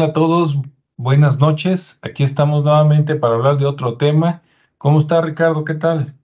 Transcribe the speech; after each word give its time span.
tal 0.00 0.08
a 0.08 0.12
todos? 0.14 0.56
Buenas 0.96 1.38
noches. 1.38 1.98
Aquí 2.00 2.22
estamos 2.22 2.64
nuevamente 2.64 3.16
para 3.16 3.34
hablar 3.34 3.58
de 3.58 3.66
otro 3.66 3.98
tema. 3.98 4.40
¿Cómo 4.78 4.98
está 4.98 5.20
Ricardo? 5.20 5.62
¿Qué 5.62 5.74
tal? 5.74 6.14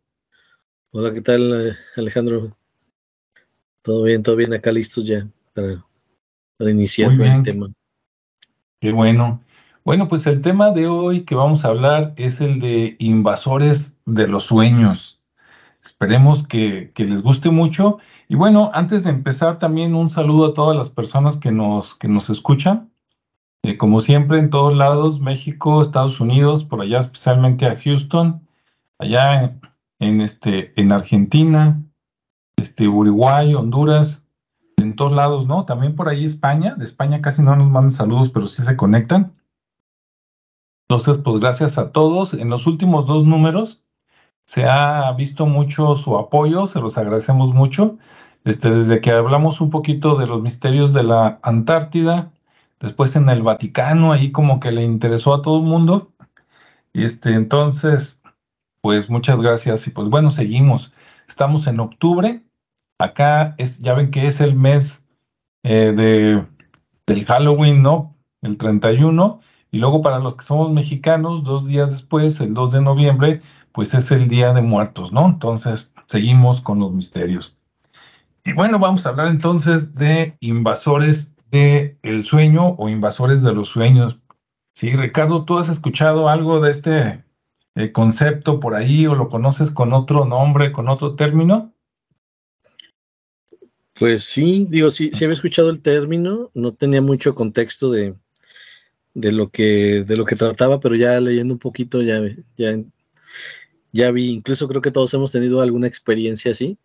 Hola, 0.93 1.13
¿qué 1.13 1.21
tal 1.21 1.69
eh, 1.69 1.77
Alejandro? 1.97 2.57
Todo 3.83 4.05
bien, 4.05 4.23
todo 4.23 4.37
bien. 4.37 4.55
Acá 4.55 4.73
listos 4.73 5.07
ya 5.07 5.27
para, 5.53 5.85
iniciar 6.71 7.13
el 7.13 7.43
tema. 7.43 7.71
Qué 8.81 8.93
bueno. 8.93 9.43
Bueno, 9.85 10.09
pues 10.09 10.27
el 10.27 10.41
tema 10.41 10.71
de 10.71 10.87
hoy 10.87 11.25
que 11.25 11.35
vamos 11.35 11.67
a 11.67 11.69
hablar 11.69 12.15
es 12.17 12.41
el 12.41 12.61
de 12.61 12.97
invasores 12.99 13.99
de 14.07 14.27
los 14.27 14.45
sueños. 14.45 15.21
Esperemos 15.85 16.47
que, 16.47 16.93
que 16.95 17.05
les 17.05 17.21
guste 17.21 17.51
mucho. 17.51 17.99
Y 18.27 18.37
bueno, 18.37 18.71
antes 18.73 19.05
de 19.05 19.11
empezar, 19.11 19.59
también 19.59 19.95
un 19.95 20.09
saludo 20.09 20.47
a 20.47 20.55
todas 20.55 20.75
las 20.75 20.89
personas 20.89 21.37
que 21.37 21.53
nos, 21.53 21.95
que 21.95 22.09
nos 22.09 22.31
escuchan. 22.31 22.91
Eh, 23.67 23.77
como 23.79 24.01
siempre, 24.01 24.39
en 24.39 24.49
todos 24.49 24.77
lados, 24.77 25.19
México, 25.19 25.83
Estados 25.83 26.21
Unidos, 26.21 26.63
por 26.63 26.83
allá 26.83 27.01
especialmente 27.01 27.67
a 27.67 27.75
Houston, 27.75 28.47
allá 28.97 29.59
en, 29.99 30.21
este, 30.21 30.73
en 30.81 30.93
Argentina, 30.93 31.83
este, 32.55 32.87
Uruguay, 32.87 33.57
Honduras, 33.57 34.25
en 34.77 34.95
todos 34.95 35.13
lados, 35.13 35.49
¿no? 35.49 35.65
También 35.65 35.97
por 35.97 36.09
ahí 36.09 36.25
España, 36.25 36.77
de 36.77 36.85
España 36.85 37.21
casi 37.21 37.43
no 37.43 37.57
nos 37.57 37.69
mandan 37.69 37.91
saludos, 37.91 38.31
pero 38.31 38.47
sí 38.47 38.63
se 38.63 38.77
conectan. 38.77 39.33
Entonces, 40.89 41.19
pues 41.19 41.41
gracias 41.41 41.77
a 41.77 41.91
todos. 41.91 42.35
En 42.35 42.51
los 42.51 42.69
últimos 42.69 43.07
dos 43.07 43.25
números 43.25 43.85
se 44.45 44.67
ha 44.67 45.11
visto 45.15 45.45
mucho 45.45 45.97
su 45.97 46.17
apoyo, 46.17 46.69
se 46.69 46.79
los 46.79 46.97
agradecemos 46.99 47.53
mucho. 47.53 47.99
Este, 48.45 48.71
desde 48.71 49.01
que 49.01 49.11
hablamos 49.11 49.61
un 49.61 49.71
poquito 49.71 50.15
de 50.15 50.29
los 50.29 50.41
misterios 50.41 50.93
de 50.93 51.03
la 51.03 51.41
Antártida, 51.43 52.31
después 52.81 53.17
en 53.17 53.29
el 53.29 53.43
Vaticano, 53.43 54.13
ahí 54.13 54.33
como 54.33 54.61
que 54.61 54.73
le 54.73 54.83
interesó 54.83 55.35
a 55.35 55.43
todo 55.43 55.59
el 55.59 55.65
mundo. 55.65 56.13
Este, 56.93 57.35
entonces, 57.35 58.23
pues 58.81 59.11
muchas 59.11 59.41
gracias 59.41 59.87
y 59.87 59.91
pues 59.91 60.09
bueno, 60.09 60.31
seguimos. 60.31 60.93
Estamos 61.29 61.67
en 61.67 61.81
octubre. 61.81 62.43
Acá 62.99 63.55
es, 63.59 63.81
ya 63.81 63.95
ven 63.95 64.11
que 64.11 64.27
es 64.27 64.41
el 64.41 64.55
mes 64.55 65.07
eh, 65.63 65.93
de, 65.95 66.47
del 67.07 67.25
Halloween, 67.27 67.83
¿no? 67.83 68.15
El 68.43 68.57
31. 68.57 69.41
Y 69.71 69.79
luego 69.79 70.01
para 70.01 70.19
los 70.19 70.37
que 70.37 70.45
somos 70.45 70.73
mexicanos, 70.73 71.45
dos 71.45 71.67
días 71.67 71.91
después, 71.91 72.41
el 72.41 72.55
2 72.55 72.73
de 72.73 72.81
noviembre, 72.81 73.43
pues 73.73 73.93
es 73.93 74.11
el 74.11 74.29
Día 74.29 74.55
de 74.55 74.63
Muertos, 74.63 75.13
¿no? 75.13 75.27
Entonces, 75.27 75.93
seguimos 76.07 76.63
con 76.63 76.79
los 76.79 76.93
misterios. 76.93 77.59
Y 78.45 78.53
bueno, 78.53 78.79
vamos 78.79 79.05
a 79.05 79.11
hablar 79.11 79.27
entonces 79.27 79.95
de 79.95 80.37
invasores 80.41 81.36
el 81.51 82.25
sueño 82.25 82.75
o 82.79 82.89
invasores 82.89 83.43
de 83.43 83.53
los 83.53 83.69
sueños. 83.69 84.19
Sí, 84.75 84.95
Ricardo, 84.95 85.45
¿tú 85.45 85.59
has 85.59 85.69
escuchado 85.69 86.29
algo 86.29 86.61
de 86.61 86.71
este 86.71 87.25
eh, 87.75 87.93
concepto 87.93 88.61
por 88.61 88.75
ahí 88.75 89.07
o 89.07 89.15
lo 89.15 89.29
conoces 89.29 89.71
con 89.71 89.93
otro 89.93 90.25
nombre, 90.25 90.73
con 90.73 90.89
otro 90.89 91.15
término? 91.15 91.73
Pues 93.99 94.25
sí, 94.25 94.67
digo, 94.69 94.91
sí, 94.91 95.11
sí 95.13 95.25
había 95.25 95.35
escuchado 95.35 95.71
el 95.71 95.81
término, 95.81 96.51
no 96.53 96.73
tenía 96.73 97.01
mucho 97.01 97.35
contexto 97.35 97.91
de, 97.91 98.15
de 99.15 99.33
lo 99.33 99.49
que 99.49 100.05
de 100.07 100.17
lo 100.17 100.27
que 100.27 100.37
trataba, 100.37 100.81
pero 100.81 100.95
ya 100.95 101.19
leyendo 101.19 101.55
un 101.55 101.61
poquito 101.61 102.03
ya, 102.03 102.21
ya, 102.59 102.79
ya 103.93 104.11
vi, 104.11 104.31
incluso 104.31 104.69
creo 104.69 104.83
que 104.83 104.91
todos 104.91 105.15
hemos 105.15 105.33
tenido 105.33 105.63
alguna 105.63 105.87
experiencia 105.87 106.51
así. 106.51 106.77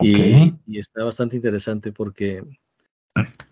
Y, 0.00 0.54
y, 0.66 0.78
está 0.78 1.02
bastante 1.02 1.36
interesante 1.36 1.90
porque 1.92 2.42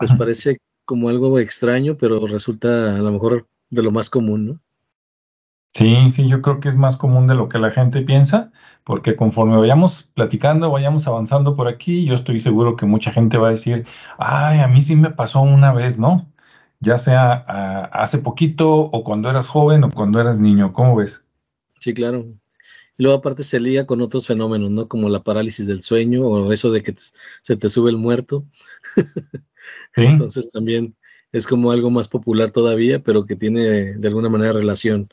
pues 0.03 0.19
parece 0.19 0.59
como 0.85 1.09
algo 1.09 1.39
extraño, 1.39 1.97
pero 1.97 2.27
resulta 2.27 2.97
a 2.97 2.99
lo 2.99 3.13
mejor 3.13 3.47
de 3.71 3.83
lo 3.85 3.93
más 3.93 4.11
común, 4.11 4.47
¿no? 4.47 4.61
Sí, 5.75 6.11
sí, 6.11 6.29
yo 6.29 6.43
creo 6.43 6.59
que 6.59 6.69
es 6.69 6.75
más 6.77 6.97
común 6.97 7.29
de 7.29 7.37
lo 7.37 7.49
que 7.49 7.61
la 7.61 7.71
gente 7.71 8.03
piensa, 8.03 8.51
porque 8.83 9.15
conforme 9.15 9.57
vayamos 9.57 10.03
platicando, 10.15 10.73
vayamos 10.73 11.07
avanzando 11.07 11.55
por 11.55 11.69
aquí, 11.69 12.05
yo 12.05 12.15
estoy 12.15 12.41
seguro 12.41 12.75
que 12.75 12.85
mucha 12.85 13.13
gente 13.13 13.39
va 13.39 13.47
a 13.47 13.51
decir, 13.51 13.87
ay, 14.19 14.59
a 14.59 14.67
mí 14.67 14.83
sí 14.83 14.97
me 14.97 15.11
pasó 15.11 15.41
una 15.41 15.73
vez, 15.73 16.01
¿no? 16.01 16.29
Ya 16.81 16.99
sea 16.99 17.45
ah, 17.47 17.85
hace 17.93 18.19
poquito 18.19 18.75
o 18.75 19.05
cuando 19.05 19.31
eras 19.31 19.47
joven 19.47 19.85
o 19.85 19.89
cuando 19.89 20.21
eras 20.21 20.37
niño, 20.37 20.73
¿cómo 20.73 20.97
ves? 20.97 21.25
Sí, 21.79 21.95
claro. 21.95 22.27
Luego 22.99 23.19
aparte 23.19 23.43
se 23.43 23.61
liga 23.61 23.87
con 23.87 24.01
otros 24.01 24.27
fenómenos, 24.27 24.71
¿no? 24.71 24.89
Como 24.89 25.09
la 25.09 25.23
parálisis 25.23 25.67
del 25.67 25.83
sueño 25.83 26.23
o 26.27 26.53
eso 26.53 26.71
de 26.71 26.83
que 26.83 26.95
se 27.43 27.57
te 27.57 27.69
sube 27.69 27.91
el 27.91 27.97
muerto. 27.97 28.45
Entonces 29.97 30.51
también 30.51 30.97
es 31.33 31.47
como 31.47 31.73
algo 31.73 31.91
más 31.91 32.09
popular 32.09 32.51
todavía, 32.51 33.03
pero 33.03 33.25
que 33.25 33.37
tiene 33.37 33.95
de 33.95 34.09
alguna 34.09 34.29
manera 34.29 34.53
relación 34.53 35.09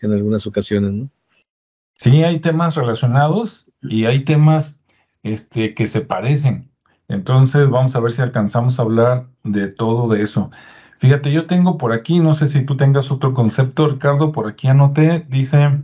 en 0.00 0.12
algunas 0.12 0.46
ocasiones, 0.46 0.92
¿no? 0.92 1.10
Sí, 1.96 2.22
hay 2.22 2.40
temas 2.40 2.76
relacionados 2.76 3.70
y 3.80 4.04
hay 4.04 4.24
temas 4.24 4.78
este, 5.22 5.74
que 5.74 5.86
se 5.86 6.02
parecen. 6.02 6.70
Entonces 7.08 7.68
vamos 7.70 7.96
a 7.96 8.00
ver 8.00 8.12
si 8.12 8.22
alcanzamos 8.22 8.78
a 8.78 8.82
hablar 8.82 9.28
de 9.44 9.68
todo 9.68 10.08
de 10.08 10.22
eso. 10.22 10.50
Fíjate, 10.98 11.32
yo 11.32 11.46
tengo 11.46 11.78
por 11.78 11.92
aquí, 11.92 12.20
no 12.20 12.34
sé 12.34 12.48
si 12.48 12.64
tú 12.64 12.76
tengas 12.76 13.10
otro 13.10 13.34
concepto, 13.34 13.88
Ricardo, 13.88 14.32
por 14.32 14.48
aquí 14.48 14.68
anoté, 14.68 15.26
dice, 15.28 15.82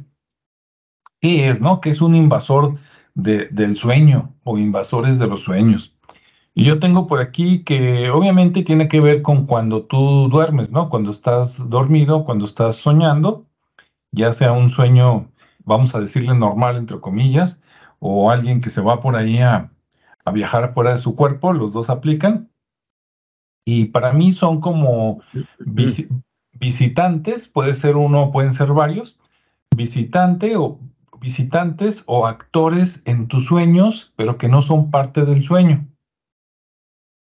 ¿qué 1.22 1.48
es, 1.48 1.60
no? 1.60 1.80
¿Qué 1.80 1.90
es 1.90 2.02
un 2.02 2.14
invasor 2.14 2.78
de, 3.14 3.46
del 3.50 3.76
sueño 3.76 4.34
o 4.44 4.58
invasores 4.58 5.18
de 5.18 5.28
los 5.28 5.40
sueños? 5.40 5.96
Y 6.52 6.64
yo 6.64 6.80
tengo 6.80 7.06
por 7.06 7.20
aquí 7.20 7.62
que 7.64 8.10
obviamente 8.10 8.62
tiene 8.62 8.88
que 8.88 9.00
ver 9.00 9.22
con 9.22 9.46
cuando 9.46 9.84
tú 9.84 10.28
duermes, 10.28 10.70
¿no? 10.70 10.90
Cuando 10.90 11.10
estás 11.10 11.70
dormido, 11.70 12.24
cuando 12.24 12.44
estás 12.44 12.76
soñando, 12.76 13.46
ya 14.10 14.32
sea 14.34 14.52
un 14.52 14.68
sueño, 14.68 15.30
vamos 15.64 15.94
a 15.94 16.00
decirle 16.00 16.34
normal, 16.34 16.76
entre 16.76 17.00
comillas, 17.00 17.62
o 18.00 18.30
alguien 18.30 18.60
que 18.60 18.68
se 18.68 18.82
va 18.82 19.00
por 19.00 19.16
ahí 19.16 19.38
a, 19.38 19.70
viajar 20.32 20.72
fuera 20.72 20.92
de 20.92 20.98
su 20.98 21.16
cuerpo, 21.16 21.52
los 21.52 21.72
dos 21.72 21.88
aplican. 21.88 22.50
Y 23.64 23.86
para 23.86 24.12
mí 24.12 24.32
son 24.32 24.60
como 24.60 25.22
visitantes, 26.50 27.48
puede 27.48 27.74
ser 27.74 27.96
uno, 27.96 28.30
pueden 28.30 28.52
ser 28.52 28.72
varios, 28.72 29.18
visitante 29.74 30.56
o 30.56 30.78
visitantes 31.22 32.04
o 32.06 32.26
actores 32.26 33.02
en 33.06 33.28
tus 33.28 33.46
sueños, 33.46 34.12
pero 34.16 34.36
que 34.36 34.48
no 34.48 34.60
son 34.60 34.90
parte 34.90 35.24
del 35.24 35.42
sueño. 35.42 35.88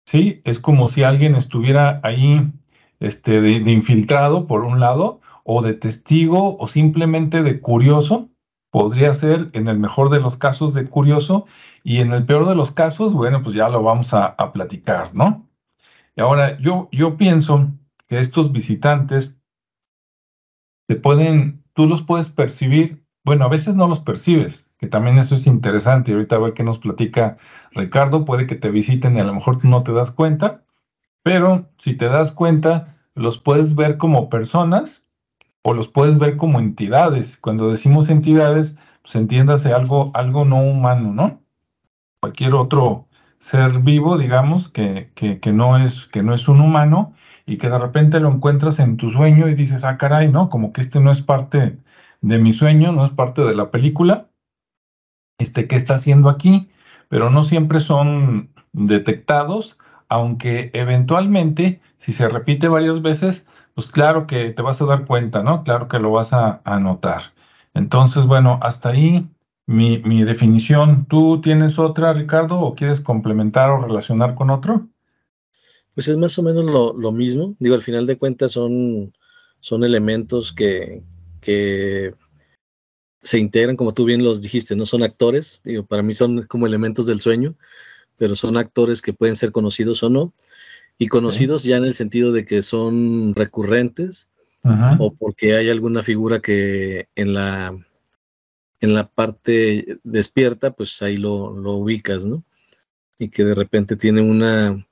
¿sí? 0.08 0.42
Es 0.46 0.60
como 0.60 0.88
si 0.88 1.04
alguien 1.04 1.36
estuviera 1.36 2.00
ahí 2.04 2.52
este, 3.00 3.42
de, 3.42 3.72
infiltrado, 3.72 4.48
por 4.48 4.64
un 4.64 4.80
lado, 4.80 5.20
o 5.44 5.62
de 5.62 5.74
testigo, 5.74 6.58
o 6.58 6.68
simplemente 6.68 7.44
de 7.44 7.60
curioso. 7.60 8.30
Podría 8.72 9.14
ser, 9.14 9.50
en 9.54 9.68
el 9.68 9.78
mejor 9.78 10.10
de 10.10 10.20
los 10.20 10.38
casos, 10.38 10.74
de 10.74 10.86
curioso, 10.86 11.46
y 11.84 12.00
en 12.00 12.12
el 12.14 12.26
peor 12.26 12.48
de 12.48 12.56
los 12.56 12.72
casos, 12.72 13.14
bueno, 13.14 13.44
pues 13.44 13.56
ya 13.56 13.70
lo 13.70 13.84
vamos 13.84 14.14
a, 14.14 14.36
platicar, 14.54 15.14
¿no? 15.14 15.46
Y 16.16 16.22
ahora, 16.22 16.58
yo, 16.60 16.90
yo 16.92 17.18
pienso 17.18 17.70
que 18.08 18.20
estos 18.20 18.52
visitantes 18.52 19.38
se 20.90 20.96
pueden, 20.96 21.64
tú 21.74 21.86
los 21.86 22.02
puedes 22.02 22.30
percibir, 22.30 23.06
bueno, 23.28 23.44
a 23.44 23.50
veces 23.50 23.76
no 23.76 23.90
los 23.90 24.00
percibes, 24.00 24.72
que 24.78 24.88
también 24.88 25.18
eso 25.18 25.36
es 25.36 25.48
interesante. 25.48 26.14
Ahorita 26.14 26.38
a 26.38 26.40
ver 26.40 26.54
qué 26.54 26.64
nos 26.64 26.78
platica 26.78 27.38
Ricardo, 27.74 28.24
puede 28.24 28.48
que 28.48 28.56
te 28.56 28.72
visiten 28.72 29.18
y 29.18 29.20
a 29.20 29.26
lo 29.26 29.34
mejor 29.34 29.60
tú 29.60 29.68
no 29.68 29.84
te 29.84 29.92
das 29.92 30.12
cuenta, 30.12 30.64
pero 31.24 31.68
si 31.78 31.94
te 31.94 32.06
das 32.06 32.32
cuenta, 32.32 32.96
los 33.16 33.38
puedes 33.38 33.76
ver 33.76 33.98
como 33.98 34.30
personas 34.30 35.06
o 35.62 35.74
los 35.74 35.90
puedes 35.90 36.18
ver 36.18 36.38
como 36.38 36.60
entidades. 36.60 37.36
Cuando 37.36 37.70
decimos 37.70 38.08
entidades, 38.08 38.78
pues 39.02 39.18
entiéndase 39.18 39.74
algo, 39.74 40.10
algo 40.14 40.46
no 40.46 40.62
humano, 40.62 41.12
¿no? 41.12 41.42
Cualquier 42.22 42.56
otro 42.56 43.08
ser 43.40 43.82
vivo, 43.82 44.18
digamos, 44.18 44.70
que, 44.70 45.12
que, 45.16 45.42
que, 45.42 45.52
no 45.52 45.78
es, 45.78 46.08
que 46.08 46.24
no 46.24 46.34
es 46.34 46.48
un 46.48 46.62
humano 46.62 47.14
y 47.46 47.58
que 47.58 47.70
de 47.70 47.78
repente 47.78 48.22
lo 48.22 48.32
encuentras 48.32 48.80
en 48.80 48.96
tu 48.96 49.10
sueño 49.10 49.50
y 49.50 49.54
dices, 49.54 49.84
ah, 49.84 49.98
caray, 49.98 50.32
¿no? 50.32 50.48
Como 50.48 50.72
que 50.72 50.80
este 50.80 51.02
no 51.02 51.12
es 51.12 51.22
parte 51.22 51.78
de 52.22 52.38
mi 52.40 52.54
sueño, 52.54 52.92
no 52.92 53.06
es 53.06 53.12
parte 53.12 53.42
de 53.44 53.56
la 53.56 53.72
película 53.72 54.28
este, 55.38 55.68
qué 55.68 55.76
está 55.76 55.96
haciendo 55.96 56.30
aquí, 56.30 56.70
pero 57.10 57.30
no 57.30 57.44
siempre 57.44 57.80
son 57.80 58.50
detectados, 58.74 59.78
aunque 60.10 60.72
eventualmente, 60.74 61.82
si 61.98 62.14
se 62.14 62.28
repite 62.28 62.68
varias 62.68 63.02
veces, 63.02 63.48
pues 63.76 63.92
claro 63.92 64.26
que 64.28 64.50
te 64.52 64.62
vas 64.62 64.82
a 64.82 64.86
dar 64.86 65.06
cuenta, 65.06 65.44
¿no? 65.44 65.64
Claro 65.64 65.88
que 65.88 66.00
lo 66.00 66.12
vas 66.12 66.34
a, 66.34 66.62
anotar. 66.64 67.34
Entonces, 67.74 68.26
bueno, 68.26 68.60
hasta 68.62 68.90
ahí 68.90 69.28
mi, 69.68 70.00
mi, 70.00 70.24
definición. 70.24 71.06
¿Tú 71.06 71.42
tienes 71.42 71.78
otra, 71.78 72.14
Ricardo, 72.14 72.60
o 72.60 72.74
quieres 72.74 73.02
complementar 73.02 73.70
o 73.70 73.82
relacionar 73.82 74.34
con 74.34 74.50
otro? 74.50 74.88
Pues 75.94 76.08
es 76.08 76.18
más 76.18 76.38
o 76.40 76.44
menos 76.44 76.66
lo, 76.66 76.94
lo 76.94 77.12
mismo. 77.12 77.56
Digo, 77.60 77.76
al 77.76 77.82
final 77.82 78.08
de 78.08 78.18
cuentas 78.18 78.54
son, 78.54 79.14
son 79.60 79.84
elementos 79.84 80.54
que, 80.54 81.04
que 81.42 82.14
se 83.22 83.40
integran, 83.40 83.76
como 83.76 83.94
tú 83.94 84.06
bien 84.06 84.24
los 84.24 84.42
dijiste, 84.42 84.76
no 84.76 84.86
son 84.86 85.04
actores, 85.04 85.62
digo, 85.64 85.86
para 85.86 86.04
mí 86.04 86.14
son 86.14 86.44
como 86.44 86.68
elementos 86.68 87.06
del 87.06 87.20
sueño, 87.20 87.56
pero 88.18 88.36
son 88.36 88.58
actores 88.58 89.02
que 89.02 89.14
pueden 89.14 89.36
ser 89.36 89.52
conocidos 89.52 90.04
o 90.04 90.10
no. 90.10 90.34
y 91.00 91.08
conocidos 91.08 91.64
ya 91.64 91.78
en 91.78 91.86
el 91.86 91.94
sentido 91.94 92.32
de 92.32 92.46
que 92.46 92.62
son 92.62 93.36
recurrentes 93.36 94.30
o 95.00 95.14
porque 95.14 95.56
hay 95.56 95.70
alguna 95.70 96.04
figura 96.04 96.42
que 96.42 97.08
en 97.16 97.34
la 97.34 97.78
en 98.80 98.94
la 98.94 99.08
parte 99.08 100.00
despierta, 100.04 100.72
pues 100.72 101.02
ahí 101.02 101.18
lo, 101.18 101.54
lo 101.54 101.74
ubicas, 101.74 102.26
¿no? 102.26 102.44
Y 103.18 103.30
que 103.30 103.44
de 103.44 103.56
repente 103.56 103.96
tiene 103.96 104.22
una... 104.22 104.86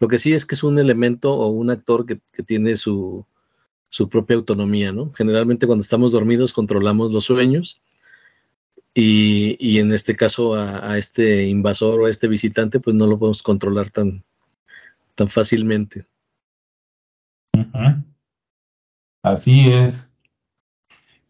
Lo 0.00 0.08
que 0.08 0.18
sí 0.18 0.32
es 0.32 0.44
que 0.44 0.54
es 0.54 0.62
un 0.62 0.78
elemento 0.78 1.32
o 1.34 1.48
un 1.48 1.70
actor 1.70 2.06
que, 2.06 2.20
tiene 2.42 2.76
su, 2.76 3.26
su 3.88 4.08
propia 4.08 4.36
autonomía, 4.36 4.92
¿no? 4.92 5.12
Generalmente 5.12 5.66
cuando 5.66 5.82
estamos 5.82 6.12
dormidos 6.12 6.52
controlamos 6.52 7.10
los 7.10 7.24
sueños 7.24 7.80
y, 8.94 9.56
y 9.60 9.78
en 9.78 9.92
este 9.92 10.16
caso 10.16 10.54
a, 10.54 10.98
este 10.98 11.46
invasor 11.46 12.00
o 12.00 12.06
a 12.06 12.10
este 12.10 12.28
visitante 12.28 12.80
pues 12.80 12.96
no 12.96 13.06
lo 13.06 13.18
podemos 13.18 13.42
controlar 13.42 13.90
tan, 13.90 14.24
tan 15.14 15.28
fácilmente. 15.28 16.06
Así 19.22 19.68
es. 19.70 20.12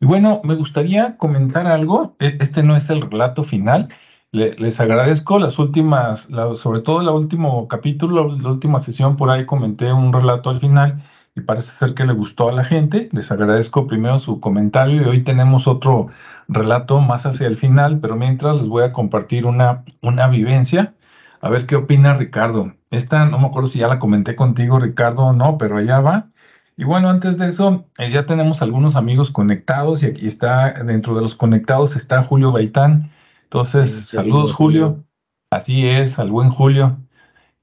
Y 0.00 0.06
bueno, 0.06 0.40
me 0.44 0.54
gustaría 0.54 1.16
comentar 1.16 1.66
algo. 1.66 2.16
E, 2.18 2.38
este 2.40 2.62
no 2.62 2.76
es 2.76 2.90
el 2.90 3.02
relato 3.02 3.44
final. 3.44 3.88
les 4.32 4.80
agradezco 4.80 5.38
las 5.38 5.58
últimas, 5.58 6.28
sobre 6.54 6.80
todo 6.80 7.00
el 7.00 7.08
último 7.08 7.66
capítulo, 7.66 8.36
la 8.36 8.50
última 8.50 8.78
sesión, 8.78 9.16
por 9.16 9.30
ahí 9.30 9.46
comenté 9.46 9.92
un 9.92 10.12
relato 10.12 10.50
al 10.50 10.60
final 10.60 11.02
y 11.38 11.42
parece 11.42 11.72
ser 11.72 11.94
que 11.94 12.04
le 12.04 12.12
gustó 12.12 12.48
a 12.48 12.52
la 12.52 12.64
gente. 12.64 13.08
Les 13.12 13.30
agradezco 13.30 13.86
primero 13.86 14.18
su 14.18 14.40
comentario 14.40 15.02
y 15.02 15.04
hoy 15.04 15.22
tenemos 15.22 15.66
otro 15.66 16.08
relato 16.48 17.00
más 17.00 17.26
hacia 17.26 17.46
el 17.46 17.56
final, 17.56 18.00
pero 18.00 18.16
mientras 18.16 18.56
les 18.56 18.68
voy 18.68 18.82
a 18.82 18.92
compartir 18.92 19.46
una, 19.46 19.84
una 20.02 20.28
vivencia. 20.28 20.94
A 21.40 21.50
ver 21.50 21.66
qué 21.66 21.76
opina 21.76 22.14
Ricardo. 22.14 22.72
Esta 22.90 23.24
no 23.26 23.38
me 23.38 23.46
acuerdo 23.46 23.68
si 23.68 23.78
ya 23.78 23.88
la 23.88 23.98
comenté 23.98 24.34
contigo, 24.34 24.80
Ricardo, 24.80 25.26
o 25.26 25.32
no, 25.32 25.58
pero 25.58 25.76
allá 25.76 26.00
va. 26.00 26.28
Y 26.76 26.84
bueno, 26.84 27.10
antes 27.10 27.38
de 27.38 27.46
eso, 27.46 27.86
eh, 27.98 28.10
ya 28.10 28.26
tenemos 28.26 28.62
algunos 28.62 28.96
amigos 28.96 29.30
conectados 29.30 30.02
y 30.02 30.06
aquí 30.06 30.26
está, 30.26 30.72
dentro 30.84 31.14
de 31.14 31.22
los 31.22 31.34
conectados 31.34 31.96
está 31.96 32.22
Julio 32.22 32.52
Baitán. 32.52 33.10
Entonces, 33.44 34.08
saludos, 34.08 34.52
Julio. 34.52 35.04
Así 35.50 35.86
es, 35.86 36.18
al 36.18 36.30
buen 36.30 36.50
Julio. 36.50 36.98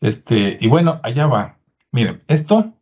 Este, 0.01 0.57
y 0.60 0.68
bueno, 0.68 1.00
allá 1.04 1.27
va. 1.27 1.57
Miren, 1.92 2.22
esto 2.27 2.75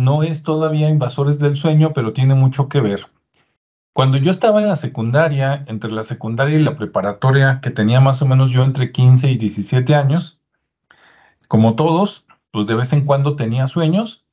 no 0.00 0.22
es 0.22 0.42
todavía 0.42 0.88
invasores 0.88 1.38
del 1.38 1.56
sueño, 1.56 1.92
pero 1.92 2.12
tiene 2.12 2.34
mucho 2.34 2.68
que 2.68 2.80
ver. 2.80 3.06
Cuando 3.92 4.16
yo 4.16 4.30
estaba 4.30 4.62
en 4.62 4.68
la 4.68 4.76
secundaria, 4.76 5.64
entre 5.66 5.92
la 5.92 6.02
secundaria 6.02 6.58
y 6.58 6.62
la 6.62 6.76
preparatoria, 6.76 7.60
que 7.60 7.70
tenía 7.70 8.00
más 8.00 8.22
o 8.22 8.26
menos 8.26 8.50
yo 8.50 8.64
entre 8.64 8.92
15 8.92 9.30
y 9.30 9.36
17 9.36 9.94
años, 9.94 10.40
como 11.48 11.74
todos, 11.74 12.24
pues 12.50 12.66
de 12.66 12.76
vez 12.76 12.92
en 12.92 13.04
cuando 13.04 13.36
tenía 13.36 13.66
sueños. 13.66 14.24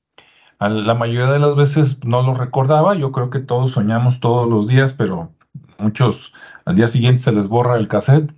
la 0.60 0.96
mayoría 0.96 1.30
de 1.31 1.40
las 1.40 1.56
veces 1.56 2.04
no 2.04 2.22
los 2.22 2.38
recordaba. 2.38 2.96
Yo 2.96 3.12
creo 3.12 3.30
que 3.30 3.40
todos 3.40 3.72
soñamos 3.72 4.19
todos 4.19 4.48
los 4.50 4.68
días, 4.68 4.94
pero 4.94 5.31
muchos 5.78 6.34
al 6.66 6.75
día 6.75 6.88
siguiente 6.88 7.19
se 7.19 7.31
les 7.34 7.48
borra 7.48 7.75
el 7.75 7.88
cassette. 7.88 8.31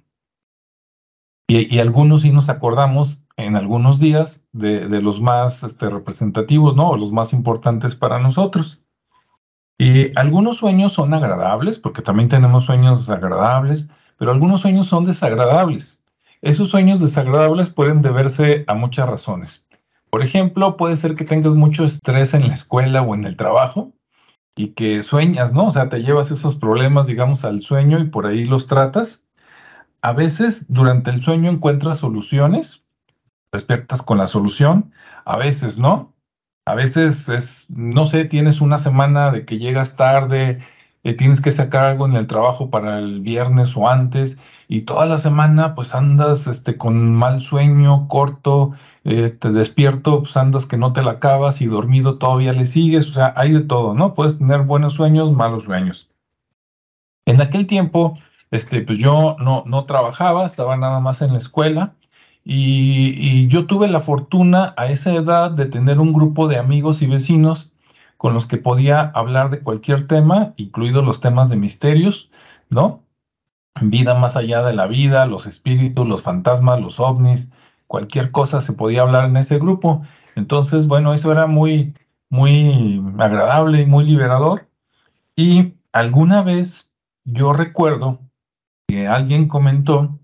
Y, 1.50 1.80
algunos 1.80 2.22
sí 2.22 2.31
nos 2.31 2.48
acordamos 2.48 3.24
en 3.36 3.56
algunos 3.56 4.00
días 4.00 4.46
de, 4.51 4.88
los 5.01 5.19
más 5.19 5.63
este, 5.63 5.90
representativos, 5.90 6.75
¿no? 6.75 6.90
O 6.90 6.98
los 6.98 7.12
más 7.12 7.34
importantes 7.34 7.96
para 7.96 8.19
nosotros. 8.19 8.84
Y 9.80 10.16
algunos 10.16 10.57
sueños 10.57 10.94
son 10.94 11.12
agradables, 11.12 11.80
porque 11.80 12.04
también 12.04 12.30
tenemos 12.30 12.66
sueños 12.66 13.00
desagradables, 13.00 13.90
pero 14.18 14.30
algunos 14.30 14.62
sueños 14.62 14.90
son 14.90 15.06
desagradables. 15.06 16.04
Esos 16.44 16.69
sueños 16.69 17.00
desagradables 17.00 17.72
pueden 17.72 18.04
deberse 18.04 18.63
a 18.68 18.75
muchas 18.75 19.10
razones. 19.10 19.66
Por 20.12 20.22
ejemplo, 20.22 20.78
puede 20.78 20.98
ser 20.98 21.16
que 21.16 21.25
tengas 21.25 21.56
mucho 21.56 21.84
estrés 21.84 22.36
en 22.36 22.48
la 22.48 22.54
escuela 22.54 23.02
o 23.02 23.16
en 23.16 23.24
el 23.24 23.36
trabajo 23.36 23.92
y 24.56 24.74
que 24.74 25.02
sueñas, 25.02 25.52
¿no? 25.52 25.66
O 25.66 25.72
sea, 25.72 25.90
te 25.90 26.04
llevas 26.04 26.30
esos 26.30 26.54
problemas, 26.54 27.07
digamos, 27.07 27.44
al 27.44 27.62
sueño 27.62 27.98
y 27.98 28.06
por 28.06 28.28
ahí 28.28 28.45
los 28.45 28.68
tratas. 28.68 29.25
A 30.01 30.13
veces 30.13 30.66
durante 30.69 31.12
el 31.12 31.22
sueño 31.22 31.51
encuentras 31.51 32.00
soluciones, 32.00 32.86
despiertas 33.51 34.01
con 34.01 34.18
la 34.18 34.28
solución, 34.28 34.92
a 35.25 35.38
veces 35.38 35.78
no. 35.78 36.13
A 36.66 36.75
veces 36.75 37.30
es, 37.30 37.69
no 37.69 38.06
sé, 38.06 38.25
tienes 38.25 38.62
una 38.62 38.78
semana 38.78 39.31
de 39.31 39.44
que 39.44 39.57
llegas 39.57 39.96
tarde, 39.96 40.60
eh, 41.04 41.13
tienes 41.13 41.42
que 41.42 41.51
sacar 41.51 41.86
algo 41.86 42.06
en 42.06 42.16
el 42.16 42.28
trabajo 42.28 42.69
para 42.69 43.00
el 43.00 43.22
viernes 43.22 43.75
o 43.75 43.90
antes, 43.90 44.40
y 44.68 44.81
toda 44.81 45.06
la 45.06 45.18
semana 45.18 45.74
pues 45.74 45.96
andas 45.96 46.45
este, 46.45 46.78
con 46.78 47.16
mal 47.16 47.42
sueño, 47.42 48.07
corto, 48.07 48.74
eh, 49.04 49.36
despierto, 49.42 50.19
pues 50.19 50.38
andas 50.38 50.68
que 50.68 50.78
no 50.78 50.94
te 50.94 51.02
la 51.02 51.12
acabas 51.12 51.62
y 51.62 51.66
dormido 51.66 52.18
todavía 52.18 52.54
le 52.54 52.66
sigues, 52.66 53.10
o 53.10 53.13
sea, 53.13 53.34
hay 53.36 53.54
de 53.54 53.62
todo, 53.62 53.94
¿no? 53.95 54.13
Puedes 54.13 54.38
tener 54.38 54.62
buenos 54.62 54.94
sueños, 54.94 55.31
malos 55.31 55.63
sueños. 55.63 56.10
En 57.25 57.42
aquel 57.42 57.66
tiempo, 57.66 58.19
este, 58.51 58.81
pues 58.81 58.98
yo 58.98 59.36
no, 59.40 59.63
no 59.66 59.86
trabajaba, 59.86 60.46
estaba 60.46 60.78
nada 60.78 61.00
más 61.00 61.22
en 61.22 61.34
la 61.34 61.38
escuela 61.38 61.96
y, 62.44 63.48
yo 63.48 63.68
tuve 63.68 63.88
la 63.88 64.01
fortuna 64.01 64.74
a 64.78 64.88
esa 64.88 65.13
edad 65.13 65.51
de 65.51 65.66
tener 65.66 66.00
un 66.00 66.13
grupo 66.13 66.48
de 66.48 66.57
amigos 66.57 67.01
y 67.01 67.07
vecinos 67.07 67.72
con 68.18 68.34
los 68.34 68.48
que 68.48 68.57
podía 68.57 69.01
hablar 69.01 69.50
de 69.50 69.62
cualquier 69.62 70.07
tema, 70.07 70.54
incluidos 70.57 71.06
los 71.06 71.22
temas 71.22 71.50
de 71.50 71.57
misterios, 71.57 72.31
¿no? 72.69 73.04
Vida 73.81 74.16
más 74.16 74.36
allá 74.36 74.63
de 74.63 74.74
la 74.74 74.88
vida, 74.88 75.25
los 75.25 75.45
espíritus, 75.48 76.07
los 76.07 76.24
fantasmas, 76.24 76.81
los 76.81 77.00
ovnis, 77.00 77.52
cualquier 77.88 78.31
cosa 78.31 78.62
se 78.62 78.74
podía 78.74 79.02
hablar 79.04 79.25
en 79.25 79.38
ese 79.38 79.60
grupo. 79.60 80.04
Entonces, 80.36 80.88
bueno, 80.88 81.13
eso 81.13 81.31
era 81.31 81.48
muy, 81.48 81.94
muy 82.30 83.02
agradable 83.19 83.81
y 83.81 83.86
muy 83.86 84.06
liberador. 84.06 84.68
Y 85.36 85.75
alguna 85.94 86.42
vez 86.42 86.92
yo 87.25 87.54
recuerdo 87.54 88.19
que 88.90 89.08
alguien 89.08 89.48
comentó 89.48 90.20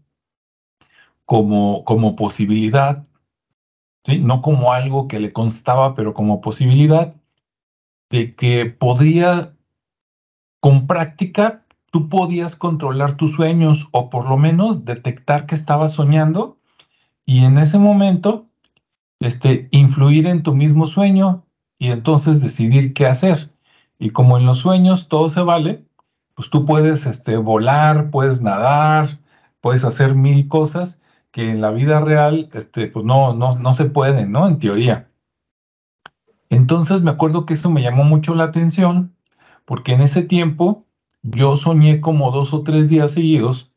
como, 1.23 1.83
como 1.85 2.15
posibilidad, 2.15 3.05
¿sí? 4.03 4.17
no 4.17 4.41
como 4.41 4.73
algo 4.73 5.07
que 5.07 5.19
le 5.19 5.31
constaba, 5.31 5.93
pero 5.93 6.15
como 6.15 6.41
posibilidad 6.41 7.15
de 8.09 8.33
que 8.33 8.65
podría, 8.65 9.53
con 10.59 10.87
práctica, 10.87 11.63
tú 11.91 12.09
podías 12.09 12.55
controlar 12.55 13.17
tus 13.17 13.33
sueños 13.33 13.87
o 13.91 14.09
por 14.09 14.27
lo 14.27 14.35
menos 14.35 14.83
detectar 14.83 15.45
que 15.45 15.53
estabas 15.53 15.93
soñando 15.93 16.57
y 17.23 17.43
en 17.43 17.59
ese 17.59 17.77
momento 17.77 18.47
este, 19.19 19.67
influir 19.69 20.25
en 20.25 20.41
tu 20.41 20.55
mismo 20.55 20.87
sueño 20.87 21.45
y 21.77 21.91
entonces 21.91 22.41
decidir 22.41 22.95
qué 22.95 23.05
hacer. 23.05 23.51
Y 23.99 24.09
como 24.09 24.39
en 24.39 24.47
los 24.47 24.57
sueños 24.57 25.07
todo 25.07 25.29
se 25.29 25.41
vale, 25.41 25.85
pues 26.35 26.49
tú 26.49 26.65
puedes 26.65 27.05
este, 27.05 27.37
volar, 27.37 28.11
puedes 28.11 28.41
nadar, 28.41 29.19
puedes 29.61 29.83
hacer 29.85 30.15
mil 30.15 30.47
cosas 30.47 30.99
que 31.31 31.49
en 31.49 31.61
la 31.61 31.71
vida 31.71 31.99
real, 32.01 32.49
este, 32.53 32.87
pues 32.87 33.03
no, 33.05 33.33
no, 33.33 33.53
no 33.53 33.73
se 33.73 33.85
puede, 33.85 34.25
¿no? 34.25 34.47
En 34.47 34.59
teoría. 34.59 35.09
Entonces 36.49 37.01
me 37.01 37.11
acuerdo 37.11 37.45
que 37.45 37.53
esto 37.53 37.69
me 37.69 37.81
llamó 37.81 38.03
mucho 38.03 38.35
la 38.35 38.45
atención, 38.45 39.15
porque 39.65 39.93
en 39.93 40.01
ese 40.01 40.21
tiempo 40.21 40.85
yo 41.23 41.55
soñé 41.55 42.01
como 42.01 42.31
dos 42.31 42.53
o 42.53 42.63
tres 42.63 42.87
días 42.87 43.11
seguidos 43.11 43.73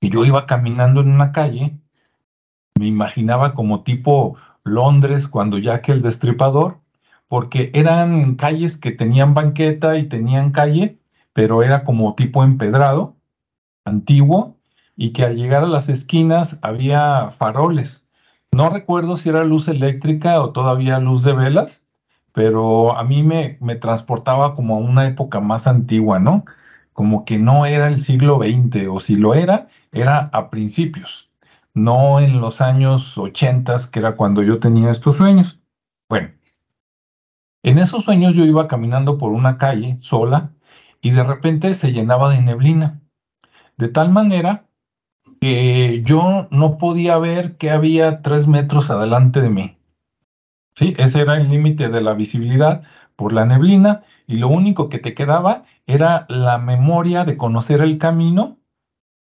y 0.00 0.10
yo 0.10 0.24
iba 0.24 0.46
caminando 0.46 1.00
en 1.00 1.12
una 1.12 1.32
calle, 1.32 1.78
me 2.78 2.86
imaginaba 2.86 3.54
como 3.54 3.84
tipo 3.84 4.36
Londres 4.64 5.28
cuando 5.28 5.58
ya 5.58 5.80
que 5.80 5.92
el 5.92 6.02
Destripador, 6.02 6.80
porque 7.28 7.70
eran 7.72 8.34
calles 8.34 8.76
que 8.76 8.90
tenían 8.90 9.34
banqueta 9.34 9.96
y 9.96 10.08
tenían 10.08 10.50
calle, 10.50 10.98
pero 11.34 11.62
era 11.62 11.84
como 11.84 12.14
tipo 12.14 12.42
empedrado, 12.42 13.16
antiguo, 13.84 14.56
y 14.96 15.12
que 15.12 15.24
al 15.24 15.36
llegar 15.36 15.64
a 15.64 15.68
las 15.68 15.90
esquinas 15.90 16.58
había 16.62 17.30
faroles. 17.30 18.06
No 18.52 18.70
recuerdo 18.70 19.16
si 19.16 19.28
era 19.28 19.44
luz 19.44 19.68
eléctrica 19.68 20.40
o 20.40 20.52
todavía 20.52 21.00
luz 21.00 21.24
de 21.24 21.32
velas, 21.32 21.84
pero 22.32 22.96
a 22.96 23.04
mí 23.04 23.22
me, 23.22 23.58
me 23.60 23.76
transportaba 23.76 24.54
como 24.54 24.76
a 24.76 24.78
una 24.78 25.06
época 25.06 25.40
más 25.40 25.66
antigua, 25.66 26.20
¿no? 26.20 26.44
Como 26.92 27.24
que 27.24 27.38
no 27.38 27.66
era 27.66 27.88
el 27.88 28.00
siglo 28.00 28.38
XX, 28.38 28.88
o 28.88 29.00
si 29.00 29.16
lo 29.16 29.34
era, 29.34 29.68
era 29.92 30.30
a 30.32 30.50
principios, 30.50 31.30
no 31.74 32.20
en 32.20 32.40
los 32.40 32.60
años 32.60 33.18
80, 33.18 33.76
que 33.92 33.98
era 33.98 34.14
cuando 34.14 34.42
yo 34.42 34.60
tenía 34.60 34.90
estos 34.90 35.16
sueños. 35.16 35.60
Bueno, 36.08 36.30
en 37.64 37.78
esos 37.78 38.04
sueños 38.04 38.36
yo 38.36 38.44
iba 38.44 38.68
caminando 38.68 39.18
por 39.18 39.32
una 39.32 39.58
calle 39.58 39.98
sola 40.00 40.53
y 41.04 41.10
de 41.10 41.22
repente 41.22 41.74
se 41.74 41.92
llenaba 41.92 42.30
de 42.30 42.40
neblina, 42.40 43.02
de 43.76 43.88
tal 43.88 44.10
manera 44.10 44.64
que 45.38 46.02
yo 46.02 46.48
no 46.50 46.78
podía 46.78 47.18
ver 47.18 47.58
que 47.58 47.70
había 47.70 48.22
tres 48.22 48.48
metros 48.48 48.88
adelante 48.88 49.42
de 49.42 49.50
mí. 49.50 49.76
¿Sí? 50.74 50.94
Ese 50.96 51.20
era 51.20 51.34
el 51.34 51.50
límite 51.50 51.90
de 51.90 52.00
la 52.00 52.14
visibilidad 52.14 52.84
por 53.16 53.34
la 53.34 53.44
neblina 53.44 54.02
y 54.26 54.38
lo 54.38 54.48
único 54.48 54.88
que 54.88 54.98
te 54.98 55.12
quedaba 55.12 55.64
era 55.86 56.24
la 56.30 56.56
memoria 56.56 57.26
de 57.26 57.36
conocer 57.36 57.82
el 57.82 57.98
camino 57.98 58.56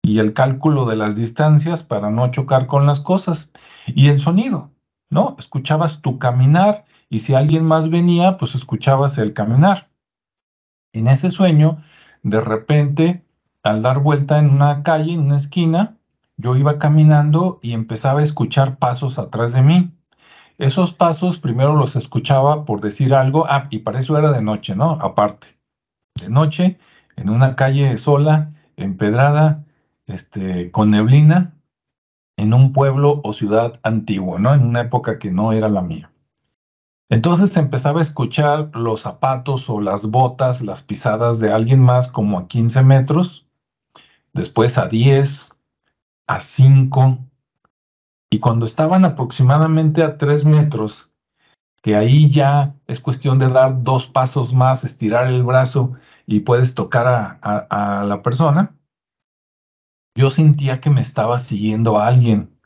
y 0.03 0.19
el 0.19 0.33
cálculo 0.33 0.85
de 0.85 0.97
las 0.97 1.15
distancias 1.15 1.85
para 1.85 2.11
no 2.11 2.29
chocar 2.33 2.67
con 2.67 2.87
las 2.87 3.01
cosas 3.01 3.53
y 3.87 4.09
el 4.09 4.19
sonido. 4.19 4.73
¿no? 5.11 5.37
Escuchabas 5.39 6.03
tu 6.03 6.19
caminar 6.19 6.87
y 7.09 7.21
si 7.21 7.35
alguien 7.35 7.65
más 7.65 7.89
venía, 7.89 8.37
pues 8.37 8.57
escuchabas 8.57 9.17
el 9.19 9.33
caminar. 9.33 9.88
En 10.93 11.09
ese 11.09 11.31
sueño, 11.31 11.79
de 12.23 12.41
repente, 12.41 13.25
al 13.63 13.83
dar 13.83 14.01
vuelta 14.01 14.39
en 14.39 14.51
una 14.51 14.83
calle, 14.83 15.13
en 15.13 15.21
una 15.21 15.37
esquina, 15.37 15.97
yo 16.37 16.57
iba 16.57 16.79
caminando 16.79 17.59
y 17.63 17.73
empezaba 17.73 18.21
a 18.21 18.23
escuchar 18.23 18.79
pasos 18.79 19.19
atrás 19.19 19.53
de 19.53 19.63
mí. 19.63 19.91
Esos 20.57 20.93
pasos 20.93 21.39
primero 21.39 21.75
los 21.75 21.97
escuchaba 21.97 22.65
por 22.65 22.81
decir 22.81 23.15
algo, 23.15 23.47
ah, 23.49 23.67
y 23.71 23.81
para 23.81 24.01
eso 24.01 24.17
era 24.19 24.33
de 24.33 24.43
noche, 24.43 24.75
¿no? 24.75 24.93
Aparte, 25.01 25.49
de 26.15 26.29
noche, 26.29 26.79
en 27.17 27.31
una 27.31 27.57
calle 27.57 27.97
sola, 27.99 28.53
empedrada, 28.77 29.65
este, 30.07 30.71
con 30.71 30.91
neblina, 30.91 31.55
en 32.37 32.55
un 32.55 32.73
pueblo 32.73 33.21
o 33.25 33.33
ciudad 33.33 33.79
antiguo, 33.83 34.39
¿no? 34.39 34.55
En 34.55 34.65
una 34.65 34.83
época 34.83 35.19
que 35.19 35.31
no 35.31 35.53
era 35.53 35.69
la 35.69 35.83
mía. 35.83 36.11
Entonces 37.11 37.57
empezaba 37.57 38.01
a 38.01 38.03
escuchar 38.03 38.71
los 38.77 39.01
zapatos 39.01 39.71
o 39.71 39.81
las 39.81 40.07
botas, 40.11 40.61
las 40.61 40.83
pisadas 40.83 41.41
de 41.41 41.53
alguien 41.53 41.81
más 41.81 42.09
como 42.09 42.39
a 42.39 42.49
15 42.49 42.83
metros, 42.83 43.47
después 44.35 44.77
a 44.77 44.89
10, 44.89 45.51
a 46.27 46.41
5, 46.41 47.19
y 48.31 48.41
cuando 48.41 48.67
estaban 48.67 49.07
aproximadamente 49.07 50.03
a 50.03 50.19
3 50.19 50.45
metros, 50.45 51.11
que 51.83 51.97
ahí 51.97 52.29
ya 52.29 52.75
es 52.87 53.01
cuestión 53.01 53.39
de 53.39 53.49
dar 53.49 53.83
dos 53.83 54.07
pasos 54.07 54.53
más, 54.53 54.85
estirar 54.85 55.29
el 55.29 55.43
brazo 55.43 55.95
y 56.27 56.41
puedes 56.41 56.75
tocar 56.75 57.07
a, 57.07 57.39
a 57.41 58.05
la 58.05 58.23
persona, 58.23 58.75
yo 60.15 60.29
sentía 60.29 60.81
que 60.81 60.91
me 60.91 61.01
estaba 61.01 61.39
siguiendo 61.39 62.01
alguien. 62.01 62.58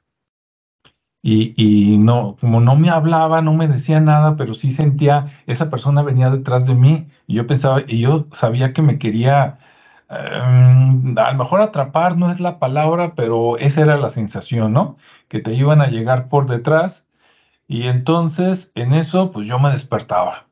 Y, 1.24 1.98
no, 1.98 2.36
como 2.40 2.60
no 2.60 2.74
me 2.76 2.90
hablaba, 2.90 3.42
no 3.42 3.52
me 3.54 3.68
decía 3.68 4.00
nada, 4.00 4.36
pero 4.36 4.54
sí 4.54 4.72
sentía, 4.72 5.42
esa 5.46 5.70
persona 5.70 6.02
venía 6.02 6.30
detrás 6.30 6.66
de 6.66 6.74
mí 6.74 7.08
y 7.28 7.34
yo 7.34 7.46
pensaba, 7.46 7.82
y 7.86 8.00
yo 8.00 8.26
sabía 8.32 8.72
que 8.72 8.82
me 8.82 8.98
quería, 8.98 9.58
em, 10.08 11.16
a 11.18 11.32
lo 11.32 11.38
mejor 11.38 11.60
atrapar 11.60 12.16
no 12.18 12.30
es 12.30 12.40
la 12.40 12.58
palabra, 12.58 13.14
pero 13.14 13.56
esa 13.58 13.82
era 13.82 13.96
la 13.98 14.08
sensación, 14.08 14.72
¿no? 14.72 14.96
Que 15.28 15.40
te 15.40 15.54
iban 15.54 15.80
a 15.80 15.88
llegar 15.88 16.28
por 16.28 16.46
detrás 16.48 17.08
y 17.68 17.84
entonces 17.88 18.72
en 18.74 18.94
eso 18.94 19.30
pues 19.32 19.46
yo 19.48 19.58
me 19.58 19.70
despertaba, 19.70 20.46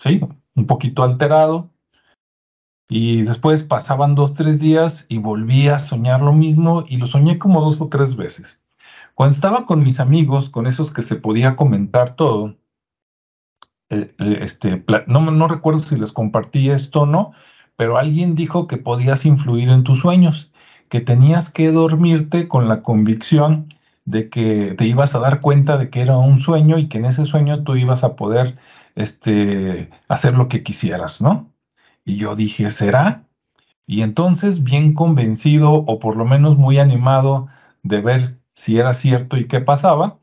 ¿sí? 0.00 0.20
Un 0.56 0.66
poquito 0.66 1.02
alterado, 1.04 1.70
y 2.88 3.22
después 3.22 3.62
pasaban 3.62 4.14
dos, 4.14 4.34
tres 4.34 4.60
días 4.60 5.06
y 5.08 5.18
volví 5.18 5.68
a 5.68 5.78
soñar 5.78 6.20
lo 6.20 6.32
mismo 6.32 6.84
y 6.86 6.96
lo 6.98 7.06
soñé 7.06 7.38
como 7.38 7.60
dos 7.60 7.80
o 7.80 7.88
tres 7.88 8.16
veces. 8.16 8.60
Cuando 9.14 9.34
estaba 9.34 9.66
con 9.66 9.82
mis 9.82 10.00
amigos, 10.00 10.50
con 10.50 10.66
esos 10.66 10.92
que 10.92 11.02
se 11.02 11.16
podía 11.16 11.56
comentar 11.56 12.16
todo, 12.16 12.56
eh, 13.90 14.14
eh, 14.18 14.38
este, 14.40 14.84
no, 15.06 15.30
no 15.30 15.48
recuerdo 15.48 15.78
si 15.80 15.96
les 15.96 16.12
compartí 16.12 16.70
esto 16.70 17.02
o 17.02 17.06
no, 17.06 17.32
pero 17.76 17.96
alguien 17.98 18.34
dijo 18.34 18.66
que 18.66 18.76
podías 18.76 19.24
influir 19.24 19.68
en 19.68 19.84
tus 19.84 20.00
sueños, 20.00 20.52
que 20.88 21.00
tenías 21.00 21.50
que 21.50 21.70
dormirte 21.70 22.48
con 22.48 22.68
la 22.68 22.82
convicción 22.82 23.68
de 24.04 24.28
que 24.28 24.74
te 24.76 24.86
ibas 24.86 25.14
a 25.14 25.20
dar 25.20 25.40
cuenta 25.40 25.78
de 25.78 25.90
que 25.90 26.00
era 26.00 26.18
un 26.18 26.40
sueño 26.40 26.78
y 26.78 26.88
que 26.88 26.98
en 26.98 27.06
ese 27.06 27.24
sueño 27.24 27.64
tú 27.64 27.76
ibas 27.76 28.04
a 28.04 28.16
poder 28.16 28.58
este, 28.96 29.90
hacer 30.08 30.34
lo 30.34 30.48
que 30.48 30.62
quisieras, 30.62 31.20
¿no? 31.20 31.52
Y 32.04 32.16
yo 32.16 32.36
dije, 32.36 32.70
¿será? 32.70 33.24
Y 33.86 34.02
entonces, 34.02 34.62
bien 34.64 34.94
convencido 34.94 35.72
o 35.72 35.98
por 35.98 36.16
lo 36.16 36.24
menos 36.24 36.56
muy 36.56 36.78
animado 36.78 37.48
de 37.82 38.00
ver 38.00 38.38
si 38.54 38.78
era 38.78 38.92
cierto 38.94 39.36
y 39.36 39.46
qué 39.48 39.60
pasaba, 39.60 40.18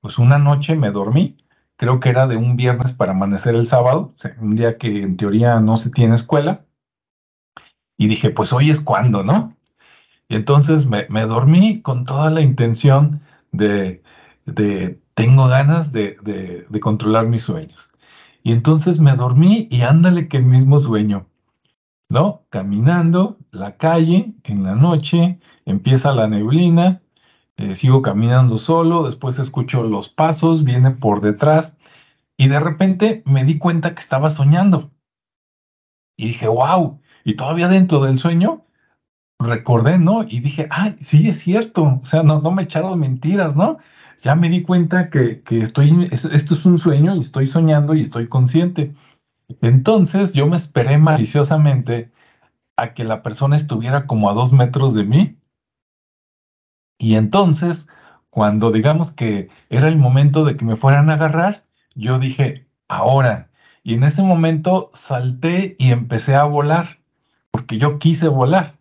pues 0.00 0.18
una 0.18 0.38
noche 0.38 0.76
me 0.76 0.90
dormí, 0.90 1.36
creo 1.76 2.00
que 2.00 2.10
era 2.10 2.26
de 2.26 2.36
un 2.36 2.56
viernes 2.56 2.92
para 2.92 3.12
amanecer 3.12 3.54
el 3.54 3.66
sábado, 3.66 4.14
un 4.40 4.56
día 4.56 4.78
que 4.78 5.02
en 5.02 5.16
teoría 5.16 5.60
no 5.60 5.76
se 5.76 5.90
tiene 5.90 6.14
escuela, 6.14 6.64
y 7.96 8.06
dije, 8.06 8.30
pues 8.30 8.52
hoy 8.52 8.70
es 8.70 8.80
cuando, 8.80 9.24
¿no? 9.24 9.56
Y 10.28 10.36
entonces 10.36 10.86
me, 10.86 11.06
dormí 11.26 11.82
con 11.82 12.04
toda 12.04 12.30
la 12.30 12.40
intención 12.40 13.20
de, 13.50 14.02
de 14.46 15.00
tengo 15.14 15.48
ganas 15.48 15.90
de, 15.90 16.16
de 16.68 16.80
controlar 16.80 17.26
mis 17.26 17.42
sueños. 17.42 17.90
Y 18.42 18.52
entonces 18.52 19.00
me 19.00 19.14
dormí 19.14 19.68
y 19.70 19.82
ándale 19.82 20.28
que 20.28 20.36
el 20.36 20.44
mismo 20.44 20.78
sueño, 20.78 21.26
¿no? 22.08 22.44
Caminando 22.50 23.38
la 23.50 23.76
calle 23.76 24.32
en 24.44 24.62
la 24.62 24.74
noche, 24.74 25.38
empieza 25.66 26.12
la 26.12 26.28
neblina, 26.28 27.02
eh, 27.58 27.74
sigo 27.74 28.02
caminando 28.02 28.58
solo, 28.58 29.04
después 29.04 29.38
escucho 29.38 29.82
los 29.82 30.08
pasos, 30.08 30.64
viene 30.64 30.90
por 30.90 31.20
detrás 31.20 31.76
y 32.36 32.48
de 32.48 32.60
repente 32.60 33.22
me 33.26 33.44
di 33.44 33.58
cuenta 33.58 33.94
que 33.94 34.00
estaba 34.00 34.30
soñando. 34.30 34.90
Y 36.16 36.28
dije, 36.28 36.48
wow, 36.48 37.00
y 37.24 37.34
todavía 37.34 37.68
dentro 37.68 38.02
del 38.02 38.18
sueño 38.18 38.64
recordé, 39.38 39.98
¿no? 39.98 40.24
Y 40.24 40.40
dije, 40.40 40.66
ay, 40.70 40.96
sí, 40.98 41.28
es 41.28 41.38
cierto, 41.38 42.00
o 42.02 42.06
sea, 42.06 42.22
no, 42.22 42.40
no 42.40 42.50
me 42.50 42.64
echaron 42.64 42.98
mentiras, 42.98 43.54
¿no? 43.54 43.78
ya 44.22 44.34
me 44.34 44.48
di 44.48 44.62
cuenta 44.62 45.10
que, 45.10 45.42
estoy, 45.50 46.08
esto 46.10 46.54
es 46.54 46.66
un 46.66 46.78
sueño 46.78 47.14
y 47.16 47.20
estoy 47.20 47.46
soñando 47.46 47.94
y 47.94 48.00
estoy 48.00 48.28
consciente. 48.28 48.94
Entonces 49.60 50.32
yo 50.32 50.46
me 50.46 50.56
esperé 50.56 50.98
maliciosamente 50.98 52.10
a 52.76 52.94
que 52.94 53.04
la 53.04 53.22
persona 53.22 53.56
estuviera 53.56 54.06
como 54.06 54.28
a 54.28 54.34
dos 54.34 54.52
metros 54.52 54.94
de 54.94 55.04
mí. 55.04 55.37
Y 56.98 57.14
entonces, 57.14 57.88
cuando 58.30 58.70
digamos 58.72 59.12
que 59.12 59.48
era 59.70 59.88
el 59.88 59.96
momento 59.96 60.44
de 60.44 60.56
que 60.56 60.64
me 60.64 60.76
fueran 60.76 61.10
a 61.10 61.14
agarrar, 61.14 61.64
yo 61.94 62.18
dije, 62.18 62.66
ahora. 62.88 63.50
Y 63.82 63.94
en 63.94 64.04
ese 64.04 64.22
momento 64.22 64.90
salté 64.94 65.76
y 65.78 65.92
empecé 65.92 66.34
a 66.34 66.44
volar, 66.44 66.98
porque 67.50 67.78
yo 67.78 67.98
quise 67.98 68.28
volar. 68.28 68.76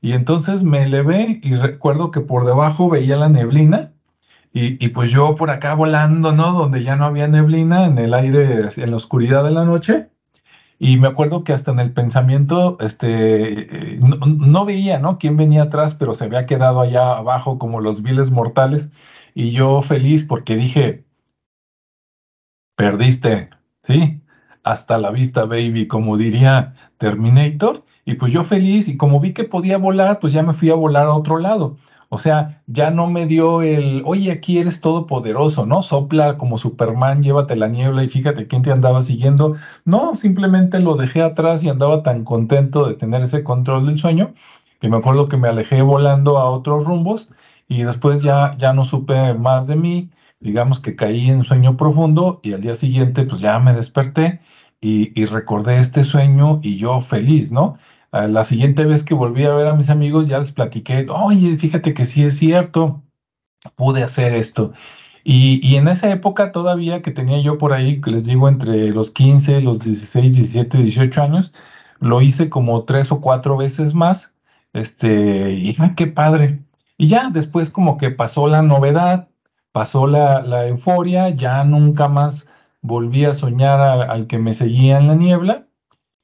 Y 0.00 0.12
entonces 0.12 0.62
me 0.62 0.84
elevé 0.84 1.40
y 1.42 1.54
recuerdo 1.56 2.10
que 2.10 2.20
por 2.20 2.46
debajo 2.46 2.88
veía 2.88 3.16
la 3.16 3.28
neblina 3.28 3.92
y, 4.52 4.88
pues 4.88 5.10
yo 5.10 5.36
por 5.36 5.50
acá 5.50 5.74
volando, 5.74 6.32
¿no? 6.32 6.52
Donde 6.52 6.82
ya 6.82 6.96
no 6.96 7.04
había 7.04 7.28
neblina, 7.28 7.84
en 7.84 7.98
el 7.98 8.14
aire, 8.14 8.68
en 8.76 8.90
la 8.90 8.96
oscuridad 8.96 9.44
de 9.44 9.50
la 9.52 9.64
noche. 9.64 10.08
Y 10.78 10.96
me 10.96 11.08
acuerdo 11.08 11.42
que 11.44 11.52
hasta 11.52 11.72
en 11.72 11.80
el 11.80 11.92
pensamiento, 11.92 12.78
este, 12.80 13.94
eh, 13.96 14.00
no, 14.00 14.64
veía, 14.64 14.98
¿no? 14.98 15.18
Quién 15.18 15.36
venía 15.36 15.64
atrás, 15.64 15.94
pero 15.94 16.14
se 16.14 16.24
había 16.24 16.46
quedado 16.46 16.80
allá 16.80 17.16
abajo 17.16 17.58
como 17.58 17.80
los 17.80 18.02
viles 18.02 18.30
mortales. 18.30 18.92
Y 19.34 19.50
yo 19.52 19.80
feliz 19.82 20.24
porque 20.24 20.56
dije, 20.56 21.04
perdiste, 22.76 23.50
¿sí? 23.82 24.22
Hasta 24.62 24.98
la 24.98 25.10
vista, 25.10 25.44
baby, 25.44 25.88
como 25.88 26.16
diría 26.16 26.74
Terminator. 26.98 27.84
Y 28.04 28.14
pues 28.14 28.32
yo 28.32 28.44
feliz 28.44 28.88
y 28.88 28.96
como 28.96 29.20
vi 29.20 29.34
que 29.34 29.44
podía 29.44 29.78
volar, 29.78 30.18
pues 30.20 30.32
ya 30.32 30.42
me 30.42 30.54
fui 30.54 30.70
a 30.70 30.74
volar 30.74 31.06
a 31.06 31.14
otro 31.14 31.38
lado. 31.38 31.76
O 32.10 32.18
sea, 32.18 32.62
ya 32.66 32.90
no 32.90 33.06
me 33.08 33.26
dio 33.26 33.60
el, 33.62 34.02
oye, 34.06 34.32
aquí 34.32 34.58
eres 34.58 34.80
todopoderoso, 34.80 35.66
¿no? 35.66 35.82
Sopla 35.82 36.36
como 36.38 36.56
Superman, 36.56 37.22
llévate 37.22 37.54
la 37.54 37.68
niebla 37.68 38.02
y 38.02 38.08
fíjate 38.08 38.46
quién 38.46 38.62
te 38.62 38.72
andaba 38.72 39.02
siguiendo. 39.02 39.56
No, 39.84 40.14
simplemente 40.14 40.80
lo 40.80 40.96
dejé 40.96 41.20
atrás 41.22 41.62
y 41.64 41.68
andaba 41.68 42.02
tan 42.02 42.24
contento 42.24 42.86
de 42.86 42.94
tener 42.94 43.22
ese 43.22 43.44
control 43.44 43.86
del 43.86 43.98
sueño 43.98 44.32
que 44.80 44.88
me 44.88 44.96
acuerdo 44.96 45.28
que 45.28 45.36
me 45.36 45.48
alejé 45.48 45.82
volando 45.82 46.38
a 46.38 46.50
otros 46.50 46.84
rumbos 46.84 47.32
y 47.68 47.82
después 47.82 48.22
ya, 48.22 48.56
ya 48.58 48.72
no 48.72 48.84
supe 48.84 49.34
más 49.34 49.66
de 49.66 49.76
mí. 49.76 50.10
Digamos 50.40 50.80
que 50.80 50.96
caí 50.96 51.28
en 51.28 51.42
sueño 51.42 51.76
profundo 51.76 52.40
y 52.42 52.52
al 52.52 52.60
día 52.62 52.74
siguiente 52.74 53.24
pues 53.24 53.40
ya 53.40 53.58
me 53.58 53.74
desperté 53.74 54.40
y, 54.80 55.20
y 55.20 55.26
recordé 55.26 55.78
este 55.80 56.04
sueño 56.04 56.60
y 56.62 56.78
yo 56.78 57.00
feliz, 57.00 57.50
¿no? 57.52 57.76
La 58.12 58.44
siguiente 58.44 58.84
vez 58.84 59.04
que 59.04 59.14
volví 59.14 59.44
a 59.44 59.54
ver 59.54 59.66
a 59.68 59.74
mis 59.74 59.90
amigos 59.90 60.28
ya 60.28 60.38
les 60.38 60.52
platiqué, 60.52 61.06
oye, 61.10 61.56
fíjate 61.58 61.94
que 61.94 62.04
sí 62.04 62.24
es 62.24 62.38
cierto, 62.38 63.02
pude 63.76 64.02
hacer 64.02 64.34
esto. 64.34 64.72
Y, 65.24 65.76
en 65.76 65.88
esa 65.88 66.10
época 66.10 66.52
todavía 66.52 67.02
que 67.02 67.10
tenía 67.10 67.40
yo 67.42 67.58
por 67.58 67.72
ahí, 67.74 68.00
les 68.06 68.24
digo, 68.26 68.48
entre 68.48 68.90
los 68.92 69.10
15, 69.10 69.60
los 69.60 69.80
16, 69.80 70.36
17, 70.36 70.78
18 70.78 71.22
años, 71.22 71.54
lo 72.00 72.22
hice 72.22 72.48
como 72.48 72.84
tres 72.84 73.12
o 73.12 73.20
cuatro 73.20 73.56
veces 73.56 73.94
más. 73.94 74.34
Este, 74.72 75.52
y 75.52 75.76
qué 75.96 76.06
padre. 76.06 76.60
Y 76.96 77.08
ya 77.08 77.30
después 77.30 77.70
como 77.70 77.98
que 77.98 78.10
pasó 78.10 78.48
la 78.48 78.62
novedad, 78.62 79.28
pasó 79.72 80.06
la 80.06 80.66
euforia, 80.66 81.30
ya 81.30 81.64
nunca 81.64 82.08
más 82.08 82.48
volví 82.80 83.24
a 83.24 83.32
soñar 83.32 83.80
al 83.80 84.26
que 84.26 84.38
me 84.38 84.54
seguía 84.54 84.98
en 84.98 85.08
la 85.08 85.14
niebla 85.14 85.67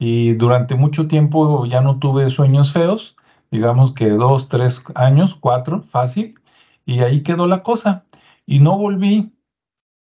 y 0.07 0.35
durante 0.35 0.75
mucho 0.75 1.09
tiempo 1.09 1.65
ya 1.65 1.81
no 1.81 1.99
tuve 1.99 2.29
sueños 2.29 2.75
feos, 2.75 3.17
digamos 3.51 3.95
que 3.95 4.11
dos, 4.11 4.51
tres 4.51 4.83
años, 4.95 5.35
cuatro, 5.35 5.83
fácil, 5.85 6.39
y 6.85 7.01
ahí 7.01 7.23
quedó 7.23 7.47
la 7.47 7.63
cosa. 7.63 8.05
Y 8.45 8.59
no 8.59 8.77
volví 8.77 9.33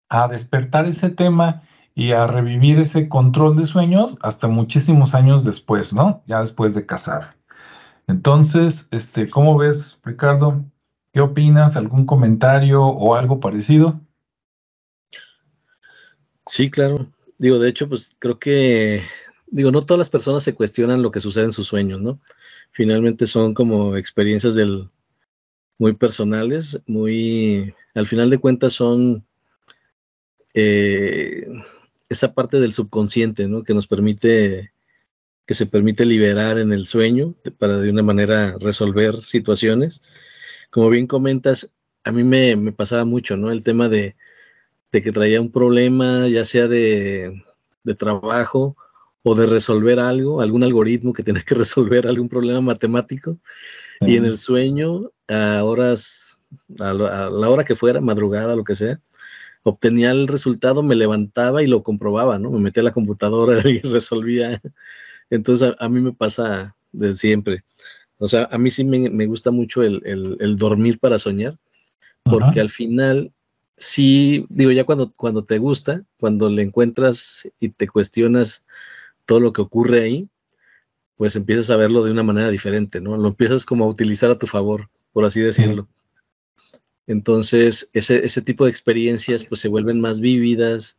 a 0.08 0.28
despertar 0.28 0.87
ese 0.87 1.11
tema 1.11 1.61
y 1.94 2.12
a 2.12 2.26
revivir 2.26 2.80
ese 2.80 3.11
control 3.11 3.54
de 3.54 3.66
sueños 3.66 4.16
hasta 4.22 4.49
muchísimos 4.49 5.14
años 5.14 5.44
después, 5.44 5.92
¿no? 5.92 6.22
Ya 6.26 6.40
después 6.40 6.75
de 6.75 6.87
casar. 6.87 7.37
Entonces, 8.06 8.88
este, 8.92 9.28
¿cómo 9.28 9.58
ves, 9.58 9.99
Ricardo? 10.04 10.64
¿Qué 11.12 11.20
opinas? 11.20 11.76
¿Algún 11.76 12.06
comentario 12.06 12.82
o 12.82 13.14
algo 13.14 13.40
parecido? 13.40 14.00
Sí, 16.46 16.70
claro. 16.70 17.08
Digo, 17.37 17.58
de 17.58 17.68
hecho, 17.68 17.90
pues 17.90 18.16
creo 18.18 18.38
que, 18.38 19.02
digo, 19.52 19.71
no 19.71 19.82
todas 19.82 19.99
las 19.99 20.11
personas 20.11 20.42
se 20.42 20.54
cuestionan 20.54 21.02
lo 21.02 21.11
que 21.12 21.21
sucede 21.21 21.44
en 21.44 21.52
sus 21.52 21.68
sueños, 21.68 22.00
¿no? 22.00 22.18
Finalmente 22.73 23.26
son 23.26 23.54
como 23.54 23.97
experiencias 23.97 24.54
del, 24.54 24.88
muy 25.78 25.92
personales, 25.92 26.80
muy, 26.87 27.75
al 27.94 28.06
final 28.06 28.30
de 28.30 28.38
cuentas 28.38 28.73
son 28.73 29.25
eh, 30.54 31.47
esa 32.09 32.35
parte 32.35 32.61
del 32.61 32.73
subconsciente, 32.73 33.47
¿no? 33.47 33.62
Que 33.62 33.75
nos 33.75 33.87
permite, 33.87 34.73
que 35.47 35.54
se 35.54 35.66
permite 35.66 36.06
liberar 36.06 36.59
en 36.59 36.73
el 36.73 36.87
sueño 36.87 37.35
para 37.59 37.78
de 37.78 37.90
una 37.90 38.02
manera 38.02 38.56
resolver 38.59 39.23
situaciones. 39.23 40.02
Como 40.71 40.88
bien 40.88 41.06
comentas, 41.06 41.75
a 42.04 42.12
mí 42.12 42.25
me, 42.25 42.56
me 42.56 42.73
pasaba 42.73 43.04
mucho, 43.04 43.37
¿no? 43.37 43.52
El 43.52 43.62
tema 43.62 43.90
de, 43.90 44.16
de, 44.92 45.02
que 45.02 45.12
traía 45.12 45.42
un 45.42 45.52
problema, 45.52 46.26
ya 46.28 46.47
sea 46.47 46.68
de, 46.68 47.44
de 47.85 47.94
trabajo 47.94 48.76
o 49.23 49.35
de 49.35 49.47
resolver 49.47 50.00
algo, 50.00 50.41
algún 50.41 50.64
algoritmo 50.64 51.12
que 51.12 51.23
tenía 51.23 51.43
que 51.43 51.55
resolver, 51.55 52.07
algún 52.07 52.29
problema 52.29 52.61
matemático. 52.61 53.38
Y 54.00 54.17
en 54.17 54.25
el 54.25 54.37
sueño, 54.37 55.12
a 55.29 55.62
horas, 55.62 56.41
a, 56.81 56.93
la 56.93 57.49
hora 57.49 57.64
que 57.64 57.76
fuera, 57.76 58.00
madrugada, 58.00 58.57
lo 58.57 58.64
que 58.64 58.75
sea, 58.75 59.00
obtenía 59.62 60.11
el 60.11 60.26
resultado, 60.26 60.83
me 60.83 60.97
levantaba 60.97 61.62
y 61.62 61.69
lo 61.69 61.85
comprobaba, 61.85 62.38
¿no? 62.38 62.50
Me 62.50 62.59
metía 62.59 62.81
a 62.81 62.85
la 62.85 62.93
computadora 62.93 63.62
y 63.69 63.79
resolvía. 63.81 64.61
Entonces 65.31 65.75
a, 65.79 65.88
mí 65.88 66.00
me 66.00 66.12
pasa 66.12 66.75
de 66.91 67.12
siempre. 67.12 67.62
O 68.19 68.26
sea, 68.26 68.49
a 68.50 68.59
mí 68.59 68.71
sí 68.71 68.85
me, 68.85 69.26
gusta 69.26 69.50
mucho 69.50 69.83
el, 69.83 70.57
dormir 70.57 70.99
para 70.99 71.19
soñar, 71.19 71.59
porque 72.25 72.61
al 72.61 72.71
final, 72.71 73.33
sí, 73.76 74.47
digo, 74.49 74.71
ya 74.71 74.85
cuando, 74.85 75.12
cuando 75.17 75.43
te 75.43 75.59
gusta, 75.59 76.05
cuando 76.21 76.49
le 76.49 76.62
encuentras 76.62 77.49
y 77.59 77.71
te 77.71 77.88
cuestionas 77.88 78.64
todo 79.25 79.41
lo 79.41 79.52
que 79.52 79.62
ocurre 79.62 80.02
ahí, 80.02 80.29
pues 81.17 81.37
empiezas 81.37 81.71
a 81.71 81.76
verlo 81.76 82.02
de 82.05 82.11
una 82.11 82.23
manera 82.23 82.50
diferente, 82.50 83.00
¿no? 83.00 83.17
Lo 83.17 83.29
empiezas 83.29 83.64
como 83.64 83.85
a 83.85 83.88
utilizar 83.88 84.31
a 84.31 84.38
tu 84.38 84.47
favor, 84.47 84.91
por 85.12 85.25
así 85.25 85.41
decirlo. 85.41 85.88
Entonces, 87.07 87.91
ese, 87.93 88.25
ese 88.25 88.43
tipo 88.43 88.64
de 88.64 88.71
experiencias 88.71 89.45
pues 89.45 89.61
se 89.61 89.69
vuelven 89.69 90.00
más 90.00 90.21
vívidas, 90.21 90.99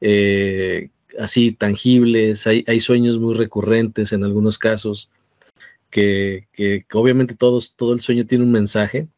eh, 0.00 0.90
así 1.18 1.52
tangibles, 1.52 2.46
hay, 2.46 2.64
hay, 2.66 2.80
sueños 2.80 3.18
muy 3.18 3.34
recurrentes 3.34 4.12
en 4.12 4.24
algunos 4.24 4.58
casos, 4.58 5.10
que, 5.90 6.48
que, 6.52 6.84
obviamente 6.92 7.36
todos, 7.36 7.74
todo 7.76 7.92
el 7.92 8.00
sueño 8.00 8.26
tiene 8.26 8.44
un 8.44 8.52
mensaje, 8.52 9.08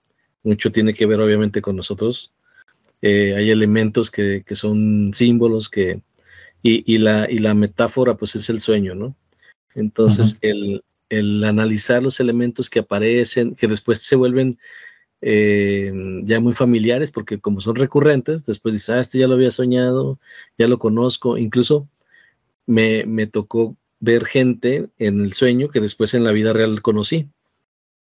mucho 0.43 0.71
tiene 0.71 0.95
que 0.95 1.07
ver 1.07 1.21
obviamente 1.21 1.63
con 1.63 1.77
nosotros, 1.77 2.33
eh, 3.03 3.35
hay 3.37 3.51
elementos 3.51 4.11
que, 4.11 4.43
que, 4.47 4.55
son 4.55 5.13
símbolos 5.15 5.69
que, 5.69 6.03
y, 6.67 6.83
y, 6.85 6.99
la, 6.99 7.31
y 7.31 7.39
la 7.39 7.55
metáfora 7.55 8.17
pues 8.17 8.35
es 8.35 8.51
el 8.51 8.61
sueño, 8.61 8.97
¿no? 8.97 9.15
Entonces, 9.77 10.37
el, 10.41 10.83
analizar 11.45 12.03
los 12.03 12.19
elementos 12.19 12.69
que 12.69 12.81
aparecen, 12.81 13.55
que 13.55 13.69
después 13.69 14.01
se 14.01 14.17
vuelven 14.17 14.59
eh, 15.21 15.93
ya 16.23 16.41
muy 16.41 16.53
familiares, 16.55 17.13
porque 17.13 17.39
como 17.39 17.61
son 17.61 17.77
recurrentes, 17.77 18.45
después 18.45 18.75
dices, 18.75 18.91
ah, 18.91 19.01
este 19.01 19.19
ya 19.19 19.29
lo 19.29 19.35
había 19.35 19.53
soñado, 19.53 20.19
ya 20.59 20.67
lo 20.67 20.81
conozco, 20.81 21.39
incluso 21.39 21.89
me, 22.67 23.05
tocó 23.29 23.77
ver 24.01 24.25
gente 24.25 24.89
en 24.99 25.21
el 25.21 25.35
sueño 25.35 25.69
que 25.69 25.81
después 25.81 26.15
en 26.15 26.25
la 26.25 26.33
vida 26.33 26.53
real 26.53 26.83
conocí. 26.83 27.29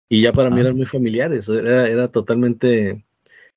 Y 0.08 0.22
ya 0.22 0.32
para 0.32 0.50
mí 0.50 0.60
eran 0.60 0.76
muy 0.76 0.86
familiares, 0.86 1.48
era, 1.48 1.86
era 1.86 2.10
totalmente 2.10 3.04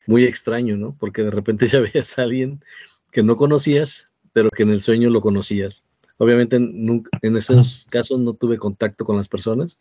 muy 0.06 0.26
extraño, 0.26 0.78
¿no? 0.78 0.95
Porque 0.99 1.23
de 1.23 1.32
repente 1.32 1.65
ya 1.67 1.80
veías 1.80 2.19
a 2.19 2.21
alguien 2.21 2.63
que 3.12 3.23
no 3.23 3.36
conocías, 3.36 4.11
pero 4.34 4.50
que 4.50 4.63
en 4.63 4.70
el 4.70 4.82
sueño 4.82 5.10
lo 5.10 5.22
conocías. 5.22 5.84
Obviamente 6.17 6.56
en 6.56 7.36
esos 7.36 7.88
casos 7.89 8.20
no 8.20 8.34
tuve 8.34 8.58
contacto 8.58 9.06
con 9.06 9.17
las 9.17 9.28
personas, 9.28 9.80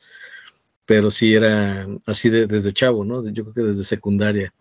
pero 0.86 1.10
sí 1.10 1.34
era 1.34 1.86
así 2.06 2.30
desde 2.30 2.72
chavo, 2.72 3.04
¿no? 3.04 3.24
Yo 3.28 3.44
creo 3.44 3.54
que 3.54 3.62
desde 3.62 3.84
secundaria, 3.84 4.52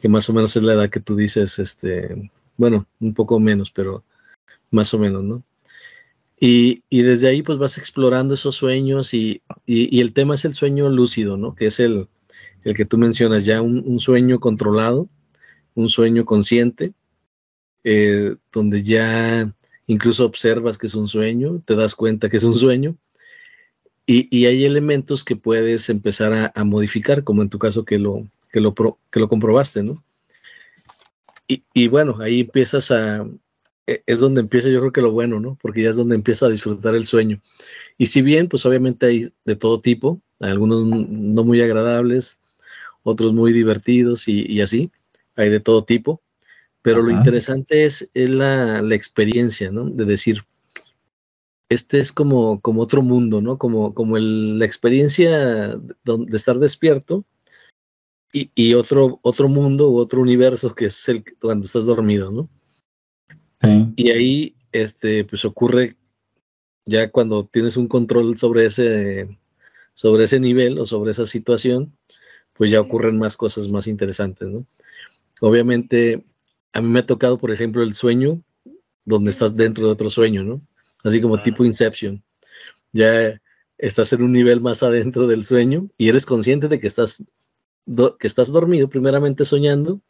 que 0.00 0.08
más 0.08 0.28
o 0.28 0.34
menos 0.34 0.54
es 0.56 0.62
la 0.62 0.74
edad 0.74 0.90
que 0.90 1.00
tú 1.00 1.16
dices, 1.16 1.58
este, 1.58 2.30
bueno, 2.56 2.86
un 3.00 3.14
poco 3.14 3.40
menos, 3.40 3.70
pero 3.70 4.04
más 4.70 4.92
o 4.94 4.98
menos, 4.98 5.24
¿no? 5.24 5.42
Y, 6.38 6.82
desde 6.90 7.28
ahí 7.28 7.42
pues 7.42 7.58
vas 7.58 7.78
explorando 7.78 8.34
esos 8.34 8.56
sueños 8.56 9.14
y, 9.14 9.42
el 9.66 10.12
tema 10.12 10.34
es 10.34 10.44
el 10.44 10.54
sueño 10.54 10.90
lúcido, 10.90 11.36
¿no? 11.36 11.54
Que 11.54 11.66
es 11.66 11.80
el, 11.80 12.08
el 12.64 12.74
que 12.74 12.84
tú 12.84 12.98
mencionas, 12.98 13.44
ya 13.44 13.62
un, 13.62 13.98
sueño 13.98 14.38
controlado, 14.40 15.08
un 15.74 15.88
sueño 15.88 16.24
consciente, 16.24 16.92
eh, 17.84 18.36
donde 18.52 18.82
ya 18.82 19.52
incluso 19.86 20.24
observas 20.24 20.78
que 20.78 20.86
es 20.86 20.94
un 20.94 21.08
sueño, 21.08 21.62
te 21.64 21.74
das 21.74 21.94
cuenta 21.94 22.28
que 22.28 22.36
es 22.36 22.44
un 22.44 22.54
sueño, 22.54 22.96
y, 24.08 24.46
hay 24.46 24.64
elementos 24.64 25.24
que 25.24 25.34
puedes 25.34 25.88
empezar 25.90 26.52
a, 26.54 26.64
modificar, 26.64 27.24
como 27.24 27.42
en 27.42 27.50
tu 27.50 27.58
caso 27.58 27.84
que 27.84 27.98
lo, 27.98 28.28
que 28.52 28.60
lo, 28.60 28.72
que 28.74 29.18
lo 29.20 29.28
comprobaste, 29.28 29.82
¿no? 29.82 30.02
Y, 31.48 31.88
bueno, 31.88 32.16
ahí 32.20 32.40
empiezas 32.40 32.90
a, 32.90 33.26
e, 33.86 34.02
es 34.06 34.20
donde 34.20 34.40
empieza 34.40 34.68
yo 34.68 34.80
creo 34.80 34.92
que 34.92 35.00
lo 35.00 35.12
bueno, 35.12 35.40
¿no? 35.40 35.58
Porque 35.60 35.82
ya 35.82 35.90
es 35.90 35.96
donde 35.96 36.14
empieza 36.14 36.46
a 36.46 36.50
disfrutar 36.50 36.94
el 36.94 37.04
sueño. 37.04 37.40
Y 37.98 38.06
si 38.06 38.22
bien, 38.22 38.48
pues 38.48 38.64
obviamente 38.66 39.06
hay 39.06 39.32
de 39.44 39.56
todo 39.56 39.80
tipo, 39.80 40.20
algunos 40.38 40.84
no 40.84 41.44
muy 41.44 41.60
agradables, 41.60 42.40
otros 43.02 43.32
muy 43.32 43.52
divertidos 43.52 44.28
y 44.28 44.60
así, 44.60 44.92
hay 45.36 45.50
de 45.50 45.60
todo 45.60 45.84
tipo, 45.84 46.22
pero 46.86 47.02
lo 47.02 47.10
interesante 47.10 47.84
es, 47.84 48.08
la, 48.14 48.78
experiencia, 48.94 49.72
¿no? 49.72 49.90
De 49.90 50.04
decir, 50.04 50.44
este 51.68 51.98
es 51.98 52.12
como, 52.12 52.60
como 52.60 52.80
otro 52.80 53.02
mundo, 53.02 53.42
¿no? 53.42 53.58
Como, 53.58 53.92
como 53.92 54.16
la 54.18 54.64
experiencia 54.64 55.76
de, 55.76 56.36
estar 56.36 56.60
despierto 56.60 57.24
y, 58.32 58.74
otro, 58.74 59.18
otro 59.22 59.48
mundo 59.48 59.90
u 59.90 59.96
otro 59.96 60.22
universo 60.22 60.76
que 60.76 60.86
es 60.86 61.08
el 61.08 61.24
cuando 61.40 61.66
estás 61.66 61.86
dormido, 61.86 62.30
¿no? 62.30 62.48
Sí. 63.60 63.92
Y 63.96 64.10
ahí, 64.10 64.54
este, 64.70 65.24
pues 65.24 65.44
ocurre 65.44 65.96
ya 66.84 67.10
cuando 67.10 67.46
tienes 67.46 67.76
un 67.76 67.88
control 67.88 68.38
sobre 68.38 68.66
ese, 68.66 69.36
sobre 69.94 70.22
ese 70.22 70.38
nivel 70.38 70.78
o 70.78 70.86
sobre 70.86 71.10
esa 71.10 71.26
situación, 71.26 71.98
pues 72.52 72.70
ya 72.70 72.80
ocurren 72.80 73.18
más 73.18 73.36
cosas 73.36 73.66
más 73.72 73.88
interesantes, 73.88 74.46
¿no? 74.46 74.64
Obviamente, 75.40 76.24
a 76.76 76.82
mí 76.82 76.88
me 76.88 77.00
ha 77.00 77.06
tocado, 77.06 77.38
por 77.38 77.50
ejemplo, 77.50 77.82
el 77.82 77.94
sueño 77.94 78.42
donde 79.06 79.30
estás 79.30 79.56
dentro 79.56 79.86
de 79.86 79.92
otro 79.92 80.10
sueño, 80.10 80.44
¿no? 80.44 80.60
Así 81.04 81.22
como 81.22 81.40
tipo 81.40 81.64
Inception. 81.64 82.22
Ya 82.92 83.40
estás 83.78 84.12
en 84.12 84.22
un 84.22 84.32
nivel 84.32 84.60
más 84.60 84.82
adentro 84.82 85.26
del 85.26 85.44
sueño 85.46 85.88
y 85.96 86.10
eres 86.10 86.26
consciente 86.26 86.68
de 86.68 86.78
que 86.78 86.86
estás, 86.86 87.24
que 88.18 88.26
estás 88.26 88.48
dormido, 88.52 88.90
primeramente 88.90 89.46
soñando, 89.46 90.02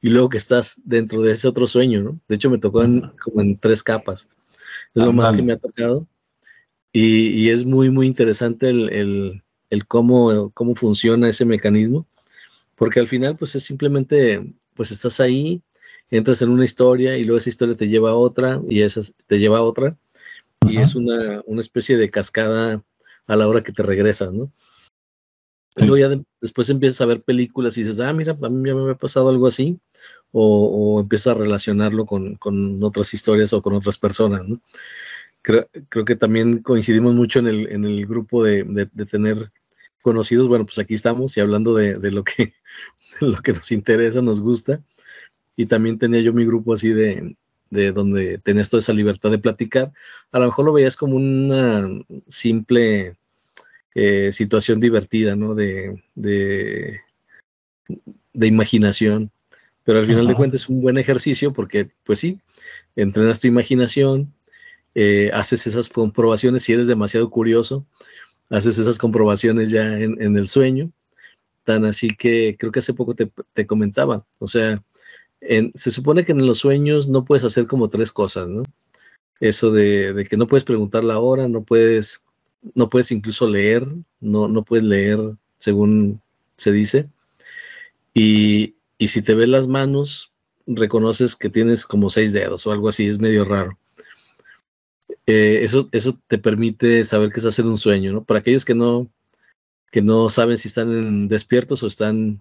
y 0.00 0.08
luego 0.08 0.30
que 0.30 0.38
estás 0.38 0.80
dentro 0.84 1.20
de 1.20 1.32
ese 1.32 1.48
otro 1.48 1.66
sueño, 1.66 2.02
¿no? 2.02 2.20
De 2.28 2.36
hecho, 2.36 2.48
me 2.48 2.58
tocó 2.58 2.80
como 3.22 3.42
en 3.42 3.58
tres 3.58 3.82
capas. 3.82 4.28
Es 4.94 5.02
lo 5.02 5.12
más 5.12 5.32
que 5.32 5.42
me 5.42 5.52
ha 5.52 5.58
tocado. 5.58 6.06
Y, 6.92 7.50
es 7.50 7.66
muy, 7.66 7.90
muy 7.90 8.06
interesante 8.06 8.70
el, 8.70 9.42
el, 9.68 9.86
cómo, 9.86 10.50
cómo 10.52 10.74
funciona 10.74 11.28
ese 11.28 11.44
mecanismo, 11.44 12.06
porque 12.74 13.00
al 13.00 13.06
final, 13.06 13.36
pues 13.36 13.54
es 13.54 13.64
simplemente, 13.64 14.54
pues 14.74 14.92
estás 14.92 15.20
ahí, 15.20 15.62
entras 16.10 16.42
en 16.42 16.50
una 16.50 16.64
historia 16.64 17.16
y 17.16 17.24
luego 17.24 17.38
esa 17.38 17.48
historia 17.48 17.76
te 17.76 17.88
lleva 17.88 18.10
a 18.10 18.14
otra 18.14 18.60
y 18.68 18.82
esa 18.82 19.00
te 19.26 19.38
lleva 19.38 19.58
a 19.58 19.62
otra. 19.62 19.96
Y 20.68 20.78
es 20.78 20.94
una, 20.94 21.42
especie 21.58 21.96
de 21.96 22.10
cascada 22.10 22.82
a 23.26 23.36
la 23.36 23.46
hora 23.46 23.62
que 23.62 23.72
te 23.72 23.82
regresas, 23.82 24.32
¿no? 24.32 24.50
Luego 25.76 25.98
ya 25.98 26.22
después 26.40 26.70
empiezas 26.70 27.02
a 27.02 27.06
ver 27.06 27.22
películas 27.22 27.76
y 27.76 27.82
dices, 27.82 28.00
ah, 28.00 28.12
mira, 28.12 28.36
a 28.40 28.48
mí 28.48 28.68
ya 28.68 28.74
me 28.74 28.80
había 28.80 28.94
pasado 28.94 29.28
algo 29.28 29.46
así, 29.46 29.78
o, 30.32 31.00
empiezas 31.00 31.28
a 31.28 31.38
relacionarlo 31.38 32.06
con, 32.06 32.38
otras 32.82 33.12
historias 33.12 33.52
o 33.52 33.62
con 33.62 33.74
otras 33.74 33.98
personas, 33.98 34.46
¿no? 34.48 34.60
Creo, 35.42 35.68
que 36.04 36.16
también 36.16 36.58
coincidimos 36.62 37.14
mucho 37.14 37.38
en 37.38 37.46
el, 37.46 37.68
en 37.70 37.84
el 37.84 38.04
grupo 38.06 38.42
de, 38.42 38.88
tener 39.08 39.52
conocidos, 40.02 40.48
bueno, 40.48 40.64
pues 40.64 40.78
aquí 40.78 40.94
estamos 40.94 41.36
y 41.36 41.40
hablando 41.40 41.74
de, 41.74 41.98
lo, 42.10 42.24
que, 42.24 42.54
de 43.20 43.26
lo 43.26 43.36
que 43.38 43.52
nos 43.52 43.70
interesa, 43.70 44.22
nos 44.22 44.40
gusta, 44.40 44.82
y 45.56 45.66
también 45.66 45.98
tenía 45.98 46.20
yo 46.20 46.32
mi 46.32 46.44
grupo 46.44 46.74
así 46.74 46.90
de, 46.90 47.36
de 47.70 47.92
donde 47.92 48.38
tenías 48.38 48.70
toda 48.70 48.80
esa 48.80 48.92
libertad 48.92 49.30
de 49.30 49.38
platicar. 49.38 49.92
A 50.32 50.38
lo 50.38 50.46
mejor 50.46 50.66
lo 50.66 50.72
veías 50.72 50.96
como 50.96 51.16
una 51.16 51.88
simple 52.28 53.16
eh, 53.94 54.32
situación 54.32 54.80
divertida, 54.80 55.36
¿no? 55.36 55.54
De, 55.54 56.02
de, 56.14 57.00
imaginación. 58.34 59.30
Pero 59.84 60.00
al 60.00 60.06
final 60.06 60.26
de 60.26 60.34
cuentas 60.34 60.62
es 60.62 60.68
un 60.68 60.82
buen 60.82 60.98
ejercicio 60.98 61.52
porque, 61.52 61.90
pues 62.04 62.18
sí, 62.18 62.40
entrenas 62.96 63.38
tu 63.38 63.46
imaginación, 63.46 64.34
eh, 64.94 65.30
haces 65.32 65.66
esas 65.66 65.88
comprobaciones 65.88 66.64
si 66.64 66.72
eres 66.72 66.88
demasiado 66.88 67.30
curioso, 67.30 67.86
haces 68.50 68.78
esas 68.78 68.98
comprobaciones 68.98 69.70
ya 69.70 69.98
en, 69.98 70.36
el 70.36 70.48
sueño. 70.48 70.90
Tan 71.64 71.84
así 71.84 72.08
que 72.08 72.56
creo 72.58 72.72
que 72.72 72.80
hace 72.80 72.94
poco 72.94 73.14
te, 73.14 73.30
te 73.54 73.66
comentaba, 73.66 74.26
o 74.38 74.48
sea, 74.48 74.82
se 75.40 75.90
supone 75.90 76.24
que 76.24 76.32
en 76.32 76.46
los 76.46 76.58
sueños 76.58 77.08
no 77.08 77.24
puedes 77.24 77.44
hacer 77.44 77.66
como 77.66 77.88
tres 77.88 78.12
cosas, 78.12 78.48
¿no? 78.48 78.62
Eso 79.40 79.70
de, 79.70 80.26
que 80.28 80.36
no 80.36 80.46
puedes 80.46 80.64
preguntar 80.64 81.04
la 81.04 81.18
hora, 81.18 81.48
no 81.48 81.62
puedes, 81.62 82.22
no 82.74 82.88
puedes 82.88 83.12
incluso 83.12 83.48
leer, 83.48 83.86
no, 84.20 84.48
no 84.48 84.64
puedes 84.64 84.84
leer 84.84 85.18
según 85.58 86.20
se 86.56 86.72
dice. 86.72 87.08
Y, 88.14 88.76
y 88.98 89.08
si 89.08 89.22
te 89.22 89.34
ves 89.34 89.48
las 89.48 89.66
manos, 89.66 90.32
reconoces 90.66 91.36
que 91.36 91.50
tienes 91.50 91.86
como 91.86 92.10
seis 92.10 92.32
dedos 92.32 92.66
o 92.66 92.72
algo 92.72 92.88
así, 92.88 93.06
es 93.06 93.18
medio 93.18 93.44
raro. 93.44 93.78
Eh, 95.26 95.60
eso, 95.64 95.88
eso 95.92 96.18
te 96.28 96.38
permite 96.38 97.04
saber 97.04 97.30
que 97.30 97.40
estás 97.40 97.58
en 97.58 97.66
un 97.66 97.78
sueño, 97.78 98.12
¿no? 98.12 98.24
Para 98.24 98.40
aquellos 98.40 98.64
que 98.64 98.74
no, 98.74 99.10
que 99.90 100.02
no 100.02 100.30
saben 100.30 100.56
si 100.56 100.68
están 100.68 101.28
despiertos 101.28 101.82
o 101.82 101.86
están 101.88 102.40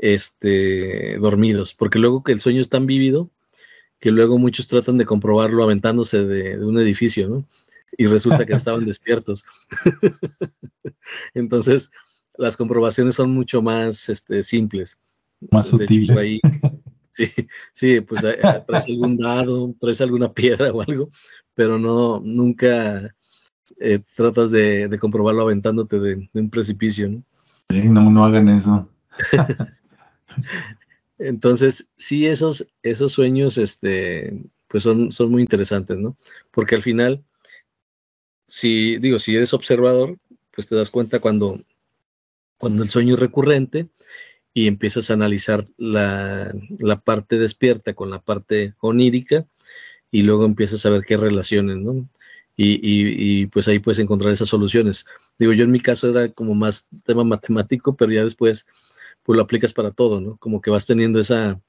este, 0.00 1.18
dormidos, 1.18 1.74
porque 1.74 1.98
luego 1.98 2.24
que 2.24 2.32
el 2.32 2.40
sueño 2.40 2.60
es 2.60 2.70
tan 2.70 2.86
vívido 2.86 3.30
que 4.00 4.10
luego 4.10 4.38
muchos 4.38 4.66
tratan 4.66 4.96
de 4.96 5.04
comprobarlo 5.04 5.62
aventándose 5.62 6.24
de, 6.24 6.64
un 6.64 6.78
edificio, 6.78 7.28
¿no? 7.28 7.46
Y 7.98 8.06
resulta 8.06 8.46
que 8.46 8.54
estaban 8.54 8.84
despiertos. 8.86 9.44
Entonces, 11.34 11.90
las 12.38 12.56
comprobaciones 12.56 13.14
son 13.14 13.30
mucho 13.30 13.60
más 13.60 14.08
este, 14.08 14.42
simples. 14.42 14.98
Más 15.50 15.66
sutiles. 15.66 16.40
sí, 17.10 17.26
sí, 17.74 18.00
pues 18.00 18.24
eh, 18.24 18.38
traes 18.66 18.86
algún 18.86 19.18
dado, 19.18 19.74
traes 19.78 20.00
alguna 20.00 20.32
piedra 20.32 20.72
o 20.72 20.80
algo, 20.80 21.10
pero 21.52 21.78
no, 21.78 22.22
nunca 22.24 23.14
eh, 23.78 24.00
tratas 24.16 24.50
de, 24.50 24.96
comprobarlo 24.98 25.42
aventándote 25.42 26.00
de, 26.00 26.30
un 26.32 26.48
precipicio, 26.48 27.10
¿no? 27.10 27.22
Sí, 27.68 27.82
no, 27.82 28.10
no 28.10 28.24
hagan 28.24 28.48
eso. 28.48 28.88
Entonces, 31.18 31.90
sí, 31.96 32.26
esos, 32.26 32.68
esos 32.82 33.12
sueños, 33.12 33.58
este, 33.58 34.42
pues 34.68 34.82
son, 34.82 35.12
son 35.12 35.30
muy 35.30 35.42
interesantes, 35.42 35.98
¿no? 35.98 36.16
Porque 36.50 36.74
al 36.74 36.82
final, 36.82 37.22
si, 38.48 38.96
digo, 38.98 39.18
si 39.18 39.36
eres 39.36 39.52
observador, 39.52 40.18
pues 40.50 40.66
te 40.66 40.76
das 40.76 40.90
cuenta 40.90 41.18
cuando, 41.18 41.60
cuando 42.56 42.82
el 42.82 42.88
sueño 42.88 43.14
es 43.14 43.20
recurrente 43.20 43.88
y 44.54 44.66
empiezas 44.66 45.10
a 45.10 45.14
analizar 45.14 45.64
la, 45.76 46.52
la 46.78 47.00
parte 47.00 47.38
despierta 47.38 47.94
con 47.94 48.10
la 48.10 48.20
parte 48.20 48.74
onírica 48.80 49.46
y 50.10 50.22
luego 50.22 50.44
empiezas 50.44 50.84
a 50.86 50.90
ver 50.90 51.02
qué 51.04 51.16
relaciones, 51.16 51.76
¿no? 51.76 52.08
Y, 52.56 52.74
y, 52.74 53.42
y, 53.42 53.46
pues 53.46 53.68
ahí 53.68 53.78
puedes 53.78 54.00
encontrar 54.00 54.32
esas 54.32 54.48
soluciones. 54.48 55.06
Digo, 55.38 55.52
yo 55.52 55.64
en 55.64 55.70
mi 55.70 55.80
caso 55.80 56.10
era 56.10 56.28
como 56.30 56.54
más 56.54 56.88
tema 57.04 57.24
matemático, 57.24 57.96
pero 57.96 58.12
ya 58.12 58.22
después 58.22 58.66
pues 59.22 59.36
lo 59.36 59.42
aplicas 59.42 59.72
para 59.72 59.90
todo, 59.90 60.20
¿no? 60.20 60.36
Como 60.38 60.60
que 60.60 60.70
vas 60.70 60.86
teniendo 60.86 61.20
esa, 61.20 61.60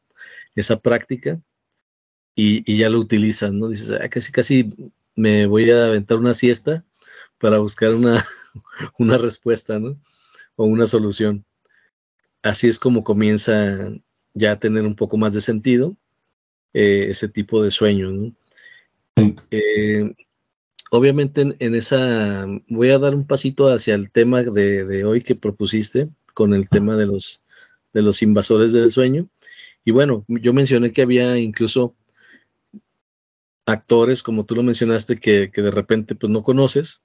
esa 0.56 0.80
práctica 0.80 1.42
y, 2.36 2.64
y 2.72 2.78
ya 2.78 2.90
lo 2.90 3.00
utilizas, 3.00 3.54
¿no? 3.54 3.68
Dices, 3.68 3.92
ah, 3.92 4.10
casi, 4.10 4.32
casi 4.32 4.74
me 5.16 5.46
voy 5.46 5.70
a 5.72 5.86
aventar 5.86 6.18
una 6.18 6.34
siesta 6.34 6.86
para 7.38 7.58
buscar 7.60 7.94
una, 7.94 8.26
una 8.98 9.18
respuesta, 9.18 9.80
¿no? 9.80 10.00
O 10.56 10.66
una 10.66 10.88
solución. 10.88 11.46
Así 12.44 12.68
es 12.68 12.80
como 12.80 13.04
comienza 13.04 13.90
ya 14.34 14.54
a 14.54 14.60
tener 14.60 14.86
un 14.86 14.96
poco 14.96 15.18
más 15.18 15.34
de 15.34 15.42
sentido 15.42 15.98
eh, 16.74 17.08
ese 17.10 17.28
tipo 17.28 17.62
de 17.62 17.72
sueño, 17.72 18.12
¿no? 18.12 18.36
Eh, 19.52 20.16
obviamente 20.90 21.42
en, 21.60 21.76
esa, 21.76 22.46
voy 22.68 22.90
a 22.90 23.00
dar 23.00 23.14
un 23.14 23.28
pasito 23.28 23.68
hacia 23.68 23.94
el 23.94 24.10
tema 24.10 24.42
de, 24.42 24.86
de 24.86 25.04
hoy 25.04 25.22
que 25.22 25.36
propusiste, 25.36 26.10
con 26.34 26.54
el 26.54 26.70
tema 26.70 26.98
de 26.98 27.08
los, 27.08 27.44
de 27.94 28.02
los 28.02 28.22
invasores 28.22 28.74
del 28.74 28.92
sueño. 28.92 29.30
Y 29.84 29.92
bueno, 29.92 30.26
yo 30.28 30.54
mencioné 30.54 30.94
que 30.94 31.02
había 31.02 31.38
incluso 31.38 31.96
actores, 33.66 34.24
como 34.24 34.46
tú 34.46 34.56
lo 34.56 34.64
mencionaste, 34.64 35.20
que, 35.20 35.48
de 35.48 35.72
repente 35.72 36.16
pues 36.16 36.32
no 36.32 36.44
conoces 36.44 37.02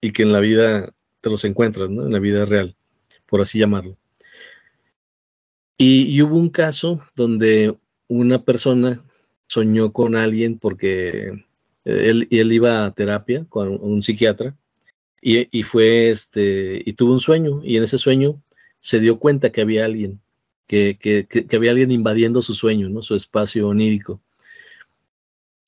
y 0.00 0.12
que 0.12 0.22
en 0.22 0.32
la 0.32 0.40
vida 0.40 0.92
te 1.20 1.30
los 1.30 1.44
encuentras, 1.44 1.90
¿no? 1.90 2.06
En 2.06 2.12
la 2.12 2.18
vida 2.18 2.44
real, 2.46 2.76
por 3.26 3.40
así 3.40 3.58
llamarlo. 3.58 3.96
Y, 5.76 6.20
hubo 6.22 6.36
un 6.36 6.50
caso 6.50 7.00
donde 7.14 7.76
una 8.06 8.44
persona 8.44 9.02
soñó 9.46 9.92
con 9.92 10.14
alguien 10.14 10.58
porque 10.58 11.32
él, 11.84 12.28
él 12.30 12.52
iba 12.52 12.84
a 12.84 12.92
terapia 12.92 13.46
con 13.48 13.78
un 13.80 14.02
psiquiatra 14.02 14.56
y, 15.22 15.48
y, 15.58 15.62
fue 15.62 16.10
este 16.10 16.82
y 16.84 16.92
tuvo 16.92 17.14
un 17.14 17.20
sueño 17.20 17.62
y 17.64 17.76
en 17.76 17.84
ese 17.84 17.98
sueño 17.98 18.42
se 18.80 18.98
dio 19.00 19.18
cuenta 19.18 19.50
que 19.50 19.60
había 19.60 19.84
alguien, 19.84 20.20
que, 20.66 21.26
había 21.52 21.70
alguien 21.70 21.92
invadiendo 21.92 22.42
su 22.42 22.54
sueño, 22.54 22.88
¿no? 22.88 23.02
su 23.02 23.14
espacio 23.14 23.68
onírico. 23.68 24.20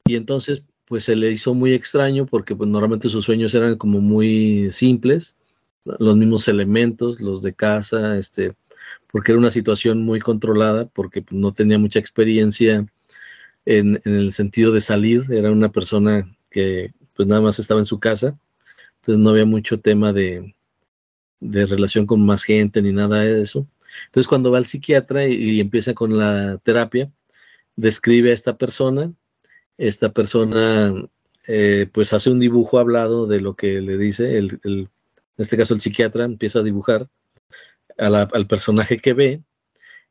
Y 0.06 0.16
entonces, 0.16 0.64
pues 0.86 1.04
se 1.04 1.16
le 1.16 1.30
hizo 1.30 1.54
muy 1.54 1.74
extraño 1.74 2.26
porque 2.26 2.56
pues, 2.56 2.68
normalmente 2.68 3.08
sus 3.08 3.24
sueños 3.24 3.54
eran 3.54 3.76
como 3.76 4.00
muy 4.00 4.70
simples, 4.70 5.36
los 5.84 6.16
mismos 6.16 6.48
elementos, 6.48 7.20
los 7.20 7.42
de 7.42 7.54
casa, 7.54 8.16
este, 8.16 8.54
porque 9.10 9.32
era 9.32 9.38
una 9.38 9.50
situación 9.50 10.02
muy 10.02 10.20
controlada, 10.20 10.86
porque 10.86 11.22
pues, 11.22 11.38
no 11.38 11.52
tenía 11.52 11.78
mucha 11.78 11.98
experiencia 11.98 12.86
en, 13.64 14.00
en, 14.04 14.14
el 14.14 14.32
sentido 14.32 14.72
de 14.72 14.80
salir, 14.80 15.24
era 15.30 15.50
una 15.50 15.70
persona 15.70 16.36
que 16.50 16.92
pues 17.14 17.28
nada 17.28 17.40
más 17.40 17.58
estaba 17.58 17.80
en 17.80 17.86
su 17.86 18.00
casa, 18.00 18.38
entonces 18.96 19.22
no 19.22 19.30
había 19.30 19.44
mucho 19.44 19.80
tema 19.80 20.12
de, 20.12 20.54
de 21.42 21.66
relación 21.66 22.06
con 22.06 22.24
más 22.24 22.44
gente 22.44 22.80
ni 22.82 22.92
nada 22.92 23.20
de 23.20 23.42
eso. 23.42 23.66
Entonces 24.06 24.28
cuando 24.28 24.50
va 24.52 24.58
al 24.58 24.66
psiquiatra 24.66 25.26
y, 25.26 25.60
empieza 25.60 25.92
con 25.92 26.16
la 26.16 26.58
terapia, 26.58 27.10
describe 27.76 28.30
a 28.30 28.34
esta 28.34 28.56
persona, 28.56 29.12
esta 29.76 30.12
persona 30.12 30.94
eh, 31.48 31.88
pues 31.92 32.12
hace 32.12 32.30
un 32.30 32.38
dibujo 32.38 32.78
hablado 32.78 33.26
de 33.26 33.40
lo 33.40 33.54
que 33.56 33.80
le 33.80 33.98
dice, 33.98 34.38
el, 34.38 34.60
en 34.64 34.88
este 35.36 35.56
caso 35.56 35.74
el 35.74 35.80
psiquiatra 35.80 36.24
empieza 36.24 36.60
a 36.60 36.62
dibujar 36.62 37.08
al 37.98 38.46
personaje 38.46 38.98
que 38.98 39.12
ve 39.12 39.42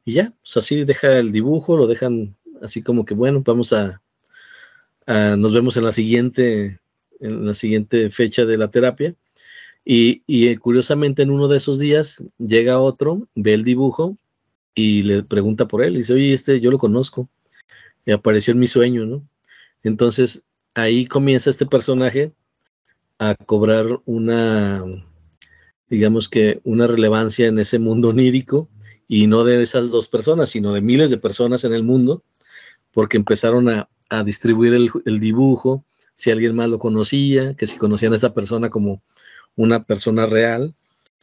y 0.05 0.13
ya, 0.13 0.33
pues 0.43 0.57
así 0.57 0.83
deja 0.83 1.17
el 1.17 1.31
dibujo, 1.31 1.77
lo 1.77 1.87
dejan 1.87 2.35
así 2.61 2.83
como 2.83 3.05
que 3.05 3.13
bueno, 3.13 3.41
vamos 3.45 3.73
a, 3.73 4.01
a 5.07 5.35
nos 5.37 5.53
vemos 5.53 5.77
en 5.77 5.85
la 5.85 5.91
siguiente 5.93 6.79
en 7.19 7.45
la 7.45 7.53
siguiente 7.53 8.09
fecha 8.09 8.45
de 8.45 8.57
la 8.57 8.69
terapia 8.69 9.15
y, 9.83 10.55
curiosamente 10.57 11.23
en 11.23 11.31
uno 11.31 11.47
de 11.47 11.57
esos 11.57 11.79
días 11.79 12.23
llega 12.37 12.79
otro, 12.79 13.27
ve 13.35 13.53
el 13.53 13.63
dibujo 13.63 14.17
y 14.75 15.01
le 15.03 15.23
pregunta 15.23 15.67
por 15.67 15.83
él. 15.83 15.95
Y 15.95 15.97
dice, 15.99 16.13
oye, 16.13 16.33
este 16.33 16.59
yo 16.61 16.71
lo 16.71 16.77
conozco. 16.77 17.29
Y 18.05 18.11
apareció 18.11 18.51
en 18.53 18.59
mi 18.59 18.67
sueño, 18.67 19.05
¿no? 19.05 19.27
Entonces 19.83 20.43
ahí 20.75 21.05
comienza 21.05 21.49
este 21.49 21.65
personaje 21.65 22.33
a 23.19 23.35
cobrar 23.35 24.01
una, 24.05 24.83
digamos 25.89 26.29
que 26.29 26.61
una 26.63 26.87
relevancia 26.87 27.47
en 27.47 27.59
ese 27.59 27.79
mundo 27.79 28.09
onírico 28.09 28.69
y 29.07 29.27
no 29.27 29.43
de 29.43 29.61
esas 29.61 29.91
dos 29.91 30.07
personas, 30.07 30.49
sino 30.49 30.73
de 30.73 30.81
miles 30.81 31.11
de 31.11 31.17
personas 31.17 31.63
en 31.63 31.73
el 31.73 31.83
mundo, 31.83 32.23
porque 32.93 33.17
empezaron 33.17 33.69
a, 33.69 33.89
a 34.09 34.23
distribuir 34.23 34.73
el, 34.73 34.89
el, 35.05 35.19
dibujo, 35.19 35.85
si 36.15 36.31
alguien 36.31 36.55
más 36.55 36.69
lo 36.69 36.79
conocía, 36.79 37.55
que 37.55 37.67
si 37.67 37.77
conocían 37.77 38.13
a 38.13 38.15
esta 38.15 38.33
persona 38.33 38.69
como 38.69 39.03
una 39.55 39.83
persona 39.83 40.25
real. 40.25 40.73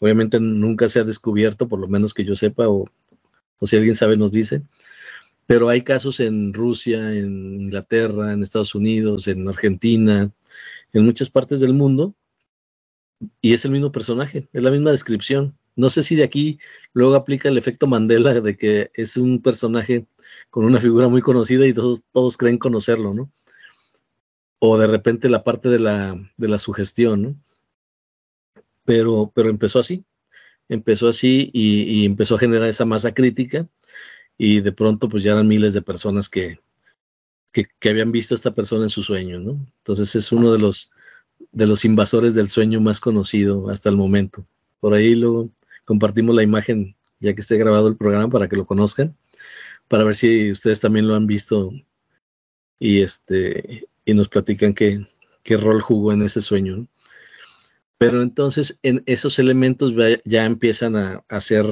Obviamente 0.01 0.41
nunca 0.41 0.89
se 0.89 1.01
ha 1.01 1.05
descubierto, 1.05 1.69
por 1.69 1.81
lo 1.81 1.89
menos 1.89 2.15
que 2.15 2.25
yo 2.25 2.37
sepa, 2.37 2.69
o, 2.69 2.87
si 3.63 3.77
alguien 3.77 3.95
sabe 3.95 4.17
nos 4.17 4.33
dice. 4.33 4.63
Pero 5.47 5.69
hay 5.69 5.83
casos 5.83 6.21
en 6.21 6.53
Rusia, 6.53 7.15
en 7.15 7.51
Inglaterra, 7.51 8.33
en 8.33 8.43
Estados 8.43 8.75
Unidos, 8.75 9.29
en 9.29 9.49
Argentina, 9.49 10.31
en 10.93 11.05
muchas 11.05 11.31
partes 11.31 11.61
del 11.61 11.75
mundo, 11.75 12.15
y 13.41 13.55
es 13.55 13.65
el 13.65 13.73
mismo 13.73 13.91
personaje, 13.93 14.49
es 14.53 14.63
la 14.63 14.71
misma 14.71 14.91
descripción. 14.91 15.57
No 15.77 15.91
sé 15.91 16.03
si 16.03 16.17
de 16.17 16.25
aquí 16.25 16.59
luego 16.93 17.15
aplica 17.15 17.49
el 17.49 17.59
efecto 17.59 17.87
Mandela 17.87 18.41
de 18.41 18.57
que 18.57 18.91
es 18.95 19.17
un 19.17 19.43
personaje 19.43 20.07
con 20.51 20.65
una 20.65 20.81
figura 20.81 21.09
muy 21.09 21.23
conocida 21.23 21.67
y 21.67 21.73
todos, 21.73 22.05
todos 22.13 22.37
creen 22.37 22.59
conocerlo, 22.59 23.15
¿no? 23.15 23.33
O 24.59 24.77
de 24.77 24.89
repente 24.89 25.29
la 25.29 25.45
parte 25.45 25.69
de 25.69 25.79
la, 25.79 26.21
de 26.37 26.49
la 26.49 26.59
sugestión, 26.59 27.23
¿no? 27.23 27.37
Pero, 28.89 29.31
pero 29.35 29.51
empezó 29.51 29.81
así, 29.81 30.07
empezó 30.67 31.09
así 31.09 31.51
y, 31.53 32.07
empezó 32.07 32.37
a 32.37 32.39
generar 32.39 32.71
esa 32.71 32.87
masa 32.87 33.13
crítica 33.13 33.69
y 34.39 34.63
de 34.63 34.73
pronto 34.73 35.11
pues 35.11 35.23
ya 35.23 35.33
eran 35.33 35.47
miles 35.47 35.75
de 35.75 35.83
personas 35.83 36.31
que, 36.31 36.59
que, 37.53 37.69
habían 37.91 38.13
visto 38.13 38.33
a 38.33 38.37
esta 38.37 38.55
persona 38.55 38.85
en 38.85 38.89
su 38.89 39.03
sueño, 39.03 39.41
¿no? 39.41 39.63
Entonces 39.81 40.15
es 40.15 40.33
uno 40.33 40.51
de 40.55 40.59
los, 40.59 40.91
de 41.53 41.67
los 41.67 41.85
invasores 41.85 42.35
del 42.35 42.49
sueño 42.49 42.81
más 42.81 42.99
conocido 42.99 43.69
hasta 43.69 43.91
el 43.91 43.99
momento. 43.99 44.47
Por 44.81 44.95
ahí 44.95 45.15
luego 45.15 45.51
compartimos 45.85 46.35
la 46.35 46.43
imagen 46.43 46.97
ya 47.21 47.35
que 47.35 47.43
esté 47.43 47.59
grabado 47.59 47.89
el 47.89 47.97
programa 47.99 48.31
para 48.31 48.49
que 48.49 48.57
lo 48.57 48.65
conozcan, 48.65 49.15
para 49.87 50.05
ver 50.05 50.15
si 50.15 50.51
ustedes 50.51 50.81
también 50.81 51.07
lo 51.07 51.15
han 51.15 51.27
visto 51.27 51.73
y, 52.79 53.03
este, 53.03 53.87
y 54.07 54.15
nos 54.15 54.31
platican 54.31 54.73
qué, 54.73 55.07
qué 55.43 55.59
rol 55.59 55.83
jugó 55.83 56.15
en 56.15 56.23
ese 56.23 56.41
sueño. 56.41 56.77
¿no? 56.79 56.89
Pero 57.99 58.23
entonces 58.23 58.79
en 58.83 59.03
esos 59.07 59.39
elementos 59.39 59.93
ya 60.25 60.45
empiezan 60.45 60.97
a, 60.97 61.41
ser 61.41 61.67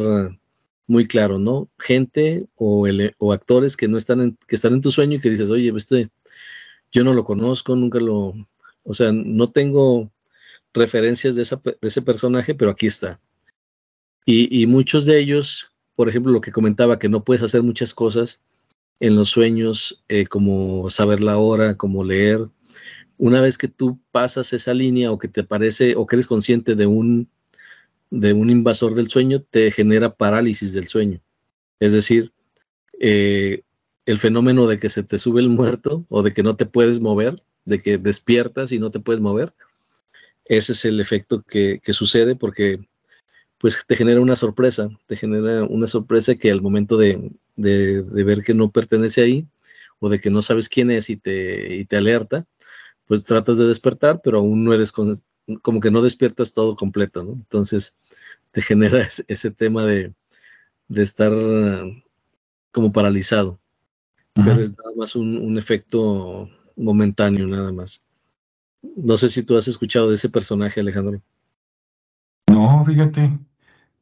muy 0.88 1.06
claro, 1.06 1.38
¿no? 1.38 1.68
Gente 1.78 2.46
o, 2.56 2.86
actores 3.32 3.76
que 3.76 3.88
no 3.88 3.96
están 3.96 4.20
en, 4.20 4.38
que 4.46 4.56
están 4.56 4.74
en 4.74 4.80
tu 4.80 4.90
sueño 4.90 5.16
y 5.16 5.20
que 5.20 5.30
dices, 5.30 5.50
oye, 5.50 5.72
este, 5.76 6.10
yo 6.92 7.04
no 7.04 7.14
lo 7.14 7.24
conozco, 7.24 7.76
nunca 7.76 8.00
lo, 8.00 8.34
o 8.82 8.94
sea, 8.94 9.12
no 9.12 9.50
tengo 9.50 10.10
referencias 10.72 11.34
de, 11.34 11.42
ese 11.82 12.02
personaje, 12.02 12.54
pero 12.54 12.70
aquí 12.70 12.86
está. 12.86 13.20
Y, 14.24 14.66
muchos 14.66 15.06
de 15.06 15.20
ellos, 15.20 15.70
por 15.94 16.08
ejemplo, 16.08 16.32
lo 16.32 16.40
que 16.40 16.50
comentaba, 16.50 16.98
que 16.98 17.08
no 17.08 17.22
puedes 17.22 17.44
hacer 17.44 17.62
muchas 17.62 17.94
cosas 17.94 18.42
en 18.98 19.14
los 19.14 19.28
sueños, 19.28 20.02
eh, 20.08 20.26
como 20.26 20.90
saber 20.90 21.20
la 21.20 21.38
hora, 21.38 21.76
como 21.76 22.02
leer. 22.02 22.48
Una 23.18 23.40
vez 23.40 23.58
que 23.58 23.68
tú 23.68 23.98
pasas 24.12 24.52
esa 24.52 24.74
línea 24.74 25.10
o 25.10 25.18
que 25.18 25.28
te 25.28 25.44
parece 25.44 25.94
o 25.96 26.06
que 26.06 26.16
eres 26.16 26.26
consciente 26.26 26.74
de 26.74 26.86
un, 26.86 27.28
de 28.10 28.32
un 28.32 28.50
invasor 28.50 28.94
del 28.94 29.08
sueño, 29.08 29.42
te 29.42 29.70
genera 29.70 30.14
parálisis 30.14 30.72
del 30.72 30.86
sueño. 30.86 31.20
Es 31.80 31.92
decir, 31.92 32.32
eh, 33.00 33.62
el 34.06 34.18
fenómeno 34.18 34.66
de 34.66 34.78
que 34.78 34.90
se 34.90 35.02
te 35.02 35.18
sube 35.18 35.40
el 35.40 35.48
muerto 35.48 36.06
o 36.08 36.22
de 36.22 36.32
que 36.32 36.42
no 36.42 36.56
te 36.56 36.66
puedes 36.66 37.00
mover, 37.00 37.42
de 37.64 37.82
que 37.82 37.98
despiertas 37.98 38.72
y 38.72 38.78
no 38.78 38.90
te 38.90 39.00
puedes 39.00 39.20
mover, 39.20 39.52
ese 40.44 40.72
es 40.72 40.84
el 40.84 41.00
efecto 41.00 41.42
que, 41.42 41.80
sucede 41.88 42.36
porque 42.36 42.80
pues 43.58 43.84
te 43.86 43.96
genera 43.96 44.20
una 44.20 44.36
sorpresa, 44.36 44.88
te 45.06 45.16
genera 45.16 45.64
una 45.64 45.88
sorpresa 45.88 46.36
que 46.36 46.50
al 46.50 46.62
momento 46.62 46.96
de, 46.96 47.32
ver 47.56 48.42
que 48.44 48.54
no 48.54 48.70
pertenece 48.70 49.22
ahí 49.22 49.46
o 49.98 50.08
de 50.08 50.20
que 50.20 50.30
no 50.30 50.42
sabes 50.42 50.68
quién 50.68 50.90
es 50.90 51.10
y 51.10 51.16
te, 51.16 51.84
te 51.86 51.96
alerta, 51.96 52.46
pues 53.06 53.24
tratas 53.24 53.58
de 53.58 53.66
despertar, 53.66 54.20
pero 54.22 54.38
aún 54.38 54.64
no 54.64 54.74
eres 54.74 54.92
como 54.92 55.80
que 55.80 55.90
no 55.90 56.02
despiertas 56.02 56.52
todo 56.52 56.76
completo, 56.76 57.22
¿no? 57.24 57.32
Entonces 57.32 57.96
te 58.52 58.62
genera 58.62 59.06
ese, 59.28 59.50
tema 59.50 59.84
de, 59.84 60.12
estar 60.94 61.32
como 62.72 62.92
paralizado, 62.92 63.58
pero 64.34 64.60
es 64.60 64.70
nada 64.70 64.90
más 64.96 65.16
un 65.16 65.56
efecto 65.58 66.48
momentáneo, 66.76 67.46
nada 67.46 67.72
más. 67.72 68.02
No 68.96 69.16
sé 69.16 69.28
si 69.28 69.42
tú 69.42 69.56
has 69.56 69.68
escuchado 69.68 70.08
de 70.08 70.14
ese 70.14 70.28
personaje, 70.28 70.80
Alejandro. 70.80 71.20
No, 72.48 72.84
fíjate, 72.84 73.38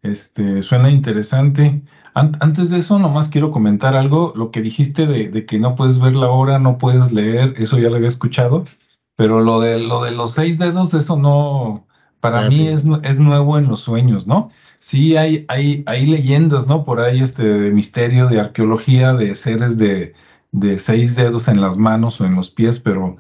este, 0.03 0.63
suena 0.63 0.91
interesante. 0.91 1.83
antes 2.15 2.71
de 2.71 2.79
eso, 2.79 2.99
nomás 2.99 3.29
quiero 3.29 3.51
comentar 3.51 3.97
algo. 3.97 4.33
Lo 4.37 4.51
que 4.51 4.61
dijiste 4.61 5.07
de, 5.07 5.47
que 5.47 5.59
no 5.59 5.75
puedes 5.75 5.99
ver 5.99 6.15
la 6.15 6.29
hora, 6.29 6.59
no 6.59 6.79
puedes 6.79 7.11
leer, 7.13 7.55
eso 7.57 7.79
ya 7.79 7.89
lo 7.89 7.97
había 7.97 8.09
escuchado. 8.09 8.65
Pero 9.17 9.41
lo 9.41 9.61
de, 9.61 9.79
lo 9.79 10.03
de 10.03 10.11
los 10.11 10.33
seis 10.33 10.59
dedos, 10.59 10.95
eso 10.95 11.17
no, 11.17 11.87
para 12.21 12.41
ah, 12.41 12.49
mí 12.49 12.69
es, 12.69 12.85
es, 13.03 13.19
nuevo 13.19 13.59
en 13.59 13.69
los 13.69 13.81
sueños, 13.81 14.27
¿no? 14.27 14.51
Sí 14.81 15.17
hay, 15.17 15.45
hay, 15.49 15.85
hay 15.87 16.07
leyendas, 16.07 16.67
¿no? 16.67 16.85
Por 16.85 17.01
ahí 17.01 17.21
este 17.21 17.45
de 17.45 17.71
misterio, 17.71 18.27
de 18.29 18.41
arqueología, 18.41 19.15
de 19.15 19.35
seres 19.35 19.79
de, 19.79 20.15
de 20.53 20.79
seis 20.79 21.17
dedos 21.17 21.49
en 21.49 21.61
las 21.61 21.77
manos 21.77 22.21
o 22.21 22.25
en 22.25 22.35
los 22.35 22.51
pies, 22.51 22.81
pero 22.81 23.17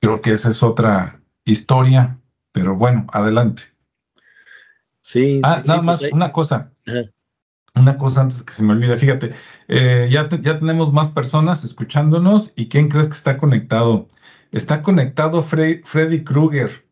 Creo 0.00 0.20
que 0.22 0.32
esa 0.32 0.50
es 0.50 0.62
otra 0.62 1.20
historia, 1.44 2.18
pero 2.52 2.74
bueno, 2.74 3.06
adelante. 3.12 3.62
Sí. 5.02 5.40
Ah, 5.44 5.62
nada 5.66 5.82
pues 5.82 6.02
más, 6.02 6.12
una 6.12 6.32
cosa. 6.32 6.72
Una 7.74 7.96
cosa 7.98 8.22
antes 8.22 8.42
que 8.42 8.52
se 8.52 8.62
me 8.62 8.72
olvide, 8.72 8.96
fíjate, 8.96 9.32
eh, 9.68 10.08
ya, 10.10 10.28
ya 10.28 10.58
tenemos 10.58 10.92
más 10.92 11.10
personas 11.10 11.64
escuchándonos 11.64 12.52
y 12.56 12.68
¿quién 12.68 12.88
crees 12.88 13.06
que 13.06 13.12
está 13.12 13.36
conectado? 13.36 14.08
Está 14.52 14.82
conectado 14.82 15.42
Freddy 15.42 16.24
Krueger. 16.24 16.84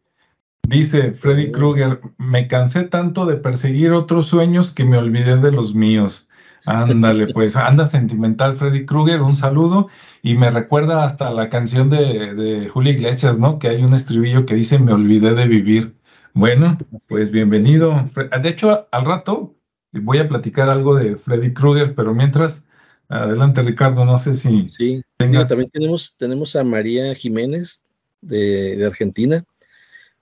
Dice 0.69 1.13
Freddy. 1.13 1.51
Krueger, 1.51 2.01
me 2.19 2.47
cansé 2.47 2.85
tanto 2.85 3.25
de 3.27 3.37
perseguir 3.37 3.93
otros 3.93 4.27
sueños 4.27 4.71
que 4.73 4.85
me 4.85 4.99
olvidé 4.99 5.37
de 5.37 5.51
los 5.51 5.75
míos. 5.75 6.29
Ándale, 6.67 7.29
pues 7.35 7.57
anda 7.57 7.87
sentimental 7.87 8.55
Freddy 8.55 8.85
Krueger, 8.85 9.23
un 9.23 9.35
saludo 9.35 9.89
y 10.23 10.35
me 10.35 10.51
recuerda 10.51 11.05
hasta 11.05 11.31
la 11.31 11.49
canción 11.49 11.89
de, 11.89 12.35
de 12.35 12.69
Julio 12.69 12.93
Iglesias, 12.93 13.39
¿no? 13.39 13.59
Que 13.59 13.69
hay 13.69 13.83
un 13.83 13.95
estribillo 13.95 14.45
que 14.45 14.55
dice 14.55 14.79
me 14.79 14.93
olvidé 14.93 15.35
de 15.35 15.49
vivir. 15.49 15.97
Bueno, 16.35 16.79
pues 17.09 17.31
bienvenido. 17.31 18.09
De 18.15 18.49
hecho, 18.49 18.87
al 18.93 19.05
rato 19.05 19.57
voy 19.93 20.19
a 20.19 20.29
platicar 20.29 20.69
algo 20.69 20.95
de 20.95 21.17
Freddy 21.17 21.53
Krueger, 21.53 21.95
pero 21.95 22.15
mientras, 22.15 22.65
adelante 23.09 23.63
Ricardo, 23.63 24.05
no 24.05 24.19
sé 24.19 24.35
si... 24.35 24.69
Sí, 24.69 25.03
también 25.17 25.71
tenemos, 25.71 26.15
tenemos 26.17 26.57
a 26.57 26.65
María 26.65 27.15
Jiménez 27.15 27.83
de, 28.21 28.77
de 28.77 28.87
Argentina. 28.87 29.45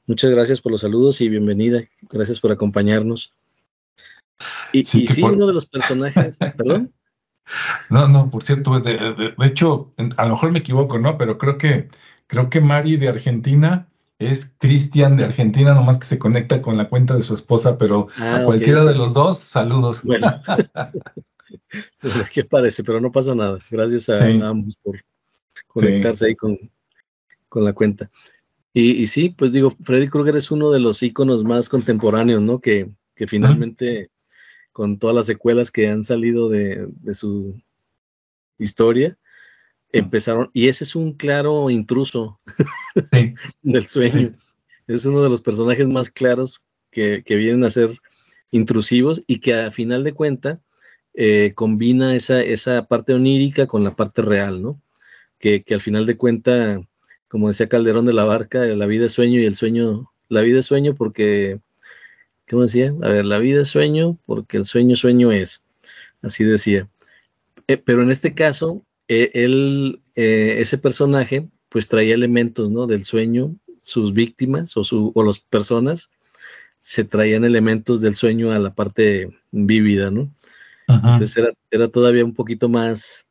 Muchas 0.06 0.30
gracias 0.30 0.60
por 0.60 0.72
los 0.72 0.82
saludos 0.82 1.20
y 1.20 1.28
bienvenida. 1.28 1.82
Gracias 2.10 2.38
por 2.38 2.52
acompañarnos. 2.52 3.32
Y 4.72 4.84
sí, 4.84 5.08
uno 5.22 5.46
de 5.46 5.52
los 5.52 5.66
personajes, 5.66 6.38
perdón. 6.56 6.92
No, 7.90 8.08
no, 8.08 8.30
por 8.30 8.42
cierto, 8.42 8.78
de, 8.80 9.34
hecho, 9.42 9.92
a 10.16 10.24
lo 10.24 10.30
mejor 10.30 10.50
me 10.50 10.58
equivoco, 10.58 10.98
¿no? 10.98 11.16
Pero 11.16 11.38
creo 11.38 11.58
que, 11.58 11.88
creo 12.26 12.50
que 12.50 12.60
Mari 12.60 12.96
de 12.96 13.08
Argentina 13.08 13.88
es 14.18 14.52
Cristian 14.58 15.16
de 15.16 15.24
Argentina, 15.24 15.74
nomás 15.74 15.98
que 15.98 16.06
se 16.06 16.18
conecta 16.18 16.60
con 16.60 16.76
la 16.76 16.88
cuenta 16.88 17.14
de 17.14 17.22
su 17.22 17.34
esposa, 17.34 17.78
pero 17.78 18.08
a 18.18 18.36
ah, 18.36 18.42
cualquiera 18.44 18.84
de 18.84 18.94
los 18.94 19.14
dos, 19.14 19.38
saludos. 19.38 20.02
Bueno, 20.02 20.40
¿qué 22.32 22.44
parece? 22.44 22.84
Pero 22.84 23.00
no 23.00 23.12
pasa 23.12 23.34
nada. 23.34 23.58
Gracias 23.70 24.08
a 24.08 24.24
ambos 24.24 24.76
por 24.82 25.00
conectarse 25.66 26.26
ahí 26.26 26.34
con, 26.34 26.58
con 27.48 27.64
la 27.64 27.72
cuenta. 27.72 28.10
Y, 28.72 29.02
y, 29.02 29.06
sí, 29.06 29.30
pues 29.30 29.52
digo, 29.52 29.70
Freddy 29.70 30.08
Krueger 30.08 30.36
es 30.36 30.50
uno 30.50 30.70
de 30.70 30.80
los 30.80 31.02
íconos 31.02 31.44
más 31.44 31.68
contemporáneos, 31.68 32.42
¿no? 32.42 32.60
Que, 32.60 32.90
que 33.14 33.26
finalmente 33.26 34.10
con 34.76 34.98
todas 34.98 35.16
las 35.16 35.24
secuelas 35.24 35.70
que 35.70 35.88
han 35.88 36.04
salido 36.04 36.50
de, 36.50 36.86
su 37.14 37.58
historia, 38.58 39.16
empezaron, 39.90 40.50
y 40.52 40.68
ese 40.68 40.84
es 40.84 40.94
un 40.94 41.14
claro 41.14 41.70
intruso 41.70 42.38
del 43.62 43.86
sueño. 43.86 44.34
Es 44.86 45.06
uno 45.06 45.22
de 45.22 45.30
los 45.30 45.40
personajes 45.40 45.88
más 45.88 46.10
claros 46.10 46.66
que, 46.90 47.22
vienen 47.26 47.64
a 47.64 47.70
ser 47.70 47.88
intrusivos 48.50 49.22
y 49.26 49.40
que 49.40 49.54
a 49.54 49.70
final 49.70 50.04
de 50.04 50.12
cuenta 50.12 50.60
eh, 51.16 51.52
combina 51.54 52.14
esa, 52.14 52.42
esa 52.42 52.86
parte 52.86 53.14
onírica 53.14 53.66
con 53.66 53.84
la 53.84 53.96
parte 53.96 54.22
real, 54.22 54.62
¿no? 54.62 54.80
Que, 55.38 55.62
que, 55.62 55.74
al 55.74 55.80
final 55.80 56.06
de 56.06 56.16
cuenta, 56.16 56.80
como 57.28 57.48
decía 57.48 57.68
Calderón 57.68 58.06
de 58.06 58.12
la 58.12 58.24
Barca, 58.24 58.64
la 58.66 58.86
vida 58.86 59.06
es 59.06 59.12
sueño 59.12 59.40
y 59.40 59.46
el 59.46 59.56
sueño, 59.56 60.12
la 60.28 60.42
vida 60.42 60.60
es 60.60 60.66
sueño 60.66 60.94
porque 60.94 61.60
¿cómo 62.48 62.62
decía? 62.62 62.94
A 63.02 63.08
ver, 63.08 63.26
la 63.26 63.38
vida 63.38 63.62
es 63.62 63.68
sueño 63.68 64.18
porque 64.26 64.58
el 64.58 64.64
sueño 64.64 64.96
sueño 64.96 65.32
es. 65.32 65.64
Así 66.22 66.44
decía. 66.44 66.88
Eh, 67.68 67.76
pero 67.78 68.02
en 68.02 68.10
este 68.10 68.34
caso, 68.34 68.84
eh, 69.08 69.30
él, 69.34 70.02
ese 70.14 70.78
personaje, 70.78 71.48
pues 71.68 71.88
traía 71.88 72.14
elementos, 72.14 72.70
¿no? 72.70 72.86
Del 72.86 73.04
sueño, 73.04 73.56
sus 73.80 74.12
víctimas 74.12 74.76
o, 74.76 74.84
su, 74.84 75.12
o 75.14 75.22
las 75.22 75.38
personas 75.38 76.10
se 76.78 77.04
traían 77.04 77.44
elementos 77.44 78.00
del 78.00 78.14
sueño 78.14 78.52
a 78.52 78.58
la 78.58 78.74
parte 78.74 79.30
vívida, 79.50 80.10
¿no? 80.10 80.30
Entonces 80.88 81.36
era, 81.70 81.88
todavía 81.88 82.24
un 82.24 82.34
poquito 82.34 82.68
más, 82.68 83.26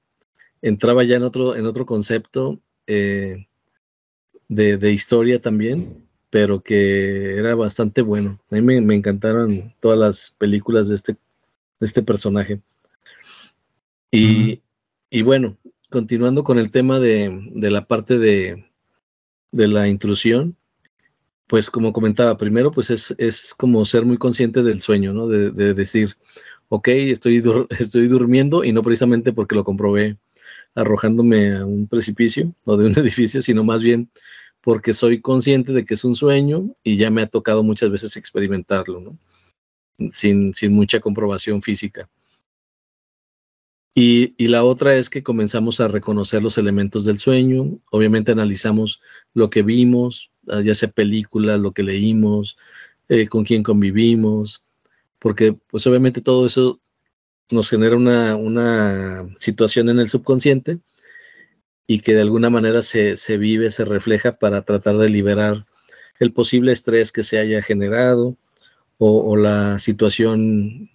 entraba 0.61 1.03
ya 1.03 1.15
en 1.15 1.23
otro, 1.23 1.55
en 1.55 1.65
otro 1.65 1.85
concepto 1.85 2.59
de, 2.85 3.47
de, 4.47 4.91
historia 4.91 5.39
también, 5.41 6.05
pero 6.29 6.61
que 6.61 7.37
era 7.37 7.55
bastante 7.55 8.01
bueno. 8.01 8.39
A 8.51 8.55
mí 8.55 8.61
me, 8.61 8.95
encantaron 8.95 9.73
todas 9.79 9.97
las 9.97 10.35
películas 10.37 10.89
de 10.89 10.95
este, 10.95 11.13
de 11.13 11.85
este 11.85 12.03
personaje. 12.03 12.61
Y, 14.11 14.61
bueno, 15.23 15.57
continuando 15.89 16.43
con 16.43 16.59
el 16.59 16.71
tema 16.71 16.99
de, 16.99 17.51
la 17.53 17.85
parte 17.85 18.17
de, 18.17 18.65
la 19.51 19.87
intrusión, 19.87 20.55
pues 21.47 21.69
como 21.69 21.93
comentaba, 21.93 22.37
primero 22.37 22.71
pues 22.71 22.89
es, 22.89 23.53
como 23.53 23.85
ser 23.85 24.05
muy 24.05 24.17
consciente 24.17 24.63
del 24.63 24.81
sueño, 24.81 25.13
¿no? 25.13 25.27
De, 25.27 25.73
decir, 25.73 26.17
ok, 26.75 26.87
estoy, 26.89 27.41
estoy 27.79 28.07
durmiendo 28.07 28.63
y 28.63 28.71
no 28.71 28.83
precisamente 28.83 29.33
porque 29.33 29.55
lo 29.55 29.63
comprobé 29.63 30.17
arrojándome 30.75 31.55
a 31.55 31.65
un 31.65 31.87
precipicio 31.87 32.53
o 32.65 32.77
de 32.77 32.87
un 32.87 32.99
edificio, 32.99 33.41
sino 33.41 33.63
más 33.63 33.81
bien 33.81 34.09
porque 34.61 34.93
soy 34.93 35.21
consciente 35.21 35.73
de 35.73 35.85
que 35.85 35.93
es 35.93 36.03
un 36.03 36.15
sueño 36.15 36.73
y 36.83 36.97
ya 36.97 37.09
me 37.11 37.21
ha 37.21 37.27
tocado 37.27 37.63
muchas 37.63 37.89
veces 37.91 38.17
experimentarlo, 38.17 38.99
¿no? 38.99 39.17
Sin, 40.11 40.53
mucha 40.71 40.99
comprobación 40.99 41.61
física. 41.61 42.09
Y, 43.97 44.33
la 44.47 44.65
otra 44.65 44.97
es 44.97 45.09
que 45.09 45.23
comenzamos 45.23 45.79
a 45.79 45.87
reconocer 45.87 46.43
los 46.43 46.57
elementos 46.57 47.05
del 47.05 47.19
sueño, 47.19 47.79
obviamente 47.91 48.33
analizamos 48.33 48.99
lo 49.33 49.49
que 49.49 49.61
vimos, 49.61 50.31
ah, 50.49 50.59
ya 50.61 50.75
sea 50.75 50.89
películas, 50.89 51.61
lo 51.61 51.71
que 51.71 51.83
leímos, 51.83 52.57
eh, 53.07 53.29
con 53.29 53.45
quién 53.45 53.63
convivimos, 53.63 54.64
porque 55.25 55.57
pues 55.71 55.87
obviamente 55.87 56.21
todo 56.21 56.45
eso 56.45 56.79
nos 57.49 57.67
genera 57.71 57.95
una, 57.95 58.35
una 58.35 59.27
situación 59.39 59.89
en 59.89 59.97
el 59.97 60.07
subconsciente 60.07 60.77
y 61.87 62.01
que 62.01 62.13
de 62.13 62.21
alguna 62.21 62.51
manera 62.51 62.83
se, 62.83 63.15
vive, 63.35 63.71
se 63.71 63.85
refleja 63.85 64.37
para 64.37 64.61
tratar 64.61 64.97
de 64.97 65.09
liberar 65.09 65.65
el 66.19 66.31
posible 66.31 66.73
estrés 66.73 67.11
que 67.11 67.23
se 67.23 67.39
haya 67.39 67.63
generado 67.63 68.37
o, 68.99 69.35
la 69.35 69.79
situación 69.79 70.91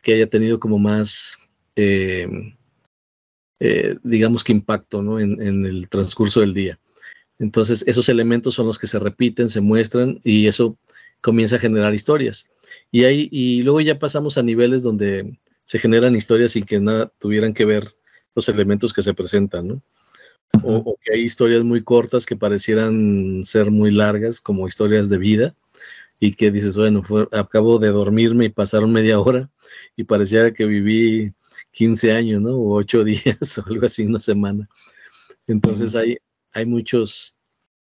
que 0.00 0.14
haya 0.14 0.28
tenido 0.28 0.60
como 0.60 0.78
más, 0.78 1.36
eh, 1.74 2.28
eh, 3.58 3.96
digamos 4.04 4.44
que 4.44 4.52
impacto 4.52 5.02
¿no? 5.02 5.18
en, 5.18 5.40
el 5.66 5.88
transcurso 5.88 6.38
del 6.38 6.54
día. 6.54 6.78
Entonces, 7.40 7.82
esos 7.88 8.08
elementos 8.10 8.54
son 8.54 8.68
los 8.68 8.78
que 8.78 8.86
se 8.86 9.00
repiten, 9.00 9.48
se 9.48 9.60
muestran 9.60 10.20
y 10.22 10.46
eso 10.46 10.78
comienza 11.20 11.56
a 11.56 11.58
generar 11.58 11.94
historias. 11.94 12.48
Y, 12.90 13.04
ahí, 13.04 13.28
y 13.30 13.62
luego 13.62 13.80
ya 13.80 13.98
pasamos 13.98 14.38
a 14.38 14.42
niveles 14.42 14.82
donde 14.82 15.38
se 15.64 15.78
generan 15.78 16.16
historias 16.16 16.52
sin 16.52 16.64
que 16.64 16.80
nada 16.80 17.12
tuvieran 17.18 17.52
que 17.52 17.64
ver 17.64 17.84
los 18.34 18.48
elementos 18.48 18.92
que 18.92 19.02
se 19.02 19.14
presentan, 19.14 19.68
¿no? 19.68 19.82
O, 20.62 20.96
que 21.02 21.14
hay 21.14 21.22
historias 21.22 21.64
muy 21.64 21.82
cortas 21.82 22.24
que 22.24 22.36
parecieran 22.36 23.42
ser 23.44 23.70
muy 23.70 23.90
largas, 23.90 24.40
como 24.40 24.68
historias 24.68 25.08
de 25.08 25.18
vida, 25.18 25.54
y 26.18 26.32
que 26.32 26.50
dices, 26.50 26.76
bueno, 26.76 27.02
acabo 27.32 27.78
de 27.78 27.88
dormirme 27.88 28.46
y 28.46 28.48
pasaron 28.48 28.92
media 28.92 29.20
hora 29.20 29.50
y 29.96 30.04
parecía 30.04 30.52
que 30.54 30.64
viví 30.64 31.32
15 31.72 32.12
años, 32.12 32.40
¿no? 32.40 32.54
O 32.56 32.76
8 32.76 33.04
días 33.04 33.58
o 33.58 33.64
algo 33.66 33.86
así, 33.86 34.04
una 34.04 34.20
semana. 34.20 34.68
Entonces 35.46 35.94
hay, 35.94 36.16
hay 36.52 36.66
muchos, 36.66 37.38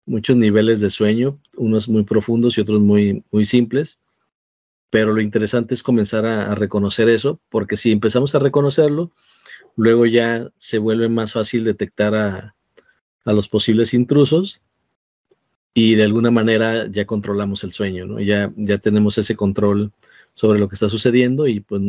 muchos 0.05 0.35
niveles 0.35 0.81
de 0.81 0.89
sueño, 0.89 1.39
unos 1.57 1.87
muy 1.87 2.03
profundos 2.03 2.57
y 2.57 2.61
otros 2.61 2.79
muy, 2.79 3.23
muy 3.31 3.45
simples. 3.45 3.99
Pero 4.89 5.13
lo 5.13 5.21
interesante 5.21 5.73
es 5.73 5.83
comenzar 5.83 6.25
a, 6.25 6.55
reconocer 6.55 7.09
eso, 7.09 7.39
porque 7.49 7.75
si 7.75 7.91
empezamos 7.91 8.35
a 8.35 8.39
reconocerlo, 8.39 9.11
luego 9.75 10.05
ya 10.05 10.49
se 10.57 10.77
vuelve 10.77 11.09
más 11.09 11.33
fácil 11.33 11.63
detectar 11.63 12.15
a, 12.15 12.55
a 13.25 13.33
los 13.33 13.49
posibles 13.49 13.93
intrusos 13.93 14.61
y 15.73 15.95
de 15.95 16.03
alguna 16.03 16.31
manera 16.31 16.87
ya 16.89 17.05
controlamos 17.05 17.63
el 17.63 17.71
sueño, 17.71 18.05
¿no? 18.05 18.19
Ya, 18.19 18.51
ya 18.55 18.77
tenemos 18.77 19.17
ese 19.17 19.35
control 19.35 19.91
sobre 20.33 20.59
lo 20.59 20.69
que 20.69 20.75
está 20.75 20.89
sucediendo 20.89 21.47
y 21.47 21.59
pues 21.59 21.81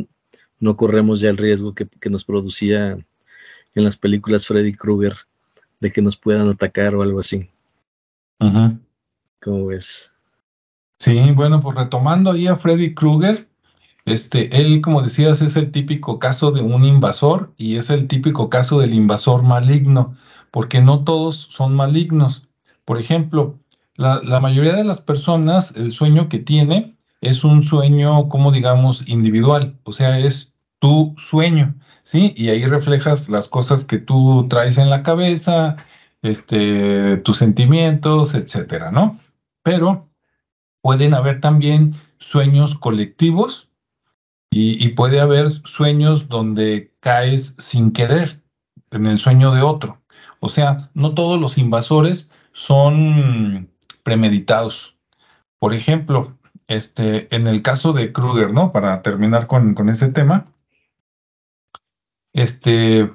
no 0.59 0.77
corremos 0.77 1.21
ya 1.21 1.31
el 1.31 1.37
riesgo 1.37 1.75
que, 1.75 1.87
que 1.87 2.11
nos 2.11 2.25
producía 2.25 2.99
en 3.75 3.85
las 3.85 3.97
películas 3.97 4.47
Freddy 4.47 4.75
Krueger 4.75 5.15
de 5.81 5.93
que 5.93 6.03
nos 6.03 6.17
puedan 6.17 6.49
atacar 6.49 6.95
o 6.95 7.03
algo 7.03 7.21
así. 7.21 7.49
¿Cómo 9.41 9.67
ves? 9.67 10.13
Sí, 10.99 11.31
bueno, 11.33 11.61
pues 11.61 11.77
retomando 11.77 12.33
ahí 12.33 12.47
a 12.49 12.57
Freddy 12.57 12.95
Krueger, 12.95 13.49
este, 14.07 14.57
él, 14.61 14.81
como 14.83 15.03
decías, 15.03 15.43
es 15.43 15.57
el 15.57 15.71
típico 15.73 16.19
caso 16.19 16.51
de 16.53 16.63
un 16.63 16.85
invasor 16.85 17.53
y 17.57 17.77
es 17.77 17.91
el 17.91 18.09
típico 18.09 18.51
caso 18.51 18.81
del 18.81 18.95
invasor 18.95 19.43
maligno, 19.43 20.17
porque 20.51 20.81
no 20.81 21.05
todos 21.05 21.37
son 21.37 21.75
malignos. 21.77 22.49
Por 22.85 22.99
ejemplo, 22.99 23.59
la, 23.97 24.23
la 24.23 24.41
mayoría 24.41 24.75
de 24.75 24.85
las 24.85 25.01
personas, 25.03 25.77
el 25.77 25.93
sueño 25.93 26.29
que 26.29 26.39
tiene 26.41 26.97
es 27.21 27.45
un 27.45 27.63
sueño, 27.63 28.29
como 28.29 28.53
digamos, 28.53 29.07
individual, 29.09 29.79
o 29.85 29.93
sea, 29.93 30.19
es 30.19 30.55
tu 30.81 31.15
sueño, 31.19 31.75
¿sí? 32.05 32.35
Y 32.37 32.49
ahí 32.51 32.65
reflejas 32.67 33.29
las 33.29 33.49
cosas 33.49 33.85
que 33.85 33.99
tú 33.99 34.47
traes 34.49 34.79
en 34.79 34.91
la 34.91 35.03
cabeza, 35.03 35.77
este, 36.23 37.19
tus 37.19 37.39
sentimientos, 37.39 38.35
etcétera, 38.35 38.91
¿no? 38.91 39.19
Pero 39.63 40.08
pueden 40.83 41.14
haber 41.14 41.41
también 41.41 41.95
sueños 42.19 42.75
colectivos 42.75 43.71
y, 44.51 44.88
puede 44.91 45.21
haber 45.21 45.51
sueños 45.64 46.29
donde 46.29 46.93
caes 47.01 47.55
sin 47.59 47.93
querer 47.93 48.41
en 48.91 49.07
el 49.07 49.19
sueño 49.19 49.53
de 49.53 49.62
otro. 49.62 50.01
O 50.41 50.49
sea, 50.49 50.91
no 50.95 51.14
todos 51.14 51.38
los 51.38 51.59
invasores 51.59 52.31
son 52.53 53.71
premeditados. 54.03 54.97
Por 55.59 55.75
ejemplo, 55.75 56.38
este, 56.67 57.35
en 57.35 57.47
el 57.47 57.62
caso 57.62 57.93
de 57.93 58.12
Kruger, 58.12 58.53
¿no? 58.53 58.73
Para 58.73 59.03
terminar 59.03 59.47
con, 59.47 59.75
con 59.75 59.91
ese 59.91 60.09
tema, 60.09 60.53
este, 62.33 63.11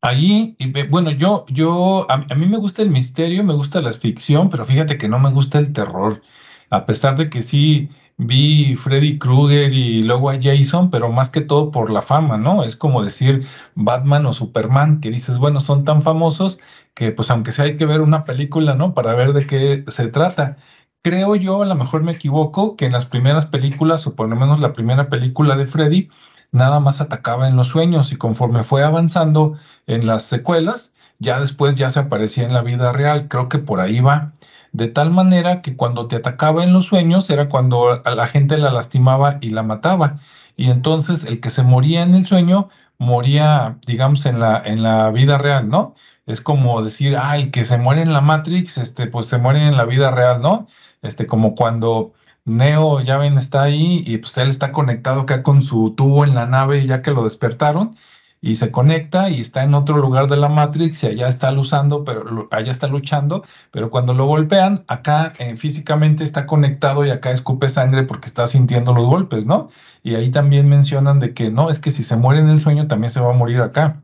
Allí, 0.00 0.56
bueno, 0.90 1.10
yo, 1.10 1.44
yo, 1.48 2.06
a, 2.08 2.18
mí 2.36 2.46
me 2.46 2.58
gusta 2.58 2.82
el 2.82 2.90
misterio, 2.90 3.42
me 3.42 3.54
gusta 3.54 3.80
la 3.80 3.92
ficción, 3.92 4.48
pero 4.48 4.64
fíjate 4.64 4.96
que 4.96 5.08
no 5.08 5.18
me 5.18 5.32
gusta 5.32 5.58
el 5.58 5.72
terror 5.72 6.22
a 6.70 6.86
pesar 6.86 7.16
de 7.16 7.30
que 7.30 7.42
sí 7.42 7.90
vi 8.18 8.74
Freddy 8.76 9.18
Krueger 9.18 9.72
y 9.72 10.02
luego 10.02 10.30
a 10.30 10.38
Jason, 10.40 10.90
pero 10.90 11.10
más 11.10 11.30
que 11.30 11.40
todo 11.40 11.70
por 11.70 11.90
la 11.90 12.02
fama, 12.02 12.36
¿no? 12.36 12.64
Es 12.64 12.76
como 12.76 13.02
decir 13.04 13.46
Batman 13.76 14.26
o 14.26 14.32
Superman, 14.32 15.00
que 15.00 15.10
dices, 15.10 15.38
bueno, 15.38 15.60
son 15.60 15.84
tan 15.84 16.02
famosos 16.02 16.58
que 16.94 17.12
pues 17.12 17.30
aunque 17.30 17.52
sea 17.52 17.66
hay 17.66 17.76
que 17.76 17.86
ver 17.86 18.00
una 18.00 18.24
película, 18.24 18.74
¿no? 18.74 18.92
Para 18.94 19.14
ver 19.14 19.32
de 19.32 19.46
qué 19.46 19.84
se 19.88 20.08
trata. 20.08 20.56
Creo 21.02 21.36
yo, 21.36 21.62
a 21.62 21.66
lo 21.66 21.74
mejor 21.76 22.02
me 22.02 22.12
equivoco, 22.12 22.76
que 22.76 22.86
en 22.86 22.92
las 22.92 23.06
primeras 23.06 23.46
películas, 23.46 24.06
o 24.06 24.16
por 24.16 24.28
lo 24.28 24.36
menos 24.36 24.60
la 24.60 24.72
primera 24.72 25.08
película 25.08 25.56
de 25.56 25.66
Freddy, 25.66 26.08
nada 26.52 26.80
más 26.80 27.00
atacaba 27.00 27.48
en 27.48 27.56
los 27.56 27.68
sueños 27.68 28.12
y 28.12 28.16
conforme 28.16 28.64
fue 28.64 28.84
avanzando 28.84 29.58
en 29.86 30.06
las 30.06 30.24
secuelas, 30.24 30.94
ya 31.20 31.40
después 31.40 31.76
ya 31.76 31.90
se 31.90 32.00
aparecía 32.00 32.44
en 32.44 32.52
la 32.52 32.62
vida 32.62 32.92
real. 32.92 33.28
Creo 33.28 33.48
que 33.48 33.58
por 33.58 33.80
ahí 33.80 34.00
va 34.00 34.32
de 34.78 34.88
tal 34.88 35.10
manera 35.10 35.60
que 35.62 35.76
cuando 35.76 36.08
te 36.08 36.16
atacaba 36.16 36.64
en 36.64 36.72
los 36.72 36.86
sueños 36.86 37.28
era 37.30 37.48
cuando 37.48 38.00
a 38.04 38.14
la 38.14 38.26
gente 38.26 38.56
la 38.58 38.70
lastimaba 38.70 39.38
y 39.40 39.50
la 39.50 39.62
mataba. 39.64 40.20
Y 40.56 40.70
entonces 40.70 41.24
el 41.24 41.40
que 41.40 41.50
se 41.50 41.64
moría 41.64 42.02
en 42.02 42.14
el 42.14 42.26
sueño 42.26 42.68
moría, 42.98 43.78
digamos, 43.86 44.24
en 44.26 44.40
la, 44.40 44.62
en 44.64 44.82
la 44.82 45.10
vida 45.10 45.38
real, 45.38 45.68
¿no? 45.68 45.94
Es 46.26 46.40
como 46.40 46.82
decir, 46.82 47.16
ah, 47.16 47.36
el 47.36 47.50
que 47.50 47.64
se 47.64 47.78
muere 47.78 48.02
en 48.02 48.12
la 48.12 48.20
Matrix, 48.20 48.78
este, 48.78 49.06
pues 49.08 49.26
se 49.26 49.38
muere 49.38 49.66
en 49.66 49.76
la 49.76 49.84
vida 49.84 50.10
real, 50.12 50.42
¿no? 50.42 50.68
Este, 51.02 51.26
como 51.26 51.54
cuando 51.54 52.14
Neo, 52.44 53.00
ya 53.00 53.18
ven, 53.18 53.38
está 53.38 53.62
ahí 53.62 54.02
y 54.06 54.18
pues 54.18 54.36
él 54.38 54.48
está 54.48 54.72
conectado 54.72 55.22
acá 55.22 55.42
con 55.42 55.62
su 55.62 55.94
tubo 55.96 56.24
en 56.24 56.34
la 56.34 56.46
nave 56.46 56.86
ya 56.86 57.02
que 57.02 57.10
lo 57.12 57.24
despertaron 57.24 57.96
y 58.40 58.54
se 58.54 58.70
conecta 58.70 59.30
y 59.30 59.40
está 59.40 59.64
en 59.64 59.74
otro 59.74 59.98
lugar 59.98 60.28
de 60.28 60.36
la 60.36 60.48
Matrix 60.48 61.02
y 61.04 61.08
allá 61.08 61.28
está 61.28 61.50
luchando, 61.50 62.04
pero 62.04 62.48
allá 62.50 62.70
está 62.70 62.86
luchando, 62.86 63.44
pero 63.70 63.90
cuando 63.90 64.14
lo 64.14 64.26
golpean, 64.26 64.84
acá 64.88 65.32
eh, 65.38 65.56
físicamente 65.56 66.24
está 66.24 66.46
conectado 66.46 67.04
y 67.04 67.10
acá 67.10 67.30
escupe 67.32 67.68
sangre 67.68 68.04
porque 68.04 68.26
está 68.26 68.46
sintiendo 68.46 68.94
los 68.94 69.06
golpes, 69.06 69.46
¿no? 69.46 69.70
Y 70.02 70.14
ahí 70.14 70.30
también 70.30 70.68
mencionan 70.68 71.18
de 71.18 71.34
que 71.34 71.50
no, 71.50 71.70
es 71.70 71.78
que 71.80 71.90
si 71.90 72.04
se 72.04 72.16
muere 72.16 72.40
en 72.40 72.48
el 72.48 72.60
sueño 72.60 72.86
también 72.86 73.10
se 73.10 73.20
va 73.20 73.30
a 73.30 73.36
morir 73.36 73.60
acá. 73.60 74.02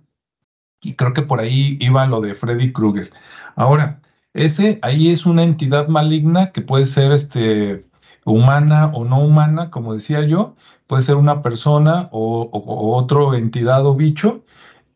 Y 0.82 0.94
creo 0.94 1.14
que 1.14 1.22
por 1.22 1.40
ahí 1.40 1.78
iba 1.80 2.06
lo 2.06 2.20
de 2.20 2.34
Freddy 2.34 2.72
Krueger. 2.72 3.10
Ahora, 3.56 4.00
ese 4.34 4.78
ahí 4.82 5.10
es 5.10 5.26
una 5.26 5.44
entidad 5.44 5.88
maligna 5.88 6.52
que 6.52 6.60
puede 6.60 6.84
ser 6.86 7.12
este 7.12 7.86
humana 8.24 8.90
o 8.94 9.04
no 9.04 9.20
humana, 9.20 9.70
como 9.70 9.94
decía 9.94 10.26
yo, 10.26 10.56
puede 10.86 11.02
ser 11.02 11.16
una 11.16 11.42
persona 11.42 12.08
o, 12.12 12.50
otro 12.96 13.34
entidad 13.34 13.86
o 13.86 13.94
bicho. 13.94 14.44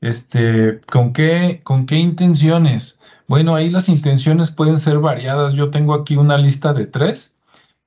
Este, 0.00 0.80
¿con 0.90 1.12
qué, 1.12 1.60
¿Con 1.64 1.86
qué 1.86 1.96
intenciones? 1.96 2.98
Bueno, 3.26 3.54
ahí 3.54 3.70
las 3.70 3.88
intenciones 3.88 4.50
pueden 4.50 4.78
ser 4.78 4.98
variadas. 4.98 5.54
Yo 5.54 5.70
tengo 5.70 5.94
aquí 5.94 6.16
una 6.16 6.38
lista 6.38 6.72
de 6.72 6.86
tres. 6.86 7.36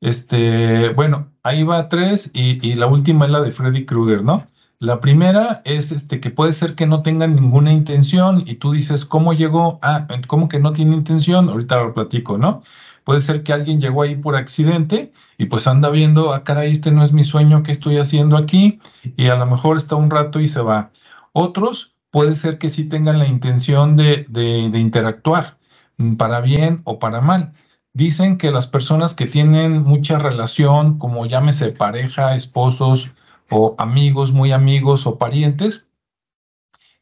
Este, 0.02 0.90
bueno, 0.90 1.32
ahí 1.44 1.64
va 1.64 1.90
tres 1.90 2.32
y, 2.34 2.76
la 2.76 2.88
última 2.88 3.26
es 3.26 3.32
la 3.32 3.42
de 3.42 3.52
Freddy 3.52 3.86
Krueger, 3.86 4.24
¿no? 4.24 4.48
La 4.80 5.00
primera 5.00 5.62
es 5.64 5.92
este, 5.92 6.20
que 6.20 6.32
puede 6.32 6.54
ser 6.54 6.76
que 6.76 6.88
no 6.88 7.04
tengan 7.04 7.36
ninguna 7.36 7.72
intención 7.72 8.44
y 8.48 8.56
tú 8.56 8.72
dices, 8.72 9.06
¿cómo 9.06 9.34
llegó? 9.34 9.80
Ah, 9.84 10.08
¿cómo 10.28 10.50
que 10.50 10.60
no 10.60 10.74
tiene 10.74 10.96
intención? 10.96 11.50
Ahorita 11.50 11.78
lo 11.84 11.94
platico, 11.94 12.38
¿no? 12.40 12.64
Puede 13.04 13.22
ser 13.22 13.44
que 13.44 13.54
alguien 13.54 13.82
llegó 13.82 14.04
ahí 14.04 14.16
por 14.16 14.36
accidente 14.36 15.12
y 15.38 15.46
pues 15.46 15.68
anda 15.68 15.90
viendo, 15.90 16.34
ah, 16.34 16.44
caray, 16.44 16.72
este 16.72 16.92
no 16.92 17.04
es 17.04 17.12
mi 17.12 17.24
sueño, 17.24 17.64
¿qué 17.64 17.72
estoy 17.72 17.98
haciendo 17.98 18.38
aquí? 18.38 18.80
Y 19.18 19.28
a 19.28 19.36
lo 19.36 19.46
mejor 19.46 19.78
está 19.78 19.96
un 19.96 20.10
rato 20.10 20.40
y 20.40 20.48
se 20.48 20.62
va. 20.62 20.92
Otros 21.34 21.96
puede 22.12 22.36
ser 22.36 22.58
que 22.58 22.70
sí 22.70 22.88
tengan 22.88 23.18
la 23.20 23.28
intención 23.28 23.96
de, 23.96 24.26
de, 24.30 24.80
interactuar, 24.80 25.58
mm, 25.98 26.16
para 26.16 26.42
bien 26.42 26.82
o 26.84 27.00
para 27.00 27.22
mal. 27.22 27.54
Dicen 27.94 28.38
que 28.38 28.52
las 28.52 28.68
personas 28.68 29.14
que 29.16 29.26
tienen 29.26 29.84
mucha 29.84 30.20
relación, 30.20 30.98
como 31.00 31.26
llámese 31.26 31.72
pareja, 31.72 32.36
esposos 32.36 33.12
o 33.50 33.76
amigos, 33.78 34.32
muy 34.32 34.52
amigos 34.52 35.08
o 35.08 35.18
parientes, 35.18 35.88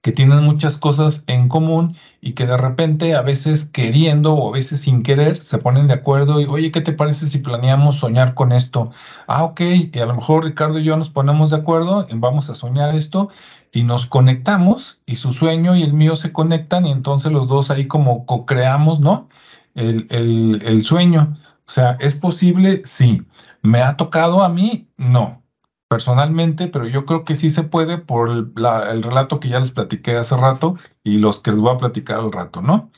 que 0.02 0.12
tienen 0.14 0.43
muchas 0.43 0.78
cosas 0.78 1.24
en 1.28 1.50
común 1.50 1.97
y 2.22 2.34
que 2.34 2.45
de 2.45 2.58
repente 2.58 3.16
a 3.16 3.22
veces 3.22 3.66
queriendo 3.66 4.34
o 4.34 4.50
a 4.50 4.54
veces 4.54 4.82
sin 4.82 5.04
querer 5.04 5.41
se 5.41 5.58
ponen 5.58 5.88
de 5.88 5.93
acuerdo 5.93 6.39
y 6.39 6.45
oye, 6.45 6.72
¿qué 6.72 6.82
te 6.82 6.93
parece 6.93 7.28
si 7.28 7.39
planeamos 7.39 7.97
soñar 7.97 8.34
con 8.34 8.52
esto? 8.54 8.91
Ah, 9.28 9.43
ok, 9.43 9.62
y 9.93 10.00
a 10.00 10.06
lo 10.06 10.16
mejor 10.16 10.45
Ricardo 10.45 10.80
y 10.80 10.86
yo 10.86 10.95
nos 10.97 11.10
ponemos 11.10 11.50
de 11.50 11.58
acuerdo 11.58 12.08
vamos 12.14 12.50
a 12.50 12.56
soñar 12.56 12.95
esto 12.95 13.30
y 13.72 13.84
nos 13.84 14.06
conectamos 14.06 15.02
y 15.06 15.16
su 15.16 15.34
sueño 15.34 15.76
y 15.76 15.84
el 15.84 15.93
mío 15.93 16.16
se 16.16 16.32
conectan 16.32 16.86
y 16.86 16.91
entonces 16.91 17.32
los 17.32 17.47
dos 17.47 17.70
ahí 17.72 17.88
como 17.88 18.26
co-creamos, 18.26 19.00
¿no? 19.00 19.30
El, 19.76 20.08
el, 20.10 20.62
el 20.66 20.84
sueño. 20.84 21.38
O 21.68 21.72
sea, 21.72 21.97
¿es 22.00 22.16
posible? 22.16 22.82
Sí. 22.86 23.22
¿Me 23.62 23.82
ha 23.82 23.95
tocado 23.97 24.43
a 24.43 24.50
mí? 24.50 24.88
No 24.97 25.43
personalmente, 25.89 26.67
pero 26.67 26.87
yo 26.87 27.05
creo 27.05 27.25
que 27.25 27.35
sí 27.35 27.49
se 27.49 27.63
puede 27.63 27.97
por 27.97 28.29
el, 28.29 28.53
relato 29.03 29.39
que 29.39 29.49
ya 29.49 29.59
les 29.59 29.71
platiqué 29.71 30.17
hace 30.17 30.37
rato 30.37 30.77
y 31.03 31.17
los 31.17 31.41
que 31.41 31.51
les 31.51 31.59
voy 31.59 31.75
a 31.75 31.77
platicar 31.77 32.19
al 32.19 32.31
rato, 32.31 32.61
¿no? 32.61 32.91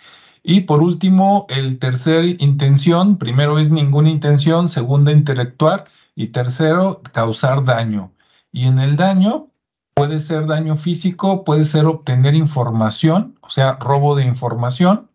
Y 0.43 0.61
por 0.61 0.81
último, 0.81 1.45
el 1.49 1.79
tercer 1.79 2.25
intención, 2.41 3.17
primero 3.17 3.59
es 3.59 3.71
ninguna 3.71 4.09
intención, 4.09 4.69
segunda 4.69 5.11
interactuar 5.11 5.85
y 6.15 6.27
tercero, 6.29 7.01
causar 7.13 7.63
daño. 7.63 8.13
Y 8.51 8.65
en 8.67 8.79
el 8.79 8.97
daño, 8.97 9.51
Puede 9.93 10.19
ser 10.19 10.47
daño 10.47 10.75
físico, 10.75 11.43
puede 11.43 11.65
ser 11.65 11.85
obtener 11.85 12.33
información, 12.33 13.37
o 13.41 13.49
sea, 13.49 13.73
robo 13.79 14.15
de 14.15 14.23
información, 14.25 15.09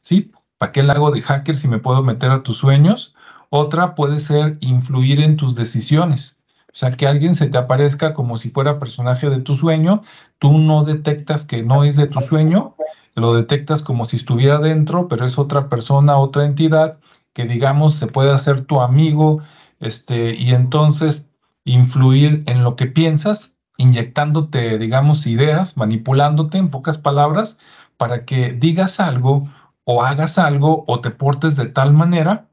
¿sí? 0.00 0.32
¿Para 0.58 0.72
qué 0.72 0.82
le 0.82 0.92
hago 0.92 1.10
de 1.10 1.22
hacker 1.22 1.56
si 1.56 1.68
me 1.68 1.78
puedo 1.78 2.02
meter 2.02 2.30
a 2.30 2.42
tus 2.42 2.56
sueños? 2.56 3.14
Otra 3.50 3.94
puede 3.94 4.20
ser 4.20 4.56
influir 4.60 5.20
en 5.20 5.36
tus 5.36 5.54
decisiones. 5.54 6.38
O 6.72 6.76
sea, 6.76 6.90
que 6.92 7.06
alguien 7.06 7.34
se 7.34 7.48
te 7.48 7.58
aparezca 7.58 8.14
como 8.14 8.36
si 8.36 8.50
fuera 8.50 8.78
personaje 8.78 9.28
de 9.28 9.40
tu 9.40 9.56
sueño, 9.56 10.02
tú 10.38 10.58
no 10.58 10.84
detectas 10.84 11.44
que 11.44 11.62
no 11.62 11.84
es 11.84 11.96
de 11.96 12.06
tu 12.06 12.20
sueño, 12.20 12.76
lo 13.14 13.34
detectas 13.34 13.82
como 13.82 14.06
si 14.06 14.16
estuviera 14.16 14.58
dentro, 14.58 15.06
pero 15.06 15.26
es 15.26 15.38
otra 15.38 15.68
persona, 15.68 16.16
otra 16.16 16.46
entidad 16.46 16.98
que 17.34 17.44
digamos 17.44 17.94
se 17.94 18.06
puede 18.06 18.30
hacer 18.30 18.62
tu 18.62 18.80
amigo, 18.80 19.42
este, 19.80 20.34
y 20.34 20.54
entonces 20.54 21.26
influir 21.64 22.42
en 22.46 22.64
lo 22.64 22.76
que 22.76 22.86
piensas, 22.86 23.56
inyectándote, 23.76 24.78
digamos, 24.78 25.26
ideas, 25.26 25.76
manipulándote 25.76 26.58
en 26.58 26.70
pocas 26.70 26.98
palabras, 26.98 27.58
para 27.96 28.24
que 28.24 28.52
digas 28.52 29.00
algo 29.00 29.48
o 29.84 30.02
hagas 30.02 30.38
algo 30.38 30.84
o 30.86 31.00
te 31.00 31.10
portes 31.10 31.56
de 31.56 31.66
tal 31.66 31.92
manera 31.92 32.48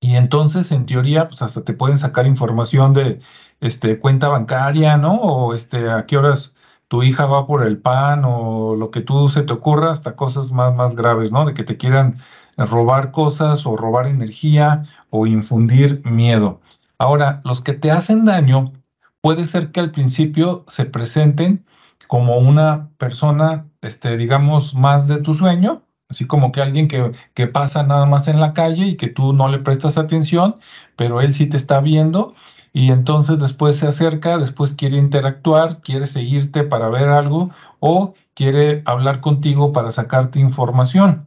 y 0.00 0.16
entonces 0.16 0.72
en 0.72 0.86
teoría 0.86 1.28
pues 1.28 1.42
hasta 1.42 1.62
te 1.64 1.74
pueden 1.74 1.98
sacar 1.98 2.26
información 2.26 2.94
de 2.94 3.20
este 3.60 3.98
cuenta 4.00 4.28
bancaria, 4.28 4.96
¿no? 4.96 5.16
O 5.16 5.54
este 5.54 5.90
a 5.90 6.06
qué 6.06 6.16
horas 6.16 6.54
tu 6.88 7.02
hija 7.02 7.26
va 7.26 7.46
por 7.46 7.64
el 7.66 7.78
pan 7.78 8.24
o 8.24 8.74
lo 8.76 8.90
que 8.90 9.02
tú 9.02 9.28
se 9.28 9.42
te 9.42 9.52
ocurra, 9.52 9.92
hasta 9.92 10.16
cosas 10.16 10.52
más 10.52 10.74
más 10.74 10.96
graves, 10.96 11.32
¿no? 11.32 11.44
De 11.44 11.54
que 11.54 11.64
te 11.64 11.76
quieran 11.76 12.18
robar 12.56 13.12
cosas 13.12 13.66
o 13.66 13.76
robar 13.76 14.06
energía 14.06 14.82
o 15.10 15.26
infundir 15.26 16.02
miedo. 16.04 16.60
Ahora, 16.98 17.40
los 17.44 17.62
que 17.62 17.74
te 17.74 17.90
hacen 17.90 18.24
daño 18.24 18.72
puede 19.20 19.44
ser 19.44 19.72
que 19.72 19.80
al 19.80 19.90
principio 19.90 20.64
se 20.68 20.84
presenten 20.86 21.64
como 22.08 22.38
una 22.38 22.90
persona, 22.98 23.66
este, 23.82 24.16
digamos, 24.16 24.74
más 24.74 25.06
de 25.08 25.18
tu 25.20 25.34
sueño, 25.34 25.82
así 26.10 26.26
como 26.26 26.52
que 26.52 26.60
alguien 26.60 26.88
que, 26.88 27.12
que, 27.34 27.46
pasa 27.46 27.82
nada 27.82 28.06
más 28.06 28.28
en 28.28 28.40
la 28.40 28.52
calle 28.52 28.86
y 28.86 28.96
que 28.96 29.08
tú 29.08 29.32
no 29.32 29.48
le 29.48 29.58
prestas 29.58 29.96
atención, 29.96 30.56
pero 30.96 31.20
él 31.20 31.32
sí 31.32 31.46
te 31.46 31.56
está 31.56 31.80
viendo 31.80 32.34
y 32.72 32.90
entonces 32.90 33.38
después 33.38 33.76
se 33.78 33.88
acerca, 33.88 34.38
después 34.38 34.74
quiere 34.74 34.96
interactuar, 34.96 35.80
quiere 35.80 36.06
seguirte 36.06 36.64
para 36.64 36.88
ver 36.88 37.08
algo 37.08 37.50
o 37.80 38.14
quiere 38.34 38.82
hablar 38.86 39.20
contigo 39.20 39.72
para 39.72 39.92
sacarte 39.92 40.40
información. 40.40 41.26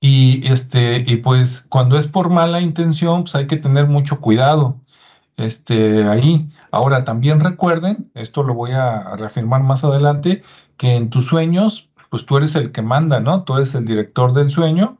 Y 0.00 0.46
este, 0.46 1.04
y 1.06 1.16
pues 1.16 1.62
cuando 1.68 1.98
es 1.98 2.06
por 2.06 2.30
mala 2.30 2.60
intención, 2.60 3.22
pues 3.22 3.34
hay 3.34 3.46
que 3.48 3.56
tener 3.56 3.86
mucho 3.86 4.20
cuidado. 4.20 4.80
Este, 5.36 6.04
ahí. 6.04 6.48
Ahora 6.72 7.04
también 7.04 7.40
recuerden, 7.40 8.10
esto 8.14 8.42
lo 8.42 8.54
voy 8.54 8.72
a, 8.72 9.16
reafirmar 9.16 9.62
más 9.62 9.84
adelante, 9.84 10.42
que 10.76 10.96
en 10.96 11.10
tus 11.10 11.26
sueños, 11.26 11.87
pues 12.10 12.26
tú 12.26 12.36
eres 12.36 12.54
el 12.56 12.72
que 12.72 12.82
manda, 12.82 13.20
¿no? 13.20 13.44
Tú 13.44 13.56
eres 13.56 13.74
el 13.74 13.86
director 13.86 14.32
del 14.32 14.50
sueño. 14.50 14.98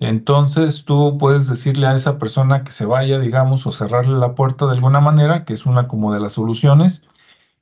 Entonces 0.00 0.84
tú 0.84 1.16
puedes 1.18 1.46
decirle 1.48 1.86
a 1.86 1.94
esa 1.94 2.18
persona 2.18 2.64
que 2.64 2.72
se 2.72 2.86
vaya, 2.86 3.18
digamos, 3.18 3.66
o 3.66 3.72
cerrarle 3.72 4.18
la 4.18 4.34
puerta 4.34 4.66
de 4.66 4.72
alguna 4.72 5.00
manera, 5.00 5.44
que 5.44 5.54
es 5.54 5.66
una 5.66 5.88
como 5.88 6.12
de 6.12 6.20
las 6.20 6.34
soluciones, 6.34 7.04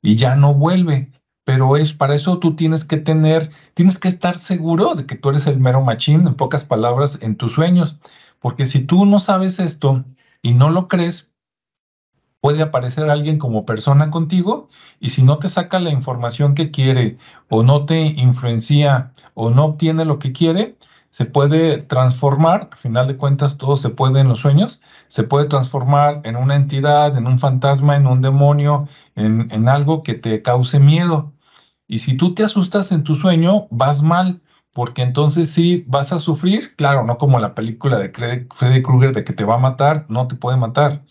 y 0.01 0.15
ya 0.17 0.35
no 0.35 0.53
vuelve 0.53 1.11
pero 1.45 1.77
es 1.77 1.93
para 1.93 2.15
eso 2.15 2.39
tú 2.39 2.55
tienes 2.55 2.83
que 2.83 2.97
tener, 2.97 3.51
tienes 3.75 3.99
que 3.99 4.07
estar 4.09 4.37
seguro 4.37 4.95
de 4.95 5.05
que 5.05 5.15
tú 5.15 5.29
eres 5.29 5.47
el 5.47 5.59
mero 5.59 5.81
machín, 5.81 6.27
en 6.27 6.35
pocas 6.35 6.65
palabras, 6.65 7.19
en 7.21 7.37
tus 7.37 7.53
sueños, 7.53 7.99
porque 8.39 8.65
si 8.65 8.83
tú 8.85 9.05
no 9.05 9.19
sabes 9.19 9.59
esto 9.59 10.03
y 10.41 10.53
no 10.53 10.69
lo 10.69 10.87
crees, 10.87 11.31
puede 12.41 12.61
aparecer 12.61 13.09
alguien 13.09 13.39
como 13.39 13.65
persona 13.65 14.09
contigo 14.09 14.69
y 14.99 15.09
si 15.09 15.23
no 15.23 15.37
te 15.37 15.49
saca 15.49 15.79
la 15.79 15.91
información 15.91 16.55
que 16.55 16.71
quiere 16.71 17.17
o 17.49 17.63
no 17.63 17.85
te 17.85 17.99
influencia 18.01 19.11
o 19.33 19.49
no 19.49 19.65
obtiene 19.65 20.05
lo 20.05 20.19
que 20.19 20.31
quiere, 20.31 20.77
se 21.09 21.25
puede 21.25 21.77
transformar, 21.79 22.69
al 22.71 22.77
final 22.77 23.07
de 23.07 23.17
cuentas 23.17 23.57
todo 23.57 23.77
se 23.77 23.89
puede 23.89 24.19
en 24.19 24.27
los 24.27 24.39
sueños, 24.39 24.83
se 25.07 25.23
puede 25.23 25.47
transformar 25.47 26.21
en 26.25 26.35
una 26.35 26.55
entidad, 26.55 27.17
en 27.17 27.25
un 27.27 27.39
fantasma, 27.39 27.95
en 27.95 28.05
un 28.05 28.21
demonio, 28.21 28.87
en, 29.15 29.49
en 29.51 29.69
algo 29.69 30.03
que 30.03 30.15
te 30.15 30.41
cause 30.41 30.79
miedo. 30.79 31.33
Y 31.87 31.99
si 31.99 32.17
tú 32.17 32.33
te 32.33 32.43
asustas 32.43 32.91
en 32.91 33.03
tu 33.03 33.15
sueño, 33.15 33.67
vas 33.71 34.01
mal, 34.03 34.41
porque 34.73 35.03
entonces 35.03 35.49
sí 35.51 35.85
vas 35.87 36.11
a 36.11 36.19
sufrir, 36.19 36.75
claro, 36.75 37.05
no 37.05 37.17
como 37.17 37.39
la 37.39 37.55
película 37.55 37.97
de 37.97 38.09
Freddy 38.53 38.83
Krueger 38.83 39.13
de 39.13 39.23
que 39.23 39.33
te 39.33 39.45
va 39.45 39.55
a 39.55 39.57
matar, 39.57 40.05
no 40.09 40.27
te 40.27 40.35
puede 40.35 40.57
matar, 40.57 41.05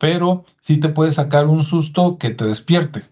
pero 0.00 0.46
sí 0.60 0.78
te 0.80 0.88
puede 0.88 1.12
sacar 1.12 1.46
un 1.46 1.62
susto 1.62 2.16
que 2.18 2.30
te 2.30 2.46
despierte. 2.46 3.04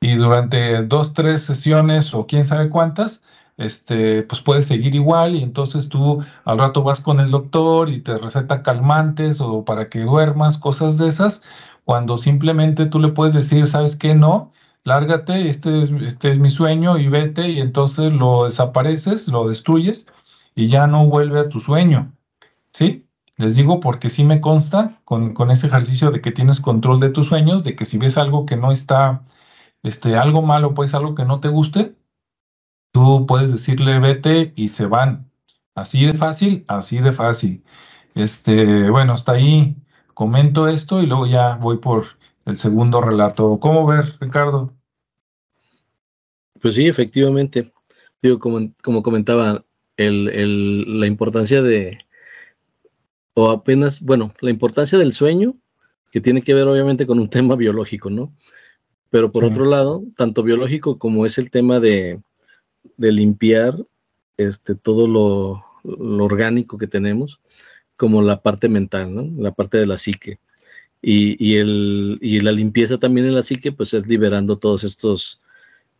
Y 0.00 0.16
durante 0.16 0.82
dos, 0.84 1.12
tres 1.12 1.42
sesiones 1.42 2.14
o 2.14 2.26
quién 2.26 2.42
sabe 2.44 2.70
cuántas, 2.70 3.22
este, 3.58 4.22
pues 4.22 4.40
puedes 4.40 4.66
seguir 4.66 4.94
igual 4.94 5.36
y 5.36 5.42
entonces 5.42 5.90
tú 5.90 6.24
al 6.46 6.58
rato 6.58 6.82
vas 6.82 7.02
con 7.02 7.20
el 7.20 7.30
doctor 7.30 7.90
y 7.90 8.00
te 8.00 8.16
receta 8.16 8.62
calmantes 8.62 9.42
o 9.42 9.62
para 9.66 9.90
que 9.90 10.00
duermas, 10.00 10.56
cosas 10.56 10.96
de 10.96 11.08
esas, 11.08 11.42
cuando 11.84 12.16
simplemente 12.16 12.86
tú 12.86 12.98
le 12.98 13.08
puedes 13.08 13.34
decir, 13.34 13.66
¿sabes 13.66 13.94
qué? 13.94 14.14
No, 14.14 14.52
lárgate, 14.84 15.48
este 15.48 15.82
es, 15.82 15.90
este 15.90 16.30
es 16.30 16.38
mi 16.38 16.48
sueño 16.48 16.96
y 16.98 17.08
vete 17.08 17.50
y 17.50 17.60
entonces 17.60 18.10
lo 18.14 18.46
desapareces, 18.46 19.28
lo 19.28 19.48
destruyes 19.48 20.06
y 20.54 20.68
ya 20.68 20.86
no 20.86 21.06
vuelve 21.06 21.40
a 21.40 21.48
tu 21.50 21.60
sueño. 21.60 22.10
¿Sí? 22.72 23.06
Les 23.40 23.56
digo 23.56 23.80
porque 23.80 24.10
sí 24.10 24.22
me 24.22 24.42
consta 24.42 25.00
con, 25.06 25.32
con 25.32 25.50
ese 25.50 25.66
ejercicio 25.68 26.10
de 26.10 26.20
que 26.20 26.30
tienes 26.30 26.60
control 26.60 27.00
de 27.00 27.08
tus 27.08 27.28
sueños, 27.28 27.64
de 27.64 27.74
que 27.74 27.86
si 27.86 27.96
ves 27.96 28.18
algo 28.18 28.44
que 28.44 28.56
no 28.56 28.70
está, 28.70 29.24
este, 29.82 30.16
algo 30.16 30.42
malo, 30.42 30.74
pues 30.74 30.92
algo 30.92 31.14
que 31.14 31.24
no 31.24 31.40
te 31.40 31.48
guste, 31.48 31.96
tú 32.92 33.24
puedes 33.26 33.50
decirle 33.50 33.98
vete 33.98 34.52
y 34.56 34.68
se 34.68 34.84
van. 34.84 35.30
Así 35.74 36.04
de 36.04 36.12
fácil, 36.12 36.66
así 36.68 36.98
de 37.00 37.12
fácil. 37.12 37.64
Este, 38.14 38.90
bueno, 38.90 39.14
hasta 39.14 39.32
ahí 39.32 39.74
comento 40.12 40.68
esto 40.68 41.00
y 41.00 41.06
luego 41.06 41.26
ya 41.26 41.56
voy 41.56 41.78
por 41.78 42.18
el 42.44 42.56
segundo 42.56 43.00
relato. 43.00 43.58
¿Cómo 43.58 43.86
ver, 43.86 44.18
Ricardo? 44.20 44.74
Pues 46.60 46.74
sí, 46.74 46.86
efectivamente. 46.86 47.72
Digo, 48.20 48.38
como, 48.38 48.70
como 48.82 49.02
comentaba, 49.02 49.64
el, 49.96 51.00
la 51.00 51.06
importancia 51.06 51.62
de, 51.62 51.98
o 53.34 53.50
apenas, 53.50 54.00
bueno, 54.02 54.32
la 54.40 54.50
importancia 54.50 54.98
del 54.98 55.12
sueño, 55.12 55.56
que 56.10 56.20
tiene 56.20 56.42
que 56.42 56.54
ver 56.54 56.66
obviamente 56.66 57.06
con 57.06 57.20
un 57.20 57.30
tema 57.30 57.56
biológico, 57.56 58.10
¿no? 58.10 58.34
Pero 59.10 59.32
por 59.32 59.44
otro 59.44 59.64
lado, 59.64 60.04
tanto 60.16 60.42
biológico 60.42 60.98
como 60.98 61.26
es 61.26 61.38
el 61.38 61.50
tema 61.50 61.80
de, 61.80 62.20
de 62.96 63.12
limpiar 63.12 63.74
este, 64.36 64.74
todo 64.74 65.06
lo, 65.06 65.64
lo, 65.84 66.24
orgánico 66.24 66.78
que 66.78 66.86
tenemos, 66.86 67.40
como 67.96 68.22
la 68.22 68.40
parte 68.40 68.68
mental, 68.68 69.14
¿no? 69.14 69.42
La 69.42 69.52
parte 69.52 69.78
de 69.78 69.86
la 69.86 69.96
psique. 69.96 70.38
Y, 71.02 71.56
el, 71.56 72.18
la 72.20 72.52
limpieza 72.52 72.98
también 72.98 73.26
en 73.26 73.34
la 73.34 73.42
psique, 73.42 73.72
pues 73.72 73.94
es 73.94 74.06
liberando 74.06 74.58
todos 74.58 74.84
estos 74.84 75.40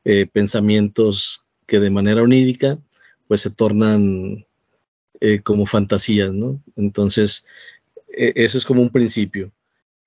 eh, 0.04 0.26
pensamientos 0.26 1.46
que 1.66 1.80
de 1.80 1.90
manera 1.90 2.22
onírica, 2.22 2.78
pues 3.28 3.40
se 3.40 3.50
tornan 3.50 4.46
eh, 5.20 5.40
como 5.42 5.66
fantasías, 5.66 6.32
¿no? 6.32 6.62
Entonces, 6.76 7.44
e, 8.08 8.32
eso 8.36 8.58
es 8.58 8.64
como 8.64 8.82
un 8.82 8.90
principio. 8.90 9.52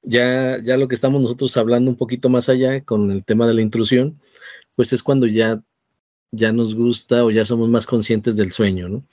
Ya, 0.02 0.62
ya 0.62 0.78
lo 0.78 0.88
que 0.88 0.96
estamos 0.96 1.22
nosotros 1.24 1.56
hablando 1.58 1.90
un 1.92 1.98
poquito 1.98 2.30
más 2.30 2.50
allá 2.50 2.82
con 2.84 3.12
el 3.12 3.24
tema 3.24 3.48
de 3.48 3.54
la 3.54 3.62
intrusión, 3.62 4.20
pues 4.76 4.94
es 4.94 5.04
cuando 5.04 5.28
ya, 5.28 5.62
ya 6.32 6.52
nos 6.52 6.76
gusta 6.76 7.24
o 7.26 7.32
ya 7.32 7.46
somos 7.46 7.70
más 7.70 7.88
conscientes 7.88 8.36
del 8.36 8.52
sueño, 8.52 8.90
¿no? 8.90 9.04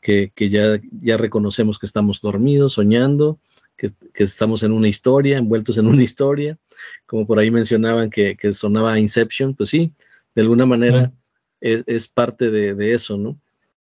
Que, 0.00 0.30
que 0.34 0.50
ya, 0.50 0.80
ya 1.02 1.16
reconocemos 1.16 1.78
que 1.78 1.86
estamos 1.86 2.20
dormidos, 2.20 2.74
soñando, 2.74 3.40
que, 3.76 3.92
estamos 4.14 4.62
en 4.62 4.72
una 4.72 4.88
historia, 4.88 5.38
envueltos 5.38 5.78
en 5.78 5.86
una 5.86 6.02
historia, 6.02 6.58
como 7.06 7.26
por 7.26 7.38
ahí 7.38 7.50
mencionaban 7.50 8.10
que, 8.10 8.36
sonaba 8.52 8.98
Inception, 8.98 9.54
pues 9.54 9.68
sí, 9.68 9.92
de 10.34 10.42
alguna 10.42 10.66
manera 10.66 11.12
es, 11.60 12.08
parte 12.08 12.50
de, 12.50 12.92
eso, 12.94 13.16
¿no? 13.16 13.38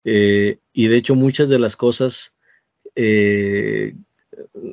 Eh, 0.06 0.60
y 0.74 0.88
de 0.88 0.98
hecho 0.98 1.16
muchas 1.16 1.50
de 1.50 1.60
las 1.60 1.78
cosas 1.78 2.36
eh, 2.96 3.96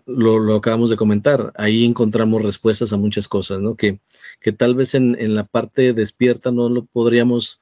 lo, 0.07 0.55
acabamos 0.57 0.91
de 0.91 0.97
comentar, 0.97 1.53
ahí 1.57 1.85
encontramos 1.85 2.43
respuestas 2.43 2.93
a 2.93 2.97
muchas 2.97 3.29
cosas, 3.29 3.61
¿no? 3.61 3.77
Que, 3.77 4.01
que 4.41 4.53
tal 4.53 4.75
vez 4.75 4.95
en, 4.95 5.17
en, 5.21 5.35
la 5.35 5.45
parte 5.45 5.93
despierta 5.93 6.51
no 6.51 6.69
lo 6.69 6.85
podríamos 6.85 7.61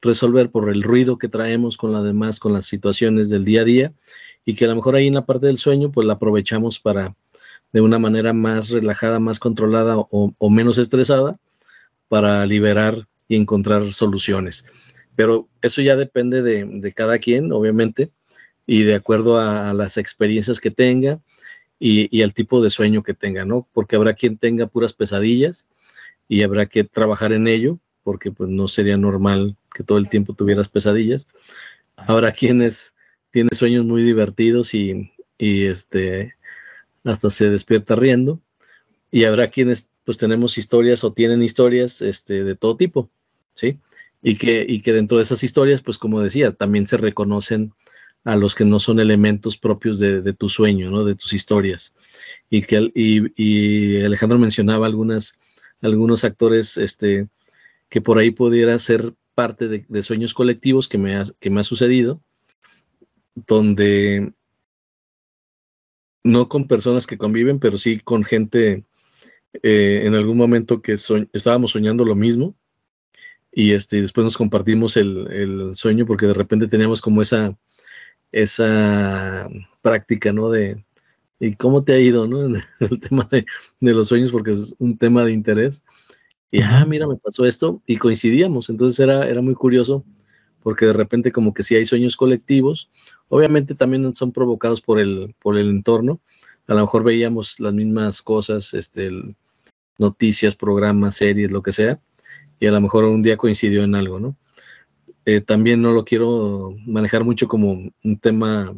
resolver 0.00 0.50
por 0.50 0.70
el 0.70 0.82
ruido 0.82 1.18
que 1.18 1.28
traemos 1.28 1.76
con 1.76 1.92
la 1.92 2.02
demás, 2.02 2.38
con 2.38 2.52
las 2.52 2.66
situaciones 2.66 3.30
del 3.30 3.44
día 3.44 3.62
a 3.62 3.64
día, 3.64 3.92
y 4.44 4.54
que 4.54 4.66
a 4.66 4.68
lo 4.68 4.76
mejor 4.76 4.94
ahí 4.94 5.06
en 5.06 5.14
la 5.14 5.26
parte 5.26 5.46
del 5.46 5.58
sueño, 5.58 5.90
pues 5.90 6.06
la 6.06 6.14
aprovechamos 6.14 6.78
para, 6.78 7.16
de 7.72 7.80
una 7.80 7.98
manera 7.98 8.32
más 8.32 8.70
relajada, 8.70 9.18
más 9.18 9.38
controlada 9.38 9.96
o, 9.96 10.50
menos 10.50 10.78
estresada, 10.78 11.36
para 12.08 12.44
liberar 12.46 13.08
y 13.26 13.36
encontrar 13.36 13.92
soluciones. 13.92 14.66
Pero 15.16 15.48
eso 15.62 15.80
ya 15.80 15.96
depende 15.96 16.42
de, 16.42 16.92
cada 16.92 17.18
quien, 17.18 17.52
obviamente, 17.52 18.10
y 18.66 18.82
de 18.82 18.94
acuerdo 18.94 19.38
a, 19.38 19.72
las 19.74 19.96
experiencias 19.96 20.60
que 20.60 20.70
tenga 20.70 21.20
y, 21.78 22.22
al 22.22 22.34
tipo 22.34 22.62
de 22.62 22.70
sueño 22.70 23.02
que 23.02 23.14
tenga, 23.14 23.44
¿no? 23.44 23.68
Porque 23.72 23.96
habrá 23.96 24.14
quien 24.14 24.38
tenga 24.38 24.66
puras 24.66 24.92
pesadillas 24.92 25.66
y 26.28 26.42
habrá 26.42 26.66
que 26.66 26.84
trabajar 26.84 27.32
en 27.32 27.48
ello 27.48 27.78
porque 28.02 28.30
pues 28.30 28.50
no 28.50 28.68
sería 28.68 28.96
normal 28.96 29.56
que 29.74 29.82
todo 29.82 29.98
el 29.98 30.08
tiempo 30.08 30.34
tuvieras 30.34 30.68
pesadillas. 30.68 31.26
Habrá 31.96 32.32
quienes 32.32 32.94
tienen 33.30 33.54
sueños 33.54 33.84
muy 33.84 34.02
divertidos 34.02 34.74
y, 34.74 35.12
y 35.38 35.64
este 35.66 36.34
hasta 37.04 37.30
se 37.30 37.50
despierta 37.50 37.96
riendo 37.96 38.40
y 39.10 39.24
habrá 39.24 39.48
quienes 39.48 39.90
pues 40.04 40.18
tenemos 40.18 40.58
historias 40.58 41.04
o 41.04 41.12
tienen 41.12 41.42
historias 41.42 42.02
este, 42.02 42.44
de 42.44 42.54
todo 42.56 42.76
tipo, 42.76 43.10
¿sí? 43.54 43.78
Y 44.26 44.36
que, 44.36 44.64
y 44.66 44.80
que 44.80 44.94
dentro 44.94 45.18
de 45.18 45.22
esas 45.22 45.44
historias, 45.44 45.82
pues 45.82 45.98
como 45.98 46.22
decía, 46.22 46.52
también 46.52 46.86
se 46.86 46.96
reconocen 46.96 47.74
a 48.24 48.36
los 48.36 48.54
que 48.54 48.64
no 48.64 48.80
son 48.80 48.98
elementos 48.98 49.58
propios 49.58 49.98
de, 49.98 50.32
tu 50.32 50.48
sueño, 50.48 50.90
¿no? 50.90 51.04
De 51.04 51.14
tus 51.14 51.34
historias. 51.34 51.94
Y 52.48 52.62
que 52.62 52.90
y, 52.94 54.02
Alejandro 54.02 54.38
mencionaba 54.38 54.86
algunas, 54.86 55.38
algunos 55.82 56.24
actores 56.24 56.78
este, 56.78 57.28
que 57.90 58.00
por 58.00 58.16
ahí 58.16 58.30
pudiera 58.30 58.78
ser 58.78 59.12
parte 59.34 59.68
de, 59.68 60.02
sueños 60.02 60.32
colectivos 60.32 60.88
que 60.88 60.96
me, 60.96 61.16
ha, 61.16 61.24
que 61.38 61.50
me 61.50 61.60
ha 61.60 61.64
sucedido, 61.64 62.22
donde 63.34 64.32
no 66.22 66.48
con 66.48 66.66
personas 66.66 67.06
que 67.06 67.18
conviven, 67.18 67.58
pero 67.58 67.76
sí 67.76 68.00
con 68.00 68.24
gente 68.24 68.86
eh, 69.62 70.02
en 70.06 70.14
algún 70.14 70.38
momento 70.38 70.80
que 70.80 70.94
estábamos 70.94 71.72
soñando 71.72 72.06
lo 72.06 72.14
mismo 72.14 72.56
y 73.54 73.72
este, 73.72 74.00
después 74.00 74.24
nos 74.24 74.36
compartimos 74.36 74.96
el, 74.96 75.30
el, 75.30 75.74
sueño 75.76 76.06
porque 76.06 76.26
de 76.26 76.34
repente 76.34 76.66
teníamos 76.66 77.00
como 77.00 77.22
esa, 77.22 77.56
esa 78.32 79.48
práctica, 79.80 80.32
¿no? 80.32 80.50
De, 80.50 80.84
¿y 81.38 81.54
cómo 81.54 81.82
te 81.84 81.92
ha 81.92 82.00
ido, 82.00 82.26
¿no? 82.26 82.58
El 82.80 83.00
tema 83.00 83.28
de, 83.30 83.46
de 83.80 83.94
los 83.94 84.08
sueños 84.08 84.32
porque 84.32 84.50
es 84.50 84.74
un 84.78 84.98
tema 84.98 85.24
de 85.24 85.32
interés. 85.32 85.84
Y, 86.50 86.62
ah, 86.62 86.84
mira, 86.86 87.06
me 87.06 87.16
pasó 87.16 87.46
esto 87.46 87.80
y 87.86 87.96
coincidíamos. 87.96 88.70
Entonces 88.70 88.98
era, 88.98 89.28
era 89.28 89.40
muy 89.40 89.54
curioso 89.54 90.04
porque 90.62 90.86
de 90.86 90.92
repente 90.94 91.30
como 91.30 91.54
que 91.54 91.62
si 91.62 91.76
hay 91.76 91.84
sueños 91.84 92.16
colectivos, 92.16 92.90
obviamente 93.28 93.74
también 93.74 94.14
son 94.14 94.32
provocados 94.32 94.80
por 94.80 94.98
el, 94.98 95.34
por 95.40 95.58
el 95.58 95.68
entorno. 95.68 96.20
A 96.66 96.74
lo 96.74 96.80
mejor 96.80 97.04
veíamos 97.04 97.60
las 97.60 97.74
mismas 97.74 98.22
cosas, 98.22 98.72
este, 98.74 99.10
noticias, 99.98 100.56
programas, 100.56 101.16
series, 101.16 101.52
lo 101.52 101.62
que 101.62 101.72
sea, 101.72 102.00
y 102.58 102.66
a 102.66 102.72
lo 102.72 102.80
mejor 102.80 103.04
un 103.04 103.22
día 103.22 103.36
coincidió 103.36 103.84
en 103.84 103.94
algo, 103.94 104.20
¿no? 104.20 104.36
Eh, 105.26 105.40
también 105.40 105.80
no 105.80 105.92
lo 105.92 106.04
quiero 106.04 106.74
manejar 106.86 107.24
mucho 107.24 107.48
como 107.48 107.90
un 108.02 108.18
tema 108.18 108.74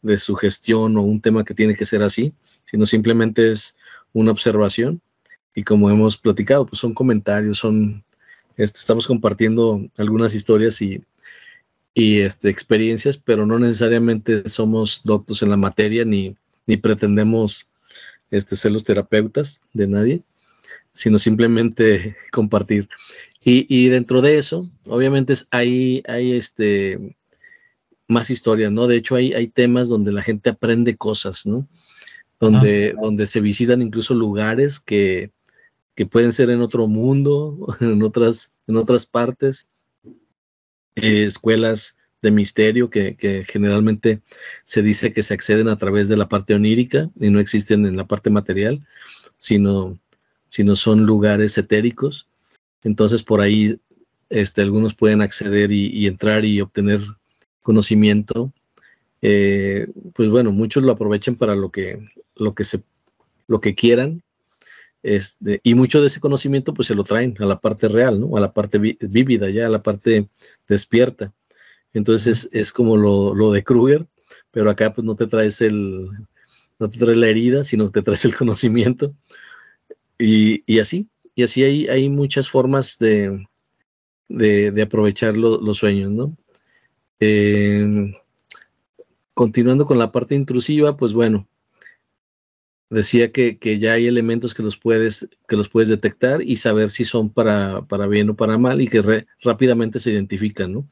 de 0.00 0.18
sugestión 0.18 0.96
o 0.96 1.02
un 1.02 1.20
tema 1.20 1.44
que 1.44 1.54
tiene 1.54 1.74
que 1.74 1.86
ser 1.86 2.02
así, 2.02 2.32
sino 2.64 2.86
simplemente 2.86 3.50
es 3.50 3.76
una 4.12 4.30
observación 4.32 5.00
y 5.54 5.64
como 5.64 5.90
hemos 5.90 6.16
platicado, 6.16 6.66
pues 6.66 6.80
son 6.80 6.94
comentarios, 6.94 7.58
son, 7.58 8.04
este, 8.56 8.78
estamos 8.78 9.06
compartiendo 9.06 9.80
algunas 9.98 10.34
historias 10.34 10.80
y, 10.82 11.04
y 11.94 12.20
este, 12.20 12.48
experiencias, 12.48 13.16
pero 13.16 13.44
no 13.46 13.58
necesariamente 13.58 14.48
somos 14.48 15.02
doctos 15.04 15.42
en 15.42 15.50
la 15.50 15.56
materia 15.56 16.04
ni, 16.04 16.36
ni 16.66 16.76
pretendemos 16.76 17.68
este, 18.30 18.56
ser 18.56 18.72
los 18.72 18.84
terapeutas 18.84 19.62
de 19.72 19.86
nadie 19.88 20.22
sino 20.92 21.18
simplemente 21.18 22.16
compartir. 22.32 22.88
Y, 23.44 23.88
dentro 23.88 24.22
de 24.22 24.38
eso, 24.38 24.70
obviamente 24.86 25.34
hay, 25.50 26.00
hay 26.06 26.30
este, 26.30 27.16
más 28.06 28.30
historias, 28.30 28.70
¿no? 28.70 28.86
De 28.86 28.94
hecho, 28.94 29.16
hay, 29.16 29.32
hay 29.32 29.48
temas 29.48 29.88
donde 29.88 30.12
la 30.12 30.22
gente 30.22 30.50
aprende 30.50 30.96
cosas, 30.96 31.44
¿no? 31.44 31.66
Donde, 32.38 32.94
donde 33.00 33.26
se 33.26 33.40
visitan 33.40 33.82
incluso 33.82 34.14
lugares 34.14 34.78
que, 34.78 35.32
pueden 36.10 36.32
ser 36.32 36.50
en 36.50 36.60
otro 36.60 36.86
mundo, 36.86 37.66
en 37.80 38.04
otras, 38.04 38.54
en 38.68 38.76
otras 38.76 39.06
partes, 39.06 39.68
eh, 40.94 41.24
escuelas 41.24 41.96
de 42.20 42.30
misterio 42.30 42.90
que, 42.90 43.16
que, 43.16 43.42
generalmente 43.44 44.22
se 44.64 44.82
dice 44.82 45.12
que 45.12 45.24
se 45.24 45.34
acceden 45.34 45.68
a 45.68 45.78
través 45.78 46.08
de 46.08 46.16
la 46.16 46.28
parte 46.28 46.54
onírica 46.54 47.10
y 47.18 47.30
no 47.30 47.40
existen 47.40 47.86
en 47.86 47.96
la 47.96 48.06
parte 48.06 48.30
material, 48.30 48.86
sino 49.36 49.98
sino 50.52 50.76
son 50.76 51.06
lugares 51.06 51.56
etéricos. 51.56 52.28
Entonces 52.82 53.22
por 53.22 53.40
ahí 53.40 53.80
este, 54.28 54.60
algunos 54.60 54.94
pueden 54.94 55.22
acceder 55.22 55.72
y, 55.72 56.06
entrar 56.06 56.44
y 56.44 56.60
obtener 56.60 57.00
conocimiento. 57.62 58.52
Eh, 59.22 59.86
pues 60.12 60.28
bueno, 60.28 60.52
muchos 60.52 60.82
lo 60.82 60.92
aprovechan 60.92 61.36
para 61.36 61.54
lo 61.54 61.70
que, 61.70 62.06
lo 62.36 62.54
que, 62.54 62.64
se, 62.64 62.82
lo 63.46 63.62
que 63.62 63.74
quieran. 63.74 64.22
Este, 65.02 65.62
y 65.62 65.74
mucho 65.74 66.02
de 66.02 66.08
ese 66.08 66.20
conocimiento 66.20 66.74
pues 66.74 66.88
se 66.88 66.94
lo 66.94 67.02
traen 67.02 67.34
a 67.38 67.46
la 67.46 67.58
parte 67.58 67.88
real, 67.88 68.20
¿no? 68.20 68.36
A 68.36 68.40
la 68.40 68.52
parte 68.52 68.78
vívida, 68.78 69.48
ya 69.48 69.68
a 69.68 69.70
la 69.70 69.82
parte 69.82 70.28
despierta. 70.68 71.32
Entonces 71.94 72.50
es, 72.52 72.72
como 72.72 72.98
lo, 72.98 73.34
lo, 73.34 73.52
de 73.52 73.64
Kruger, 73.64 74.06
pero 74.50 74.68
acá 74.68 74.92
pues 74.92 75.06
no 75.06 75.16
te 75.16 75.26
traes 75.26 75.62
el, 75.62 76.10
no 76.78 76.90
te 76.90 76.98
traes 76.98 77.16
la 77.16 77.28
herida, 77.28 77.64
sino 77.64 77.90
te 77.90 78.02
traes 78.02 78.26
el 78.26 78.36
conocimiento. 78.36 79.14
Y, 80.24 80.78
así, 80.78 81.08
y 81.34 81.42
así 81.42 81.64
hay, 81.64 81.88
hay 81.88 82.08
muchas 82.08 82.48
formas 82.48 82.98
de, 82.98 83.44
de, 84.28 84.82
aprovechar 84.82 85.36
los 85.36 85.78
sueños, 85.78 86.12
¿no? 86.12 86.36
Eh, 87.18 88.12
continuando 89.34 89.84
con 89.84 89.98
la 89.98 90.12
parte 90.12 90.36
intrusiva, 90.36 90.96
pues 90.96 91.12
bueno, 91.12 91.48
decía 92.88 93.32
que, 93.32 93.58
ya 93.80 93.94
hay 93.94 94.06
elementos 94.06 94.54
que 94.54 94.62
los 94.62 94.76
puedes, 94.76 95.28
que 95.48 95.56
los 95.56 95.68
puedes 95.68 95.88
detectar 95.88 96.40
y 96.42 96.56
saber 96.56 96.90
si 96.90 97.04
son 97.04 97.30
para, 97.30 97.82
para 97.82 98.06
bien 98.06 98.30
o 98.30 98.36
para 98.36 98.58
mal 98.58 98.80
y 98.80 98.88
que 98.88 99.26
rápidamente 99.42 99.98
se 99.98 100.12
identifican, 100.12 100.72
¿no? 100.72 100.88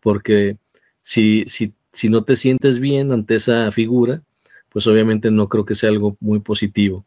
Porque 0.00 0.56
si, 1.02 1.44
si, 1.46 1.74
si 1.92 2.08
no 2.08 2.24
te 2.24 2.34
sientes 2.34 2.80
bien 2.80 3.12
ante 3.12 3.36
esa 3.36 3.70
figura, 3.70 4.22
pues 4.70 4.86
obviamente 4.88 5.30
no 5.30 5.48
creo 5.48 5.64
que 5.64 5.76
sea 5.76 5.90
algo 5.90 6.16
muy 6.18 6.40
positivo. 6.40 7.06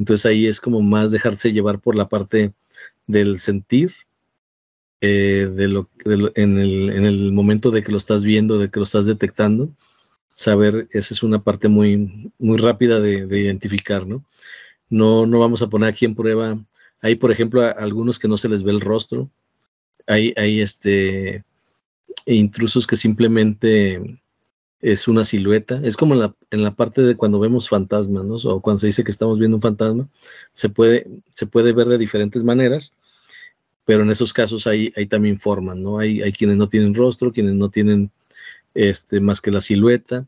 Entonces 0.00 0.24
ahí 0.24 0.46
es 0.46 0.62
como 0.62 0.80
más 0.80 1.10
dejarse 1.10 1.52
llevar 1.52 1.78
por 1.78 1.94
la 1.94 2.08
parte 2.08 2.54
del 3.06 3.38
sentir, 3.38 3.92
eh, 5.02 5.46
de 5.54 5.68
lo, 5.68 5.90
en, 6.36 6.56
el, 6.58 7.32
momento 7.32 7.70
de 7.70 7.82
que 7.82 7.92
lo 7.92 7.98
estás 7.98 8.24
viendo, 8.24 8.58
de 8.58 8.70
que 8.70 8.80
lo 8.80 8.84
estás 8.84 9.04
detectando, 9.04 9.68
saber, 10.32 10.88
esa 10.92 11.12
es 11.12 11.22
una 11.22 11.44
parte 11.44 11.68
muy, 11.68 12.32
muy 12.38 12.56
rápida 12.56 12.98
de, 12.98 13.26
identificar, 13.38 14.06
¿no? 14.06 14.24
¿no? 14.88 15.26
No 15.26 15.38
vamos 15.38 15.60
a 15.60 15.68
poner 15.68 15.90
aquí 15.90 16.06
en 16.06 16.14
prueba, 16.14 16.58
hay 17.02 17.16
por 17.16 17.30
ejemplo 17.30 17.62
algunos 17.62 18.18
que 18.18 18.28
no 18.28 18.38
se 18.38 18.48
les 18.48 18.62
ve 18.62 18.70
el 18.70 18.80
rostro, 18.80 19.30
hay, 20.06 20.32
hay 20.38 20.62
este, 20.62 21.44
intrusos 22.24 22.86
que 22.86 22.96
simplemente 22.96 24.00
es 24.80 25.08
una 25.08 25.24
silueta. 25.24 25.80
Es 25.84 25.96
como 25.96 26.14
en 26.14 26.20
la, 26.20 26.34
en 26.50 26.62
la 26.62 26.74
parte 26.74 27.02
de 27.02 27.16
cuando 27.16 27.40
vemos 27.40 27.68
fantasmas, 27.68 28.24
¿no? 28.24 28.36
O 28.36 28.60
cuando 28.60 28.80
se 28.80 28.86
dice 28.86 29.04
que 29.04 29.10
estamos 29.10 29.38
viendo 29.38 29.56
un 29.56 29.62
fantasma, 29.62 30.08
se 30.52 30.68
puede, 30.68 31.06
se 31.30 31.46
puede 31.46 31.72
ver 31.72 31.88
de 31.88 31.98
diferentes 31.98 32.42
maneras, 32.42 32.94
pero 33.84 34.02
en 34.02 34.10
esos 34.10 34.32
casos 34.32 34.66
hay, 34.66 34.92
hay 34.96 35.06
también 35.06 35.38
formas, 35.40 35.76
¿no? 35.76 35.98
Hay, 35.98 36.22
hay 36.22 36.32
quienes 36.32 36.56
no 36.56 36.68
tienen 36.68 36.94
rostro, 36.94 37.32
quienes 37.32 37.54
no 37.54 37.70
tienen 37.70 38.10
este, 38.74 39.20
más 39.20 39.40
que 39.40 39.50
la 39.50 39.60
silueta, 39.60 40.26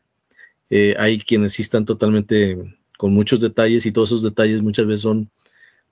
eh, 0.69 0.95
hay 0.99 1.19
quienes 1.19 1.53
sí 1.53 1.61
están 1.61 1.85
totalmente 1.85 2.57
con 2.97 3.13
muchos 3.13 3.39
detalles 3.39 3.85
y 3.85 3.91
todos 3.91 4.09
esos 4.09 4.23
detalles 4.23 4.61
muchas 4.61 4.85
veces 4.85 5.01
son, 5.01 5.29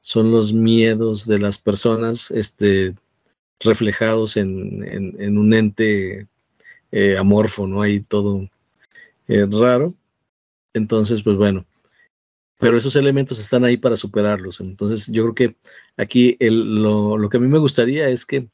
son 0.02 0.32
los 0.32 0.54
miedos 0.54 1.28
de 1.28 1.40
las 1.40 1.58
personas 1.58 2.32
este, 2.32 2.96
reflejados 3.60 4.38
en, 4.38 4.84
en 5.20 5.38
un 5.38 5.54
ente 5.54 6.28
eh, 6.92 7.18
amorfo, 7.18 7.68
¿no? 7.68 7.82
Hay 7.82 8.02
todo 8.02 8.50
eh, 9.28 9.48
raro. 9.50 9.96
Entonces, 10.74 11.22
pues 11.24 11.38
bueno, 11.38 11.66
pero 12.58 12.78
esos 12.78 12.96
elementos 12.96 13.40
están 13.40 13.66
ahí 13.66 13.78
para 13.78 13.98
superarlos. 13.98 14.60
Entonces, 14.60 15.08
yo 15.08 15.24
creo 15.24 15.36
que 15.36 15.58
aquí 15.98 16.38
lo, 16.40 17.30
que 17.30 17.38
a 17.38 17.40
mí 17.40 17.48
me 17.48 17.58
gustaría 17.58 18.10
es 18.10 18.26
que, 18.26 18.50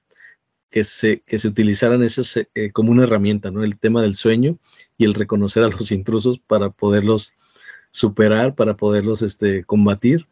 que, 0.69 0.83
se, 0.83 1.21
que 1.21 1.39
se 1.39 1.47
utilizaran 1.47 2.03
esos 2.03 2.38
eh, 2.38 2.71
como 2.71 2.91
una 2.91 3.03
herramienta, 3.03 3.51
¿no? 3.51 3.63
El 3.63 3.77
tema 3.77 4.01
del 4.01 4.15
sueño 4.15 4.57
y 4.97 5.05
el 5.05 5.13
reconocer 5.13 5.63
a 5.63 5.69
los 5.69 5.91
intrusos 5.91 6.39
para 6.39 6.69
poderlos 6.69 7.33
superar, 7.91 8.55
para 8.55 8.77
poderlos 8.77 9.21
este, 9.21 9.63
combatir 9.63 10.27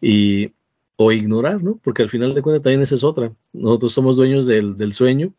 y, 0.00 0.52
o 0.96 1.12
ignorar, 1.12 1.62
¿no? 1.62 1.78
Porque 1.82 2.02
al 2.02 2.08
final 2.08 2.34
de 2.34 2.42
cuentas 2.42 2.62
también 2.62 2.82
esa 2.82 2.96
es 2.96 3.04
otra. 3.04 3.32
Nosotros 3.52 3.92
somos 3.92 4.16
dueños 4.16 4.46
del, 4.46 4.76
del 4.76 4.92
sueño 4.92 5.32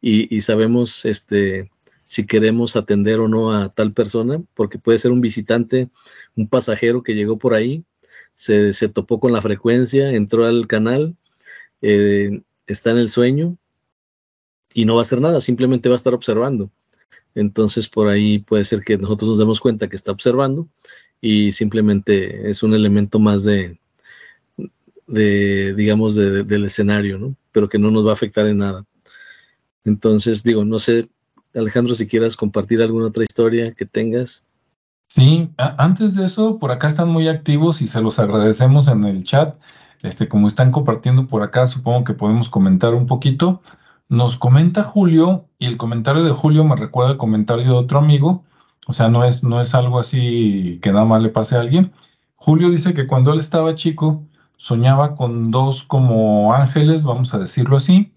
y, 0.00 0.40
sabemos 0.42 1.04
este, 1.04 1.70
si 2.04 2.26
queremos 2.26 2.76
atender 2.76 3.20
o 3.20 3.28
no 3.28 3.52
a 3.52 3.68
tal 3.70 3.92
persona, 3.92 4.42
porque 4.54 4.78
puede 4.78 4.98
ser 4.98 5.12
un 5.12 5.20
visitante, 5.20 5.90
un 6.36 6.48
pasajero 6.48 7.02
que 7.02 7.14
llegó 7.14 7.38
por 7.38 7.54
ahí, 7.54 7.84
se, 8.34 8.72
topó 8.88 9.20
con 9.20 9.32
la 9.32 9.42
frecuencia, 9.42 10.10
entró 10.10 10.46
al 10.46 10.66
canal, 10.68 11.16
eh, 11.82 12.42
está 12.66 12.92
en 12.92 12.98
el 12.98 13.08
sueño 13.08 13.58
y 14.72 14.84
no 14.84 14.94
va 14.94 15.00
a 15.00 15.02
hacer 15.02 15.20
nada, 15.20 15.40
simplemente 15.40 15.88
va 15.88 15.94
a 15.94 15.96
estar 15.96 16.14
observando. 16.14 16.70
Entonces 17.34 17.88
por 17.88 18.08
ahí 18.08 18.38
puede 18.40 18.64
ser 18.64 18.82
que 18.82 18.96
nosotros 18.98 19.30
nos 19.30 19.38
demos 19.38 19.60
cuenta 19.60 19.88
que 19.88 19.96
está 19.96 20.12
observando 20.12 20.68
y 21.20 21.52
simplemente 21.52 22.50
es 22.50 22.62
un 22.62 22.74
elemento 22.74 23.18
más 23.18 23.44
de, 23.44 23.78
de 25.08 25.74
digamos, 25.74 26.14
del 26.14 26.64
escenario, 26.64 27.18
¿no? 27.18 27.36
Pero 27.52 27.68
que 27.68 27.78
no 27.78 27.90
nos 27.90 28.06
va 28.06 28.10
a 28.10 28.14
afectar 28.14 28.46
en 28.46 28.58
nada. 28.58 28.84
Entonces, 29.84 30.42
digo, 30.42 30.64
no 30.64 30.78
sé, 30.78 31.08
Alejandro, 31.54 31.94
si 31.94 32.06
quieras 32.06 32.36
compartir 32.36 32.82
alguna 32.82 33.06
otra 33.06 33.22
historia 33.22 33.72
que 33.72 33.86
tengas. 33.86 34.44
Sí, 35.08 35.50
antes 35.56 36.14
de 36.14 36.26
eso, 36.26 36.58
por 36.58 36.70
acá 36.70 36.88
están 36.88 37.08
muy 37.08 37.28
activos 37.28 37.80
y 37.80 37.86
se 37.86 38.02
los 38.02 38.18
agradecemos 38.18 38.88
en 38.88 39.04
el 39.04 39.24
chat. 39.24 39.56
Este, 40.02 40.28
como 40.28 40.48
están 40.48 40.70
compartiendo 40.70 41.26
por 41.26 41.42
acá, 41.42 41.66
supongo 41.66 42.04
que 42.04 42.14
podemos 42.14 42.48
comentar 42.50 42.94
un 42.94 43.06
poquito. 43.06 43.62
Nos 44.08 44.36
comenta 44.36 44.84
Julio, 44.84 45.46
y 45.58 45.66
el 45.66 45.76
comentario 45.76 46.22
de 46.22 46.32
Julio 46.32 46.64
me 46.64 46.76
recuerda 46.76 47.12
el 47.12 47.18
comentario 47.18 47.64
de 47.64 47.72
otro 47.72 47.98
amigo, 47.98 48.44
o 48.86 48.92
sea, 48.94 49.08
no 49.08 49.24
es, 49.24 49.42
no 49.42 49.60
es 49.60 49.74
algo 49.74 49.98
así 49.98 50.78
que 50.82 50.92
nada 50.92 51.04
más 51.04 51.22
le 51.22 51.28
pase 51.28 51.56
a 51.56 51.60
alguien. 51.60 51.92
Julio 52.36 52.70
dice 52.70 52.94
que 52.94 53.06
cuando 53.06 53.32
él 53.32 53.38
estaba 53.38 53.74
chico, 53.74 54.22
soñaba 54.56 55.14
con 55.14 55.50
dos 55.50 55.82
como 55.84 56.54
ángeles, 56.54 57.04
vamos 57.04 57.34
a 57.34 57.38
decirlo 57.38 57.76
así, 57.76 58.12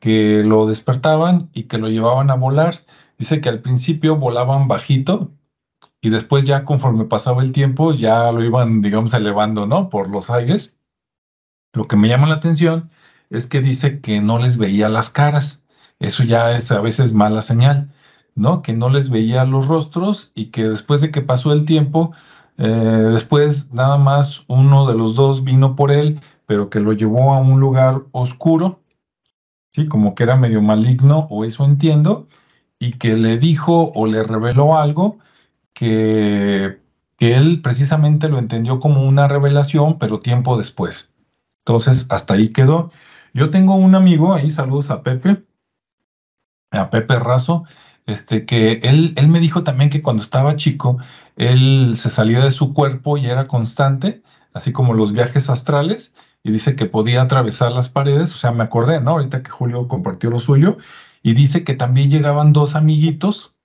que 0.00 0.42
lo 0.44 0.66
despertaban 0.66 1.50
y 1.52 1.64
que 1.64 1.78
lo 1.78 1.88
llevaban 1.88 2.30
a 2.30 2.34
volar. 2.34 2.76
Dice 3.18 3.40
que 3.40 3.48
al 3.48 3.60
principio 3.60 4.16
volaban 4.16 4.68
bajito 4.68 5.30
y 6.00 6.10
después 6.10 6.44
ya 6.44 6.64
conforme 6.64 7.04
pasaba 7.04 7.42
el 7.42 7.52
tiempo 7.52 7.92
ya 7.92 8.30
lo 8.32 8.44
iban, 8.44 8.80
digamos, 8.82 9.14
elevando, 9.14 9.66
¿no? 9.66 9.90
Por 9.90 10.08
los 10.08 10.30
aires. 10.30 10.74
Lo 11.72 11.88
que 11.88 11.96
me 11.96 12.08
llama 12.08 12.28
la 12.28 12.36
atención 12.36 12.90
es 13.30 13.46
que 13.46 13.60
dice 13.60 14.00
que 14.00 14.20
no 14.20 14.38
les 14.38 14.58
veía 14.58 14.88
las 14.88 15.10
caras. 15.10 15.64
Eso 15.98 16.24
ya 16.24 16.52
es 16.52 16.70
a 16.72 16.80
veces 16.80 17.14
mala 17.14 17.42
señal, 17.42 17.90
¿no? 18.34 18.62
Que 18.62 18.72
no 18.72 18.88
les 18.90 19.10
veía 19.10 19.44
los 19.44 19.66
rostros 19.66 20.32
y 20.34 20.46
que 20.46 20.64
después 20.64 21.00
de 21.00 21.10
que 21.10 21.22
pasó 21.22 21.52
el 21.52 21.64
tiempo, 21.64 22.12
eh, 22.58 22.66
después 22.66 23.72
nada 23.72 23.98
más 23.98 24.44
uno 24.48 24.86
de 24.86 24.94
los 24.94 25.14
dos 25.14 25.44
vino 25.44 25.76
por 25.76 25.90
él, 25.90 26.20
pero 26.46 26.70
que 26.70 26.80
lo 26.80 26.92
llevó 26.92 27.34
a 27.34 27.40
un 27.40 27.60
lugar 27.60 28.02
oscuro, 28.12 28.80
¿sí? 29.76 29.86
Como 29.88 30.14
que 30.14 30.24
era 30.24 30.36
medio 30.36 30.62
maligno, 30.62 31.28
o 31.30 31.44
eso 31.44 31.64
entiendo, 31.64 32.28
y 32.78 32.92
que 32.92 33.14
le 33.16 33.38
dijo 33.38 33.92
o 33.94 34.06
le 34.06 34.22
reveló 34.22 34.78
algo 34.78 35.18
que, 35.74 36.80
que 37.18 37.36
él 37.36 37.60
precisamente 37.62 38.28
lo 38.28 38.38
entendió 38.38 38.80
como 38.80 39.06
una 39.06 39.28
revelación, 39.28 39.98
pero 39.98 40.20
tiempo 40.20 40.56
después. 40.58 41.10
Entonces, 41.64 42.06
hasta 42.10 42.34
ahí 42.34 42.50
quedó. 42.52 42.90
Yo 43.34 43.50
tengo 43.50 43.76
un 43.76 43.94
amigo, 43.94 44.34
ahí 44.34 44.50
saludos 44.50 44.90
a 44.90 45.02
Pepe, 45.02 45.44
a 46.70 46.90
Pepe 46.90 47.18
Razo, 47.18 47.64
este, 48.06 48.46
que 48.46 48.80
él, 48.82 49.12
él 49.16 49.28
me 49.28 49.40
dijo 49.40 49.62
también 49.62 49.90
que 49.90 50.02
cuando 50.02 50.22
estaba 50.22 50.56
chico, 50.56 50.98
él 51.36 51.94
se 51.96 52.08
salía 52.10 52.40
de 52.40 52.50
su 52.50 52.72
cuerpo 52.72 53.18
y 53.18 53.26
era 53.26 53.46
constante, 53.46 54.22
así 54.54 54.72
como 54.72 54.94
los 54.94 55.12
viajes 55.12 55.50
astrales, 55.50 56.14
y 56.46 56.52
dice 56.52 56.76
que 56.76 56.86
podía 56.86 57.22
atravesar 57.22 57.72
las 57.72 57.88
paredes, 57.88 58.32
o 58.32 58.38
sea, 58.38 58.52
me 58.52 58.62
acordé, 58.62 59.00
¿no? 59.00 59.12
Ahorita 59.12 59.42
que 59.42 59.50
Julio 59.50 59.88
compartió 59.88 60.30
lo 60.30 60.38
suyo, 60.38 60.78
y 61.20 61.34
dice 61.34 61.64
que 61.64 61.74
también 61.74 62.08
llegaban 62.08 62.52
dos 62.52 62.76
amiguitos 62.76 63.56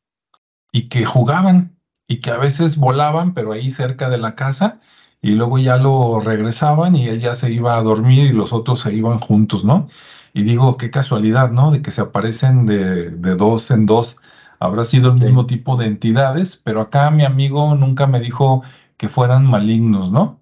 y 0.72 0.90
que 0.90 1.06
jugaban 1.06 1.78
y 2.08 2.22
que 2.22 2.32
a 2.32 2.38
veces 2.38 2.78
volaban, 2.78 3.36
pero 3.36 3.52
ahí 3.52 3.70
cerca 3.70 4.10
de 4.10 4.18
la 4.18 4.34
casa, 4.34 4.82
y 5.22 5.32
luego 5.32 5.60
ya 5.60 5.78
lo 5.78 6.22
regresaban 6.22 6.96
y 6.96 7.08
él 7.08 7.20
ya 7.20 7.36
se 7.36 7.52
iba 7.52 7.78
a 7.78 7.84
dormir 7.84 8.26
y 8.26 8.34
los 8.34 8.52
otros 8.52 8.82
se 8.82 8.96
iban 8.96 9.20
juntos, 9.20 9.64
¿no? 9.64 9.88
Y 10.34 10.42
digo, 10.42 10.78
qué 10.78 10.90
casualidad, 10.90 11.52
¿no? 11.52 11.70
De 11.70 11.84
que 11.84 11.92
se 11.92 12.02
aparecen 12.02 12.66
de, 12.66 13.12
dos 13.36 13.70
en 13.70 13.86
dos. 13.86 14.18
Habrá 14.60 14.86
sido 14.86 15.12
el 15.12 15.22
mismo 15.22 15.46
tipo 15.46 15.78
de 15.78 15.86
entidades, 15.86 16.58
pero 16.58 16.82
acá 16.82 17.12
mi 17.12 17.26
amigo 17.26 17.76
nunca 17.76 18.08
me 18.08 18.20
dijo 18.20 18.64
que 18.98 19.08
fueran 19.08 19.46
malignos, 19.46 20.12
¿no? 20.12 20.41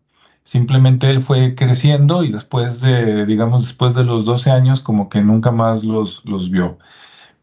Simplemente 0.50 1.12
él 1.12 1.20
fue 1.20 1.54
creciendo 1.54 2.24
y 2.24 2.32
después 2.32 2.82
de, 2.82 3.28
digamos, 3.28 3.68
después 3.68 3.93
de 3.93 4.04
los 4.04 4.26
12 4.26 4.50
años, 4.50 4.80
como 4.80 5.08
que 5.08 5.22
nunca 5.22 5.52
más 5.52 5.84
los, 5.84 6.26
los 6.26 6.50
vio. 6.50 6.80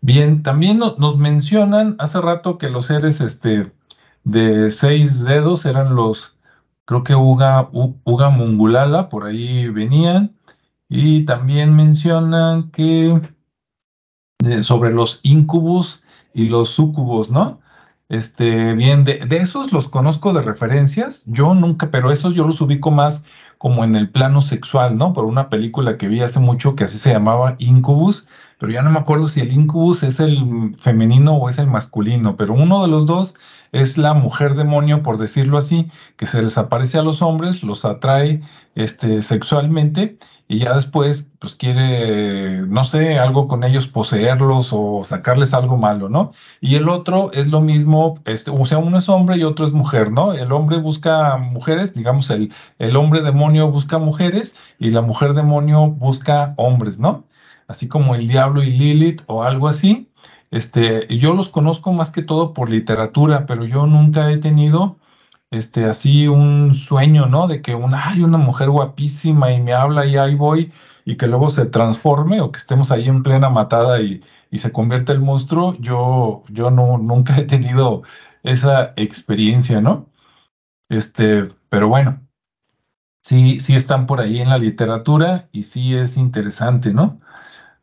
Bien, 0.01 0.43
también 0.43 0.81
nos 0.81 1.17
mencionan 1.17 1.95
hace 2.01 2.21
rato 2.21 2.59
que 2.59 2.69
los 2.69 2.87
seres 2.87 3.21
este, 3.21 3.73
de 4.25 4.73
seis 4.73 5.23
dedos 5.23 5.67
eran 5.67 5.95
los 5.95 6.37
creo 6.85 7.05
que 7.05 7.15
Uga, 7.15 7.69
Uga 7.71 8.31
Mungulala, 8.31 9.09
por 9.09 9.27
ahí 9.27 9.69
venían, 9.69 10.35
y 10.89 11.25
también 11.27 11.77
mencionan 11.77 12.73
que 12.73 13.21
eh, 14.45 14.63
sobre 14.65 14.93
los 14.93 15.21
incubus 15.23 16.03
y 16.35 16.49
los 16.49 16.71
sucubos, 16.71 17.31
¿no? 17.31 17.61
Este, 18.09 18.75
bien, 18.75 19.03
de, 19.03 19.27
esos 19.31 19.73
los 19.73 19.89
conozco 19.89 20.33
de 20.33 20.41
referencias, 20.41 21.25
yo 21.27 21.55
nunca, 21.55 21.91
pero 21.91 22.13
esos 22.13 22.35
yo 22.35 22.47
los 22.47 22.61
ubico 22.61 22.93
más 22.93 23.25
como 23.59 23.85
en 23.85 23.97
el 23.97 24.11
plano 24.11 24.41
sexual, 24.41 24.97
¿no? 24.97 25.13
Por 25.13 25.25
una 25.25 25.49
película 25.49 25.97
que 25.99 26.07
vi 26.07 26.21
hace 26.23 26.39
mucho 26.39 26.77
que 26.77 26.85
así 26.85 26.99
se 26.99 27.13
llamaba 27.13 27.57
Incubus, 27.59 28.27
pero 28.59 28.71
ya 28.71 28.83
no 28.83 28.91
me 28.91 29.01
acuerdo 29.01 29.27
si 29.27 29.41
el 29.41 29.53
Incubus 29.53 30.05
es 30.05 30.21
el 30.21 30.75
femenino 30.79 31.35
o 31.37 31.49
es 31.49 31.59
el 31.59 31.67
masculino, 31.67 32.37
pero 32.37 32.55
uno 32.55 32.83
de 32.83 32.89
los 32.89 33.07
dos 33.07 33.35
es 33.73 33.99
la 33.99 34.15
mujer 34.15 34.55
demonio, 34.55 35.03
por 35.03 35.19
decirlo 35.19 35.59
así, 35.59 35.91
que 36.17 36.27
se 36.27 36.43
les 36.43 36.57
aparece 36.59 36.99
a 36.99 37.03
los 37.03 37.23
hombres, 37.23 37.63
los 37.65 37.85
atrae 37.85 38.41
este, 38.77 39.21
sexualmente 39.23 40.19
y 40.49 40.59
ya 40.61 40.75
después, 40.75 41.33
pues 41.41 41.57
quiere, 41.57 42.63
no 42.63 42.85
sé, 42.85 43.19
algo 43.19 43.49
con 43.49 43.65
ellos, 43.65 43.89
poseerlos 43.89 44.71
o 44.73 45.03
sacarles 45.05 45.55
algo 45.55 45.77
malo, 45.77 46.09
¿no? 46.09 46.33
Y 46.61 46.77
el 46.77 46.89
otro 46.89 47.33
es 47.33 47.49
lo 47.49 47.61
mismo, 47.61 48.21
este, 48.25 48.51
o 48.53 48.65
sea, 48.65 48.79
uno 48.79 48.99
es 48.99 49.09
hombre 49.09 49.37
y 49.39 49.45
otro 49.45 49.67
es 49.67 49.73
mujer, 49.73 50.13
¿no? 50.13 50.33
El 50.35 50.53
hombre 50.53 50.79
busca 50.79 51.37
mujeres, 51.37 51.95
digamos, 51.95 52.31
el, 52.31 52.53
el 52.79 52.97
hombre 52.97 53.23
demonio 53.23 53.71
busca 53.71 53.99
mujeres 53.99 54.57
y 54.79 54.91
la 54.91 55.03
mujer 55.03 55.35
demonio 55.35 55.89
busca 55.89 56.55
hombres, 56.57 56.99
¿no? 57.01 57.25
Así 57.69 57.89
como 57.89 58.15
el 58.15 58.29
diablo 58.29 58.63
y 58.63 58.71
Lilith 58.71 59.23
o 59.27 59.43
algo 59.43 59.69
así. 59.69 60.09
Este, 60.53 61.07
yo 61.19 61.35
los 61.35 61.49
conozco 61.49 61.93
más 61.93 62.11
que 62.11 62.23
todo 62.23 62.53
por 62.55 62.71
literatura, 62.71 63.47
pero 63.47 63.65
yo 63.65 63.87
nunca 63.87 64.31
he 64.31 64.39
tenido 64.39 64.97
este, 65.51 65.85
así 65.87 66.29
un 66.29 66.75
sueño, 66.75 67.27
¿no? 67.27 67.47
De 67.49 67.63
que 67.63 67.75
una, 67.75 68.09
hay 68.11 68.23
una 68.23 68.39
mujer 68.39 68.71
guapísima 68.71 69.53
y 69.53 69.61
me 69.63 69.75
habla 69.75 70.07
y 70.07 70.17
ahí 70.17 70.35
voy 70.35 70.73
y 71.05 71.17
que 71.17 71.27
luego 71.27 71.51
se 71.51 71.67
transforme 71.67 72.41
o 72.41 72.51
que 72.53 72.59
estemos 72.59 72.91
ahí 72.91 73.09
en 73.09 73.23
plena 73.23 73.49
matada 73.51 74.01
y, 74.03 74.23
y 74.51 74.59
se 74.59 74.73
convierte 74.73 75.13
el 75.13 75.21
monstruo. 75.21 75.77
Yo, 75.81 76.45
yo 76.49 76.71
no, 76.71 76.99
nunca 76.99 77.37
he 77.39 77.45
tenido 77.45 78.03
esa 78.43 78.93
experiencia, 78.97 79.81
¿no? 79.81 80.11
Este, 80.89 81.51
pero 81.69 81.89
bueno, 81.89 82.21
sí, 83.23 83.61
sí 83.61 83.75
están 83.75 84.07
por 84.07 84.21
ahí 84.21 84.41
en 84.41 84.51
la 84.51 84.59
literatura 84.59 85.49
y 85.53 85.65
sí 85.65 85.95
es 85.95 86.17
interesante, 86.17 86.93
¿no? 86.93 87.21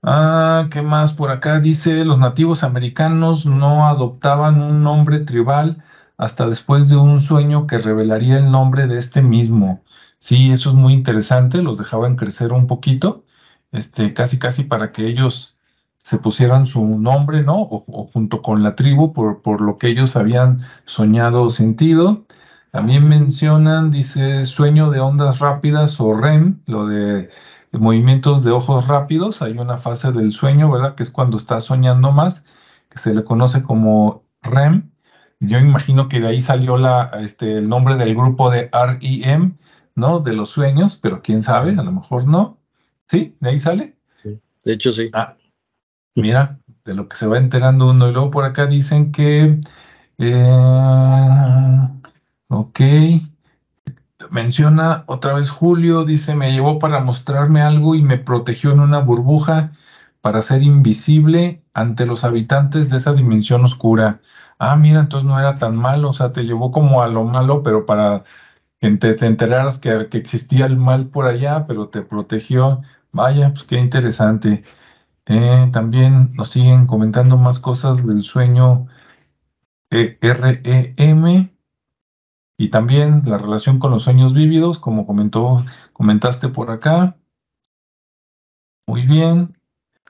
Ah, 0.04 0.68
¿qué 0.72 0.82
más 0.84 1.14
por 1.14 1.32
acá? 1.32 1.60
Dice, 1.60 2.06
los 2.06 2.20
nativos 2.20 2.64
americanos 2.64 3.46
no 3.46 3.88
adoptaban 3.88 4.62
un 4.62 4.84
nombre 4.84 5.20
tribal 5.22 5.84
hasta 6.18 6.48
después 6.48 6.90
de 6.90 6.98
un 6.98 7.20
sueño 7.20 7.68
que 7.68 7.78
revelaría 7.78 8.38
el 8.38 8.52
nombre 8.52 8.88
de 8.88 8.98
este 8.98 9.22
mismo. 9.22 9.84
Sí, 10.20 10.52
eso 10.52 10.70
es 10.70 10.76
muy 10.76 10.94
interesante, 10.94 11.62
los 11.62 11.78
dejaban 11.78 12.16
crecer 12.16 12.54
un 12.54 12.68
poquito, 12.68 13.26
este, 13.72 14.14
casi 14.14 14.40
casi 14.40 14.64
para 14.64 14.92
que 14.92 15.08
ellos 15.08 15.60
se 16.04 16.18
pusieran 16.20 16.68
su 16.68 16.86
nombre, 17.00 17.44
¿no? 17.44 17.62
O, 17.62 18.08
junto 18.14 18.42
con 18.42 18.64
la 18.64 18.76
tribu 18.76 19.14
por, 19.14 19.42
por 19.42 19.62
lo 19.62 19.78
que 19.78 19.88
ellos 19.90 20.16
habían 20.16 20.62
soñado 20.86 21.44
o 21.44 21.50
sentido. 21.50 22.26
También 22.72 23.08
mencionan, 23.08 23.92
dice, 23.92 24.46
sueño 24.46 24.90
de 24.92 25.00
ondas 25.00 25.40
rápidas 25.40 26.00
o 26.02 26.14
REM, 26.14 26.62
lo 26.68 26.88
de 26.88 27.30
movimientos 27.72 28.44
de 28.44 28.52
ojos 28.52 28.88
rápidos, 28.88 29.42
hay 29.42 29.58
una 29.58 29.78
fase 29.78 30.12
del 30.12 30.32
sueño, 30.32 30.72
¿verdad? 30.72 30.96
Que 30.96 31.04
es 31.04 31.12
cuando 31.12 31.38
está 31.38 31.60
soñando 31.60 32.12
más, 32.12 32.46
que 32.90 33.00
se 33.00 33.14
le 33.14 33.24
conoce 33.24 33.64
como 33.64 34.24
REM. 34.42 34.93
Yo 35.48 35.60
imagino 35.60 36.08
que 36.08 36.20
de 36.20 36.28
ahí 36.28 36.42
salió 36.42 36.78
la, 36.78 37.12
este, 37.22 37.58
el 37.58 37.70
nombre 37.70 37.96
del 37.96 38.16
grupo 38.16 38.50
de 38.50 38.70
REM, 38.72 39.58
¿no? 39.96 40.20
De 40.20 40.34
los 40.34 40.50
sueños, 40.50 40.98
pero 41.02 41.22
quién 41.22 41.44
sabe, 41.44 41.72
a 41.72 41.84
lo 41.84 41.92
mejor 41.92 42.28
no. 42.28 42.58
¿Sí? 43.08 43.36
¿De 43.40 43.50
ahí 43.50 43.60
sale? 43.60 43.96
Sí, 44.16 44.40
de 44.64 44.74
hecho 44.74 44.92
sí. 44.92 45.10
Ah, 45.14 45.36
mira, 46.16 46.60
de 46.86 46.94
lo 46.94 47.08
que 47.08 47.18
se 47.18 47.28
va 47.28 47.38
enterando 47.38 47.90
uno. 47.90 48.10
Y 48.10 48.14
luego 48.14 48.32
por 48.32 48.46
acá 48.46 48.66
dicen 48.66 49.12
que... 49.12 49.60
Eh, 50.20 51.88
ok 52.50 52.80
menciona 54.34 55.04
otra 55.08 55.34
vez 55.34 55.50
Julio, 55.50 56.06
dice, 56.06 56.36
me 56.36 56.52
llevó 56.52 56.80
para 56.80 57.00
mostrarme 57.00 57.62
algo 57.62 57.96
y 57.96 58.02
me 58.02 58.18
protegió 58.18 58.72
en 58.72 58.80
una 58.80 59.00
burbuja 59.00 59.74
para 60.22 60.42
ser 60.42 60.64
invisible 60.64 61.62
ante 61.74 62.06
los 62.06 62.24
habitantes 62.24 62.90
de 62.90 62.98
esa 62.98 63.14
dimensión 63.14 63.64
oscura. 63.64 64.22
Ah, 64.60 64.76
mira, 64.76 65.00
entonces 65.02 65.28
no 65.28 65.40
era 65.40 65.58
tan 65.58 65.76
malo, 65.76 66.10
o 66.10 66.14
sea, 66.14 66.32
te 66.32 66.44
llevó 66.44 66.72
como 66.72 67.02
a 67.02 67.08
lo 67.08 67.24
malo, 67.26 67.64
pero 67.64 67.86
para 67.86 68.24
que 68.80 68.92
te, 68.98 69.26
enteraras 69.26 69.80
que, 69.80 70.10
existía 70.14 70.66
el 70.66 70.78
mal 70.78 71.08
por 71.10 71.26
allá, 71.26 71.66
pero 71.68 71.90
te 71.90 72.02
protegió. 72.02 72.82
Vaya, 73.12 73.52
pues 73.54 73.64
qué 73.66 73.78
interesante. 73.78 74.64
Eh, 75.28 75.70
también 75.74 76.34
nos 76.36 76.50
siguen 76.52 76.88
comentando 76.88 77.38
más 77.38 77.60
cosas 77.60 78.06
del 78.06 78.24
sueño 78.24 78.88
eh, 79.92 80.18
REM. 80.22 81.50
y 82.58 82.70
también 82.70 83.22
la 83.26 83.38
relación 83.38 83.80
con 83.80 83.92
los 83.92 84.04
sueños 84.04 84.34
vívidos, 84.34 84.80
como 84.80 85.06
comentó, 85.08 85.66
comentaste 85.94 86.50
por 86.50 86.72
acá. 86.72 87.18
Muy 88.88 89.06
bien. 89.06 89.58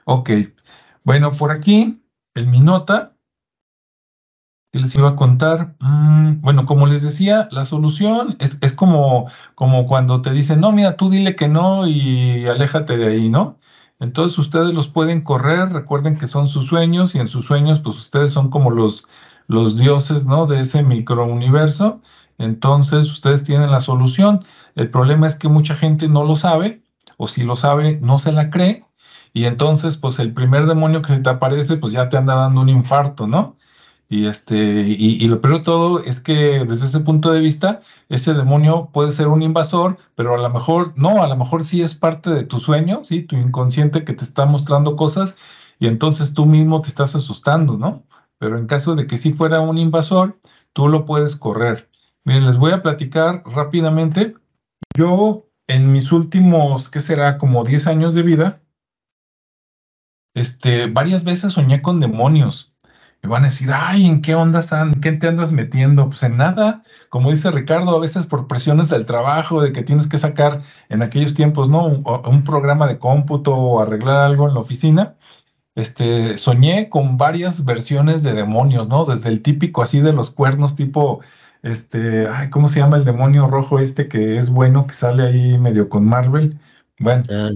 Ok. 0.06 0.30
Bueno, 1.04 1.32
por 1.32 1.52
aquí, 1.52 2.02
el 2.36 2.48
mi 2.48 2.62
les 4.80 4.95
iba 4.95 5.09
a 5.09 5.15
contar. 5.15 5.76
Mm, 5.80 6.41
bueno, 6.41 6.65
como 6.65 6.88
les 6.88 7.01
decía, 7.03 7.47
la 7.51 7.63
solución 7.65 8.36
es, 8.39 8.57
es 8.61 8.74
como, 8.74 9.30
como 9.55 9.86
cuando 9.88 10.21
te 10.21 10.32
dicen, 10.32 10.59
no, 10.61 10.71
mira, 10.71 10.97
tú 10.97 11.09
dile 11.09 11.36
que 11.36 11.47
no 11.47 11.88
y 11.88 12.45
aléjate 12.47 12.97
de 12.97 13.07
ahí, 13.07 13.30
¿no? 13.30 13.59
Entonces 13.99 14.38
ustedes 14.39 14.74
los 14.74 14.88
pueden 14.89 15.21
correr, 15.21 15.69
recuerden 15.71 16.17
que 16.17 16.28
son 16.28 16.49
sus 16.49 16.65
sueños 16.67 17.15
y 17.15 17.19
en 17.19 17.28
sus 17.28 17.45
sueños 17.45 17.80
pues 17.80 17.97
ustedes 17.97 18.32
son 18.34 18.49
como 18.49 18.71
los, 18.71 19.07
los 19.47 19.78
dioses, 19.78 20.26
¿no? 20.26 20.45
De 20.47 20.59
ese 20.61 20.84
microuniverso. 20.84 22.01
Entonces 22.38 23.11
ustedes 23.11 23.43
tienen 23.43 23.71
la 23.71 23.80
solución. 23.80 24.43
El 24.76 24.89
problema 24.89 25.28
es 25.28 25.36
que 25.36 25.47
mucha 25.47 25.76
gente 25.76 26.07
no 26.07 26.24
lo 26.26 26.36
sabe 26.36 26.84
o 27.17 27.28
si 27.28 27.43
lo 27.43 27.55
sabe 27.55 27.99
no 28.01 28.17
se 28.19 28.32
la 28.32 28.49
cree 28.49 28.86
y 29.34 29.45
entonces 29.45 29.97
pues 29.97 30.19
el 30.19 30.34
primer 30.34 30.65
demonio 30.65 31.01
que 31.01 31.15
se 31.15 31.21
te 31.21 31.30
aparece 31.30 31.78
pues 31.78 31.93
ya 31.93 32.09
te 32.09 32.17
anda 32.17 32.36
dando 32.36 32.61
un 32.61 32.69
infarto, 32.69 33.28
¿no? 33.28 33.57
Y, 34.14 34.28
este, 34.28 34.55
y, 34.55 35.28
lo 35.28 35.41
peor 35.41 35.55
de 35.55 35.64
todo 35.64 36.03
es 36.03 36.20
que 36.20 36.64
desde 36.68 36.86
ese 36.86 36.99
punto 36.99 37.32
de 37.32 37.39
vista, 37.39 37.82
ese 38.09 38.36
demonio 38.36 38.91
puede 38.93 39.09
ser 39.09 39.28
un 39.28 39.41
invasor, 39.41 39.97
pero 40.14 40.36
a 40.36 40.38
lo 40.38 40.49
mejor 40.51 40.93
no, 40.95 41.24
a 41.24 41.28
lo 41.28 41.36
mejor 41.36 41.64
sí 41.64 41.82
es 41.82 41.95
parte 41.95 42.30
de 42.30 42.43
tu 42.43 42.59
sueño, 42.59 43.03
¿sí? 43.03 43.24
Tu 43.24 43.36
inconsciente 43.38 44.05
que 44.05 44.14
te 44.14 44.24
está 44.24 44.45
mostrando 44.45 44.95
cosas 44.95 45.36
y 45.80 45.88
entonces 45.88 46.36
tú 46.36 46.45
mismo 46.45 46.80
te 46.84 46.89
estás 46.89 47.16
asustando, 47.16 47.76
¿no? 47.76 48.03
Pero 48.38 48.59
en 48.59 48.68
caso 48.68 48.93
de 48.93 49.07
que 49.07 49.18
sí 49.18 49.34
fuera 49.34 49.61
un 49.61 49.80
invasor, 49.80 50.38
tú 50.74 50.89
lo 50.89 51.05
puedes 51.05 51.36
correr. 51.36 51.89
Miren, 52.24 52.45
les 52.45 52.57
voy 52.57 52.72
a 52.72 52.84
platicar 52.84 53.41
rápidamente. 53.47 54.36
Yo 54.95 55.47
en 55.66 55.91
mis 55.91 56.11
últimos, 56.11 56.88
¿qué 56.88 57.01
será? 57.01 57.39
Como 57.39 57.64
10 57.64 57.88
años 57.88 58.14
de 58.14 58.22
vida, 58.22 58.61
este, 60.36 60.86
varias 60.86 61.24
veces 61.24 61.53
soñé 61.53 61.82
con 61.82 61.99
demonios 61.99 62.72
me 63.24 63.30
van 63.30 63.43
a 63.43 63.47
decir, 63.47 63.71
ay, 63.74 64.05
¿en 64.05 64.21
qué 64.21 64.36
onda, 64.36 64.61
¿En 64.71 64.99
qué 64.99 65.13
te 65.13 65.28
andas 65.28 65.53
metiendo? 65.53 66.09
Pues 66.09 66.24
en 66.24 66.36
nada. 66.36 66.84
Como 67.09 67.32
dice 67.32 67.51
Ricardo, 67.51 67.95
a 67.95 67.99
veces 67.99 68.26
por 68.26 68.47
presiones 68.47 68.89
del 68.89 69.05
trabajo, 69.05 69.61
de 69.61 69.71
que 69.71 69.82
tienes 69.82 70.07
que 70.07 70.17
sacar 70.17 70.61
en 70.89 71.01
aquellos 71.01 71.34
tiempos, 71.34 71.69
¿no? 71.69 71.86
Un, 71.86 72.43
programa 72.43 72.86
de 72.86 72.99
cómputo 72.99 73.55
o 73.55 73.82
arreglar 73.82 74.17
algo 74.17 74.47
en 74.49 74.53
la 74.55 74.59
oficina. 74.59 75.15
Este, 75.76 76.38
soñé 76.38 76.89
con 76.89 77.17
varias 77.17 77.63
versiones 77.63 78.24
de 78.24 78.34
demonios, 78.34 78.89
¿no? 78.89 79.05
Desde 79.05 79.30
el 79.30 79.41
típico 79.41 79.82
así 79.82 80.01
de 80.01 80.11
los 80.11 80.30
cuernos, 80.30 80.76
tipo, 80.76 81.21
este, 81.61 82.28
ay, 82.28 82.49
¿cómo 82.49 82.67
se 82.67 82.82
llama 82.82 82.97
el 82.97 83.05
demonio 83.05 83.47
rojo 83.47 83.80
este 83.80 84.09
que 84.09 84.38
es 84.38 84.49
bueno, 84.49 84.86
que 84.86 84.95
sale 84.95 85.24
ahí 85.28 85.57
medio 85.57 85.88
con 85.88 86.05
Marvel? 86.05 86.59
Bueno. 86.99 87.24
Ah, 87.32 87.51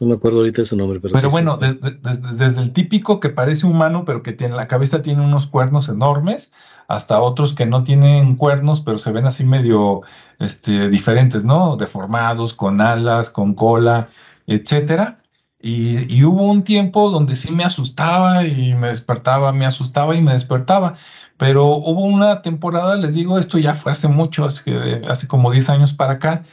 no 0.00 0.06
me 0.06 0.14
acuerdo 0.14 0.38
ahorita 0.38 0.62
de 0.62 0.66
su 0.66 0.76
nombre, 0.76 1.00
pero. 1.00 1.14
Pero 1.14 1.30
bueno, 1.30 1.58
desde, 1.58 2.60
el 2.60 2.72
típico 2.72 3.18
que 3.18 3.30
parece 3.30 3.66
humano, 3.66 4.04
pero 4.04 4.22
que 4.22 4.32
tiene 4.32 4.54
la 4.54 4.68
cabeza 4.68 5.02
tiene 5.02 5.24
unos 5.24 5.46
cuernos 5.48 5.88
enormes, 5.88 6.52
hasta 6.86 7.20
otros 7.20 7.52
que 7.52 7.66
no 7.66 7.82
tienen 7.82 8.36
cuernos, 8.36 8.80
pero 8.80 8.98
se 8.98 9.10
ven 9.10 9.26
así 9.26 9.44
medio 9.44 10.02
este, 10.38 10.88
diferentes, 10.88 11.44
¿no? 11.44 11.76
Deformados, 11.76 12.54
con 12.54 12.80
alas, 12.80 13.30
con 13.30 13.54
cola, 13.54 14.08
etcétera. 14.46 15.18
Y, 15.60 16.14
y, 16.14 16.22
hubo 16.22 16.46
un 16.46 16.62
tiempo 16.62 17.10
donde 17.10 17.34
sí 17.34 17.50
me 17.50 17.64
asustaba 17.64 18.44
y 18.46 18.74
me 18.74 18.88
despertaba, 18.88 19.52
me 19.52 19.66
asustaba 19.66 20.14
y 20.14 20.22
me 20.22 20.32
despertaba. 20.32 20.94
Pero 21.36 21.66
hubo 21.66 22.04
una 22.04 22.42
temporada, 22.42 22.96
les 22.96 23.14
digo, 23.14 23.38
esto 23.38 23.58
ya 23.58 23.74
fue 23.74 23.90
hace 23.92 24.06
mucho, 24.06 24.44
hace, 24.44 25.02
hace 25.08 25.26
como 25.26 25.50
10 25.50 25.70
años 25.70 25.92
para 25.92 26.14
acá, 26.14 26.44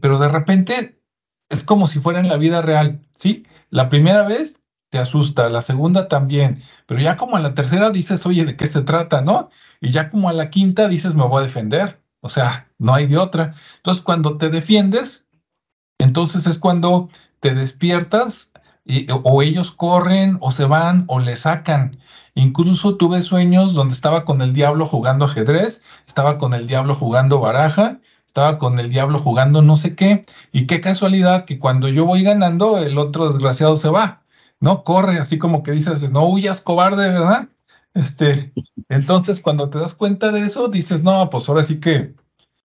pero 0.00 0.18
de 0.18 0.28
repente 0.28 0.98
es 1.48 1.64
como 1.64 1.86
si 1.86 2.00
fuera 2.00 2.20
en 2.20 2.28
la 2.28 2.36
vida 2.36 2.62
real, 2.62 3.00
¿sí? 3.12 3.46
La 3.70 3.88
primera 3.88 4.22
vez 4.22 4.60
te 4.90 4.98
asusta, 4.98 5.48
la 5.48 5.60
segunda 5.60 6.08
también, 6.08 6.62
pero 6.86 7.00
ya 7.00 7.16
como 7.16 7.36
a 7.36 7.40
la 7.40 7.54
tercera 7.54 7.90
dices, 7.90 8.26
oye, 8.26 8.44
¿de 8.44 8.56
qué 8.56 8.66
se 8.66 8.82
trata, 8.82 9.20
no? 9.20 9.50
Y 9.80 9.90
ya 9.90 10.10
como 10.10 10.28
a 10.28 10.32
la 10.32 10.50
quinta 10.50 10.88
dices, 10.88 11.14
me 11.16 11.26
voy 11.26 11.40
a 11.40 11.46
defender, 11.46 12.00
o 12.20 12.28
sea, 12.28 12.68
no 12.78 12.94
hay 12.94 13.06
de 13.06 13.18
otra. 13.18 13.54
Entonces, 13.76 14.02
cuando 14.02 14.38
te 14.38 14.48
defiendes, 14.50 15.28
entonces 15.98 16.46
es 16.46 16.58
cuando 16.58 17.08
te 17.40 17.54
despiertas 17.54 18.52
y, 18.84 19.06
o 19.10 19.42
ellos 19.42 19.70
corren 19.72 20.38
o 20.40 20.50
se 20.50 20.64
van 20.64 21.04
o 21.08 21.18
le 21.18 21.36
sacan. 21.36 21.98
Incluso 22.34 22.96
tuve 22.96 23.22
sueños 23.22 23.74
donde 23.74 23.94
estaba 23.94 24.24
con 24.24 24.42
el 24.42 24.54
diablo 24.54 24.86
jugando 24.86 25.26
ajedrez, 25.26 25.84
estaba 26.06 26.38
con 26.38 26.54
el 26.54 26.66
diablo 26.66 26.94
jugando 26.94 27.40
baraja 27.40 28.00
estaba 28.34 28.58
con 28.58 28.80
el 28.80 28.90
diablo 28.90 29.20
jugando 29.20 29.62
no 29.62 29.76
sé 29.76 29.94
qué, 29.94 30.24
y 30.50 30.66
qué 30.66 30.80
casualidad 30.80 31.44
que 31.44 31.60
cuando 31.60 31.88
yo 31.88 32.04
voy 32.04 32.24
ganando, 32.24 32.78
el 32.78 32.98
otro 32.98 33.28
desgraciado 33.28 33.76
se 33.76 33.88
va, 33.88 34.22
¿no? 34.58 34.82
Corre, 34.82 35.20
así 35.20 35.38
como 35.38 35.62
que 35.62 35.70
dices, 35.70 36.10
no 36.10 36.26
huyas, 36.28 36.60
cobarde, 36.60 37.10
¿verdad? 37.10 37.48
Este, 37.94 38.52
entonces 38.88 39.40
cuando 39.40 39.70
te 39.70 39.78
das 39.78 39.94
cuenta 39.94 40.32
de 40.32 40.44
eso, 40.44 40.66
dices, 40.66 41.04
no, 41.04 41.30
pues 41.30 41.48
ahora 41.48 41.62
sí 41.62 41.78
que, 41.78 42.14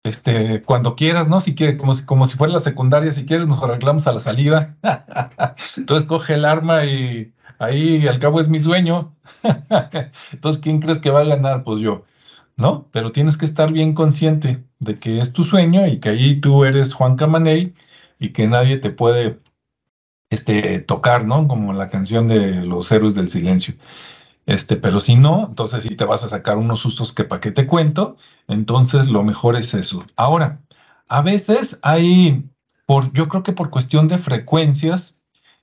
este, 0.03 0.61
cuando 0.61 0.95
quieras, 0.95 1.29
¿no? 1.29 1.41
Si 1.41 1.55
quieres, 1.55 1.79
como 1.79 1.93
si, 1.93 2.05
como 2.05 2.27
si 2.27 2.37
fuera 2.37 2.53
la 2.53 2.59
secundaria, 2.59 3.09
si 3.09 3.25
quieres, 3.25 3.47
nos 3.47 3.63
arreglamos 3.63 4.05
a 4.05 4.11
la 4.11 4.19
salida. 4.19 4.77
Entonces 5.77 6.07
coge 6.07 6.35
el 6.35 6.45
arma 6.45 6.85
y 6.85 7.33
ahí 7.57 8.07
al 8.07 8.19
cabo 8.19 8.39
es 8.39 8.49
mi 8.49 8.59
sueño. 8.59 9.15
Entonces, 10.31 10.61
¿quién 10.61 10.79
crees 10.79 10.99
que 10.99 11.09
va 11.09 11.21
a 11.21 11.23
ganar? 11.23 11.63
Pues 11.63 11.81
yo. 11.81 12.03
¿No? 12.57 12.87
Pero 12.91 13.11
tienes 13.11 13.37
que 13.37 13.45
estar 13.45 13.71
bien 13.71 13.93
consciente 13.93 14.63
de 14.79 14.99
que 14.99 15.19
es 15.19 15.33
tu 15.33 15.43
sueño 15.43 15.87
y 15.87 15.99
que 15.99 16.09
ahí 16.09 16.39
tú 16.39 16.65
eres 16.65 16.93
Juan 16.93 17.15
Camaney 17.17 17.73
y 18.19 18.29
que 18.29 18.47
nadie 18.47 18.77
te 18.77 18.89
puede 18.89 19.39
este, 20.29 20.79
tocar, 20.79 21.25
¿no? 21.25 21.47
Como 21.47 21.73
la 21.73 21.89
canción 21.89 22.27
de 22.27 22.65
los 22.65 22.91
héroes 22.91 23.15
del 23.15 23.29
silencio. 23.29 23.75
Este, 24.45 24.75
pero 24.77 24.99
si 24.99 25.15
no, 25.15 25.47
entonces 25.49 25.83
sí 25.83 25.95
te 25.95 26.05
vas 26.05 26.23
a 26.23 26.29
sacar 26.29 26.57
unos 26.57 26.79
sustos 26.81 27.13
que 27.13 27.23
para 27.23 27.41
qué 27.41 27.51
te 27.51 27.67
cuento, 27.67 28.17
entonces 28.47 29.07
lo 29.07 29.23
mejor 29.23 29.55
es 29.55 29.73
eso. 29.73 30.05
Ahora, 30.15 30.61
a 31.07 31.21
veces 31.21 31.79
hay, 31.81 32.45
por, 32.85 33.11
yo 33.13 33.27
creo 33.27 33.43
que 33.43 33.53
por 33.53 33.69
cuestión 33.71 34.07
de 34.07 34.17
frecuencias, 34.19 35.19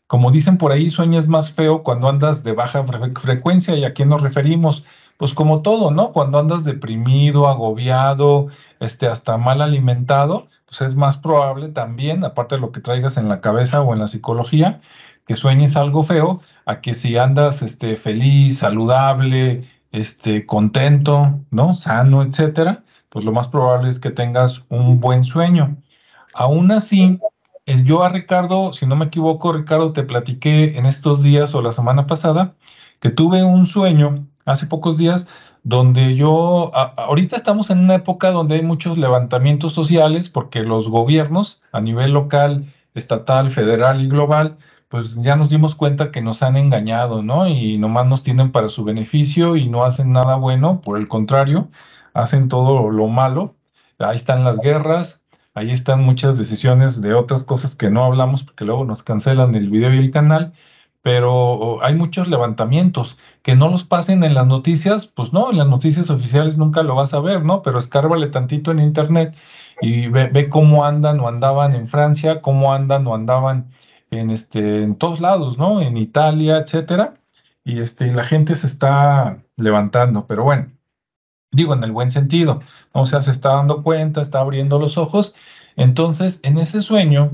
como 0.06 0.30
dicen 0.30 0.58
por 0.58 0.72
ahí, 0.72 0.90
sueñas 0.90 1.28
más 1.28 1.52
feo 1.52 1.82
cuando 1.84 2.08
andas 2.08 2.44
de 2.44 2.52
baja 2.52 2.84
frecuencia 3.20 3.76
y 3.76 3.84
a 3.84 3.94
quién 3.94 4.08
nos 4.08 4.20
referimos 4.20 4.84
pues 5.22 5.34
como 5.34 5.62
todo, 5.62 5.92
¿no? 5.92 6.10
Cuando 6.10 6.40
andas 6.40 6.64
deprimido, 6.64 7.46
agobiado, 7.46 8.48
este, 8.80 9.06
hasta 9.06 9.36
mal 9.36 9.62
alimentado, 9.62 10.48
pues 10.66 10.80
es 10.80 10.96
más 10.96 11.16
probable 11.16 11.68
también, 11.68 12.24
aparte 12.24 12.56
de 12.56 12.60
lo 12.60 12.72
que 12.72 12.80
traigas 12.80 13.16
en 13.16 13.28
la 13.28 13.40
cabeza 13.40 13.82
o 13.82 13.92
en 13.92 14.00
la 14.00 14.08
psicología, 14.08 14.80
que 15.24 15.36
sueñes 15.36 15.76
algo 15.76 16.02
feo, 16.02 16.40
a 16.66 16.80
que 16.80 16.94
si 16.94 17.18
andas 17.18 17.62
este, 17.62 17.94
feliz, 17.94 18.58
saludable, 18.58 19.68
este, 19.92 20.44
contento, 20.44 21.38
¿no? 21.52 21.74
Sano, 21.74 22.24
etcétera, 22.24 22.82
pues 23.08 23.24
lo 23.24 23.30
más 23.30 23.46
probable 23.46 23.90
es 23.90 24.00
que 24.00 24.10
tengas 24.10 24.64
un 24.70 24.98
buen 24.98 25.24
sueño. 25.24 25.76
Aún 26.34 26.72
así, 26.72 27.20
es 27.64 27.84
yo 27.84 28.02
a 28.02 28.08
Ricardo, 28.08 28.72
si 28.72 28.86
no 28.86 28.96
me 28.96 29.04
equivoco, 29.04 29.52
Ricardo, 29.52 29.92
te 29.92 30.02
platiqué 30.02 30.76
en 30.76 30.84
estos 30.84 31.22
días 31.22 31.54
o 31.54 31.62
la 31.62 31.70
semana 31.70 32.08
pasada 32.08 32.56
que 32.98 33.10
tuve 33.10 33.44
un 33.44 33.66
sueño 33.66 34.26
hace 34.44 34.66
pocos 34.66 34.98
días, 34.98 35.28
donde 35.62 36.14
yo, 36.14 36.72
ahorita 36.74 37.36
estamos 37.36 37.70
en 37.70 37.78
una 37.78 37.94
época 37.96 38.30
donde 38.30 38.56
hay 38.56 38.62
muchos 38.62 38.98
levantamientos 38.98 39.72
sociales 39.72 40.28
porque 40.28 40.62
los 40.62 40.88
gobiernos 40.88 41.62
a 41.72 41.80
nivel 41.80 42.12
local, 42.12 42.72
estatal, 42.94 43.50
federal 43.50 44.00
y 44.02 44.08
global, 44.08 44.58
pues 44.88 45.16
ya 45.22 45.36
nos 45.36 45.48
dimos 45.48 45.74
cuenta 45.74 46.10
que 46.10 46.20
nos 46.20 46.42
han 46.42 46.56
engañado, 46.56 47.22
¿no? 47.22 47.48
Y 47.48 47.78
nomás 47.78 48.06
nos 48.06 48.22
tienen 48.22 48.52
para 48.52 48.68
su 48.68 48.84
beneficio 48.84 49.56
y 49.56 49.68
no 49.68 49.84
hacen 49.84 50.12
nada 50.12 50.36
bueno, 50.36 50.80
por 50.82 50.98
el 50.98 51.08
contrario, 51.08 51.68
hacen 52.12 52.48
todo 52.48 52.90
lo 52.90 53.08
malo. 53.08 53.54
Ahí 53.98 54.16
están 54.16 54.44
las 54.44 54.58
guerras, 54.58 55.24
ahí 55.54 55.70
están 55.70 56.02
muchas 56.02 56.36
decisiones 56.36 57.00
de 57.00 57.14
otras 57.14 57.44
cosas 57.44 57.74
que 57.74 57.88
no 57.88 58.04
hablamos 58.04 58.42
porque 58.42 58.64
luego 58.64 58.84
nos 58.84 59.02
cancelan 59.02 59.54
el 59.54 59.70
video 59.70 59.94
y 59.94 59.98
el 59.98 60.10
canal 60.10 60.52
pero 61.02 61.84
hay 61.84 61.94
muchos 61.94 62.28
levantamientos. 62.28 63.18
Que 63.42 63.56
no 63.56 63.68
los 63.68 63.84
pasen 63.84 64.24
en 64.24 64.34
las 64.34 64.46
noticias, 64.46 65.06
pues 65.06 65.32
no, 65.32 65.50
en 65.50 65.58
las 65.58 65.68
noticias 65.68 66.10
oficiales 66.10 66.58
nunca 66.58 66.82
lo 66.82 66.94
vas 66.94 67.12
a 67.14 67.20
ver, 67.20 67.44
¿no? 67.44 67.62
Pero 67.62 67.78
escárvale 67.78 68.28
tantito 68.28 68.70
en 68.70 68.78
internet 68.78 69.36
y 69.80 70.08
ve, 70.08 70.48
cómo 70.48 70.84
andan 70.84 71.20
o 71.20 71.28
andaban 71.28 71.74
en 71.74 71.88
Francia, 71.88 72.40
cómo 72.40 72.72
andan 72.72 73.06
o 73.06 73.14
andaban 73.14 73.72
en, 74.10 74.30
este, 74.30 74.84
en 74.84 74.96
todos 74.96 75.20
lados, 75.20 75.58
¿no? 75.58 75.80
En 75.80 75.96
Italia, 75.96 76.58
etcétera. 76.58 77.14
Y 77.64 77.80
este, 77.80 78.12
la 78.12 78.24
gente 78.24 78.54
se 78.54 78.66
está 78.68 79.42
levantando, 79.56 80.26
pero 80.26 80.44
bueno, 80.44 80.70
digo 81.52 81.74
en 81.74 81.84
el 81.84 81.92
buen 81.92 82.10
sentido, 82.10 82.60
o 82.92 83.06
sea, 83.06 83.22
se 83.22 83.30
está 83.30 83.50
dando 83.54 83.82
cuenta, 83.82 84.20
está 84.20 84.40
abriendo 84.40 84.78
los 84.78 84.98
ojos. 84.98 85.34
Entonces, 85.76 86.40
en 86.42 86.58
ese 86.58 86.82
sueño, 86.82 87.30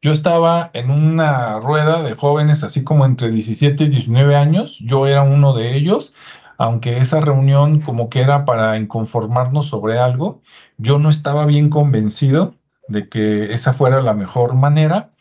yo 0.00 0.12
estaba 0.12 0.70
en 0.74 0.90
una 0.90 1.58
rueda 1.60 2.02
de 2.02 2.14
jóvenes, 2.14 2.62
así 2.62 2.84
como 2.84 3.04
entre 3.04 3.30
17 3.30 3.84
y 3.84 3.88
19 3.88 4.36
años, 4.36 4.78
yo 4.80 5.06
era 5.06 5.22
uno 5.22 5.54
de 5.54 5.76
ellos. 5.76 6.14
aunque 6.60 6.98
esa 6.98 7.20
reunión 7.20 7.80
como 7.80 8.08
que 8.10 8.20
era 8.20 8.44
para 8.44 8.76
inconformarnos 8.78 9.66
sobre 9.66 9.98
algo, 10.00 10.42
yo 10.76 10.98
no 10.98 11.08
estaba 11.10 11.46
bien 11.46 11.70
convencido 11.70 12.54
de 12.88 13.08
que 13.08 13.52
esa 13.52 13.72
fuera 13.72 14.02
la 14.02 14.14
mejor 14.14 14.54
manera. 14.54 15.12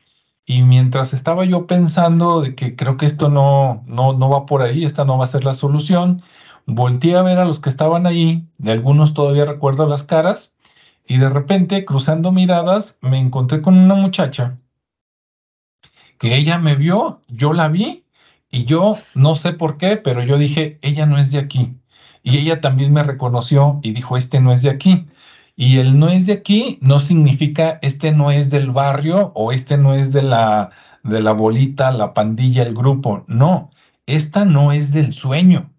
Y 0.46 0.64
mientras 0.64 1.14
estaba 1.14 1.46
yo 1.46 1.68
pensando 1.68 2.42
de 2.42 2.56
que 2.56 2.76
creo 2.76 2.98
que 2.98 3.06
esto 3.06 3.30
no, 3.30 3.84
no, 3.88 4.14
no 4.14 4.30
va 4.30 4.46
por 4.48 4.62
ahí, 4.64 4.86
esta 4.86 5.06
no 5.06 5.18
va 5.18 5.26
a 5.26 5.28
ser 5.28 5.44
la 5.46 5.54
solución, 5.54 6.24
volteé 6.66 7.16
a 7.18 7.24
ver 7.24 7.40
a 7.40 7.46
los 7.46 7.60
que 7.60 7.70
estaban 7.70 8.08
ahí, 8.08 8.48
de 8.58 8.72
algunos 8.72 9.14
todavía 9.14 9.46
recuerdo 9.46 9.88
las 9.88 10.04
caras, 10.04 10.56
y 11.08 11.18
de 11.20 11.30
repente, 11.30 11.86
cruzando 11.86 12.32
miradas, 12.32 12.98
me 13.02 13.20
encontré 13.20 13.62
con 13.62 13.78
una 13.78 13.96
muchacha 13.96 14.58
que 16.18 16.36
ella 16.36 16.58
me 16.58 16.76
vio, 16.76 17.22
yo 17.28 17.54
la 17.54 17.68
vi, 17.68 18.06
y 18.52 18.66
yo 18.66 18.98
no 19.14 19.36
sé 19.36 19.54
por 19.54 19.78
qué, 19.78 19.98
pero 19.98 20.24
yo 20.24 20.38
dije, 20.38 20.80
ella 20.82 21.06
no 21.06 21.18
es 21.18 21.32
de 21.32 21.40
aquí. 21.40 21.76
Y 22.24 22.38
ella 22.38 22.62
también 22.62 22.94
me 22.94 23.04
reconoció 23.04 23.80
y 23.84 23.92
dijo, 23.94 24.18
este 24.18 24.40
no 24.42 24.52
es 24.52 24.62
de 24.62 24.70
aquí. 24.70 25.08
Y 25.56 25.80
el 25.80 25.98
no 26.00 26.10
es 26.10 26.28
de 26.28 26.34
aquí 26.34 26.78
no 26.82 27.00
significa 27.00 27.80
este 27.82 28.12
no 28.12 28.32
es 28.32 28.50
del 28.50 28.72
barrio 28.72 29.32
o 29.36 29.52
este 29.52 29.78
no 29.78 29.96
es 29.96 30.14
de 30.14 30.22
la, 30.22 30.72
de 31.04 31.22
la 31.22 31.34
bolita, 31.34 31.92
la 31.92 32.14
pandilla, 32.14 32.64
el 32.64 32.76
grupo. 32.76 33.24
No, 33.28 33.72
esta 34.06 34.46
no 34.46 34.72
es 34.72 34.94
del 34.94 35.14
sueño. 35.14 35.74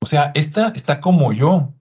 O 0.00 0.06
sea, 0.06 0.32
esta 0.34 0.68
está 0.68 1.00
como 1.00 1.32
yo, 1.32 1.74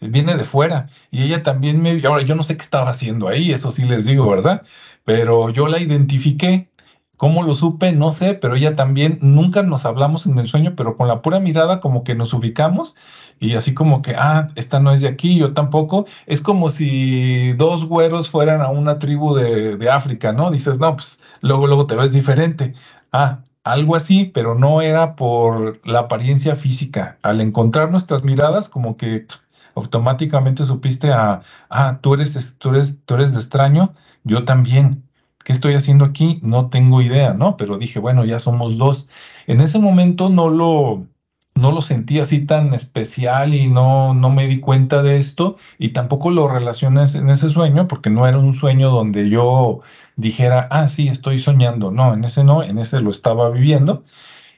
viene 0.00 0.36
de 0.36 0.44
fuera. 0.44 0.88
Y 1.10 1.22
ella 1.22 1.42
también 1.42 1.82
me... 1.82 2.00
Ahora, 2.06 2.22
yo 2.22 2.34
no 2.34 2.42
sé 2.42 2.56
qué 2.56 2.62
estaba 2.62 2.90
haciendo 2.90 3.28
ahí, 3.28 3.52
eso 3.52 3.72
sí 3.72 3.84
les 3.84 4.06
digo, 4.06 4.28
¿verdad? 4.30 4.62
Pero 5.04 5.50
yo 5.50 5.68
la 5.68 5.80
identifiqué 5.80 6.70
¿Cómo 7.16 7.42
lo 7.42 7.54
supe? 7.54 7.92
No 7.92 8.12
sé, 8.12 8.34
pero 8.34 8.56
ella 8.56 8.76
también, 8.76 9.18
nunca 9.22 9.62
nos 9.62 9.84
hablamos 9.86 10.26
en 10.26 10.38
el 10.38 10.48
sueño, 10.48 10.74
pero 10.76 10.96
con 10.96 11.08
la 11.08 11.22
pura 11.22 11.40
mirada 11.40 11.80
como 11.80 12.04
que 12.04 12.14
nos 12.14 12.34
ubicamos 12.34 12.94
y 13.40 13.54
así 13.54 13.74
como 13.74 14.02
que, 14.02 14.14
ah, 14.16 14.48
esta 14.54 14.80
no 14.80 14.92
es 14.92 15.00
de 15.00 15.08
aquí, 15.08 15.38
yo 15.38 15.52
tampoco. 15.54 16.06
Es 16.26 16.40
como 16.40 16.70
si 16.70 17.52
dos 17.54 17.86
güeros 17.86 18.28
fueran 18.30 18.60
a 18.62 18.68
una 18.68 18.98
tribu 18.98 19.34
de, 19.34 19.76
de 19.76 19.90
África, 19.90 20.32
¿no? 20.32 20.50
Dices, 20.50 20.78
no, 20.78 20.94
pues 20.96 21.20
luego, 21.40 21.66
luego 21.66 21.86
te 21.86 21.96
ves 21.96 22.12
diferente. 22.12 22.74
Ah, 23.12 23.42
algo 23.64 23.96
así, 23.96 24.24
pero 24.26 24.54
no 24.54 24.80
era 24.82 25.16
por 25.16 25.80
la 25.86 26.00
apariencia 26.00 26.56
física. 26.56 27.18
Al 27.22 27.40
encontrar 27.40 27.90
nuestras 27.90 28.22
miradas, 28.24 28.68
como 28.68 28.96
que 28.96 29.26
automáticamente 29.74 30.64
supiste 30.64 31.12
a, 31.12 31.42
ah, 31.70 31.98
tú 32.02 32.14
eres, 32.14 32.56
tú 32.58 32.70
eres, 32.70 33.04
tú 33.04 33.14
eres 33.14 33.32
de 33.32 33.38
extraño, 33.40 33.94
yo 34.24 34.44
también. 34.44 35.05
¿Qué 35.46 35.52
estoy 35.52 35.74
haciendo 35.74 36.04
aquí? 36.04 36.40
No 36.42 36.70
tengo 36.70 37.00
idea, 37.02 37.32
¿no? 37.32 37.56
Pero 37.56 37.78
dije, 37.78 38.00
bueno, 38.00 38.24
ya 38.24 38.40
somos 38.40 38.78
dos. 38.78 39.08
En 39.46 39.60
ese 39.60 39.78
momento 39.78 40.28
no 40.28 40.48
lo, 40.48 41.06
no 41.54 41.70
lo 41.70 41.82
sentí 41.82 42.18
así 42.18 42.44
tan 42.44 42.74
especial 42.74 43.54
y 43.54 43.68
no, 43.68 44.12
no 44.12 44.28
me 44.30 44.48
di 44.48 44.58
cuenta 44.58 45.04
de 45.04 45.18
esto 45.18 45.56
y 45.78 45.90
tampoco 45.90 46.30
lo 46.32 46.48
relacioné 46.48 47.04
en 47.14 47.30
ese 47.30 47.48
sueño 47.50 47.86
porque 47.86 48.10
no 48.10 48.26
era 48.26 48.38
un 48.38 48.54
sueño 48.54 48.90
donde 48.90 49.30
yo 49.30 49.82
dijera, 50.16 50.66
ah, 50.72 50.88
sí, 50.88 51.06
estoy 51.06 51.38
soñando. 51.38 51.92
No, 51.92 52.12
en 52.14 52.24
ese 52.24 52.42
no, 52.42 52.64
en 52.64 52.78
ese 52.78 53.00
lo 53.00 53.10
estaba 53.10 53.48
viviendo. 53.50 54.02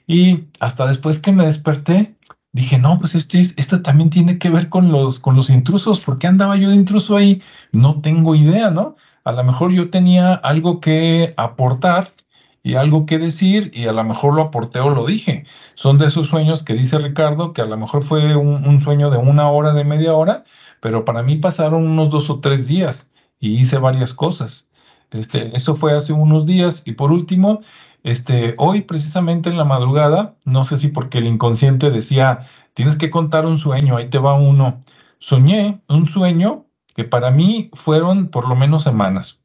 Y 0.06 0.46
hasta 0.58 0.86
después 0.86 1.20
que 1.20 1.32
me 1.32 1.44
desperté, 1.44 2.16
dije, 2.52 2.78
no, 2.78 2.98
pues 2.98 3.14
este, 3.14 3.40
esto 3.40 3.82
también 3.82 4.08
tiene 4.10 4.38
que 4.38 4.48
ver 4.50 4.70
con 4.70 4.90
los, 4.90 5.20
con 5.20 5.36
los 5.36 5.50
intrusos. 5.50 6.00
¿Por 6.00 6.18
qué 6.18 6.28
andaba 6.28 6.56
yo 6.56 6.70
de 6.70 6.76
intruso 6.76 7.16
ahí? 7.18 7.42
No 7.72 8.00
tengo 8.00 8.34
idea, 8.34 8.70
¿no? 8.70 8.96
A 9.28 9.32
lo 9.32 9.44
mejor 9.44 9.72
yo 9.72 9.90
tenía 9.90 10.32
algo 10.32 10.80
que 10.80 11.34
aportar 11.36 12.14
y 12.62 12.76
algo 12.76 13.04
que 13.04 13.18
decir 13.18 13.70
y 13.74 13.86
a 13.86 13.92
lo 13.92 14.02
mejor 14.02 14.32
lo 14.32 14.40
aporté 14.40 14.80
o 14.80 14.88
lo 14.88 15.04
dije. 15.04 15.44
Son 15.74 15.98
de 15.98 16.06
esos 16.06 16.28
sueños 16.28 16.62
que 16.62 16.72
dice 16.72 16.98
Ricardo, 16.98 17.52
que 17.52 17.60
a 17.60 17.66
lo 17.66 17.76
mejor 17.76 18.04
fue 18.04 18.34
un, 18.36 18.80
sueño 18.80 19.10
de 19.10 19.18
una 19.18 19.50
hora, 19.50 19.74
de 19.74 19.84
media 19.84 20.14
hora, 20.14 20.44
pero 20.80 21.04
para 21.04 21.22
mí 21.22 21.36
pasaron 21.36 21.86
unos 21.86 22.08
dos 22.08 22.30
o 22.30 22.40
tres 22.40 22.68
días 22.68 23.10
y 23.38 23.58
hice 23.60 23.76
varias 23.76 24.14
cosas. 24.14 24.66
Este, 25.10 25.54
eso 25.54 25.74
fue 25.74 25.94
hace 25.94 26.14
unos 26.14 26.46
días 26.46 26.82
y 26.86 26.92
por 26.92 27.12
último, 27.12 27.60
este, 28.04 28.54
hoy 28.56 28.80
precisamente 28.80 29.50
en 29.50 29.58
la 29.58 29.64
madrugada, 29.64 30.36
no 30.46 30.64
sé 30.64 30.78
si 30.78 30.88
porque 30.88 31.18
el 31.18 31.26
inconsciente 31.26 31.90
decía, 31.90 32.46
tienes 32.72 32.96
que 32.96 33.10
contar 33.10 33.44
un 33.44 33.58
sueño, 33.58 33.98
ahí 33.98 34.08
te 34.08 34.16
va 34.18 34.38
uno. 34.38 34.82
Soñé 35.18 35.82
un 35.86 36.06
sueño 36.06 36.64
que 36.98 37.04
para 37.04 37.30
mí 37.30 37.70
fueron 37.74 38.26
por 38.26 38.48
lo 38.48 38.56
menos 38.56 38.82
semanas. 38.82 39.40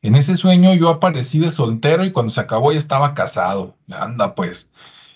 En 0.00 0.14
ese 0.14 0.38
sueño 0.38 0.72
yo 0.72 0.88
aparecí 0.88 1.38
de 1.38 1.50
soltero 1.50 2.02
y 2.06 2.12
cuando 2.12 2.30
se 2.30 2.40
acabó 2.40 2.72
ya 2.72 2.78
estaba 2.78 3.12
casado. 3.12 3.76
Anda 3.90 4.34
pues. 4.34 4.72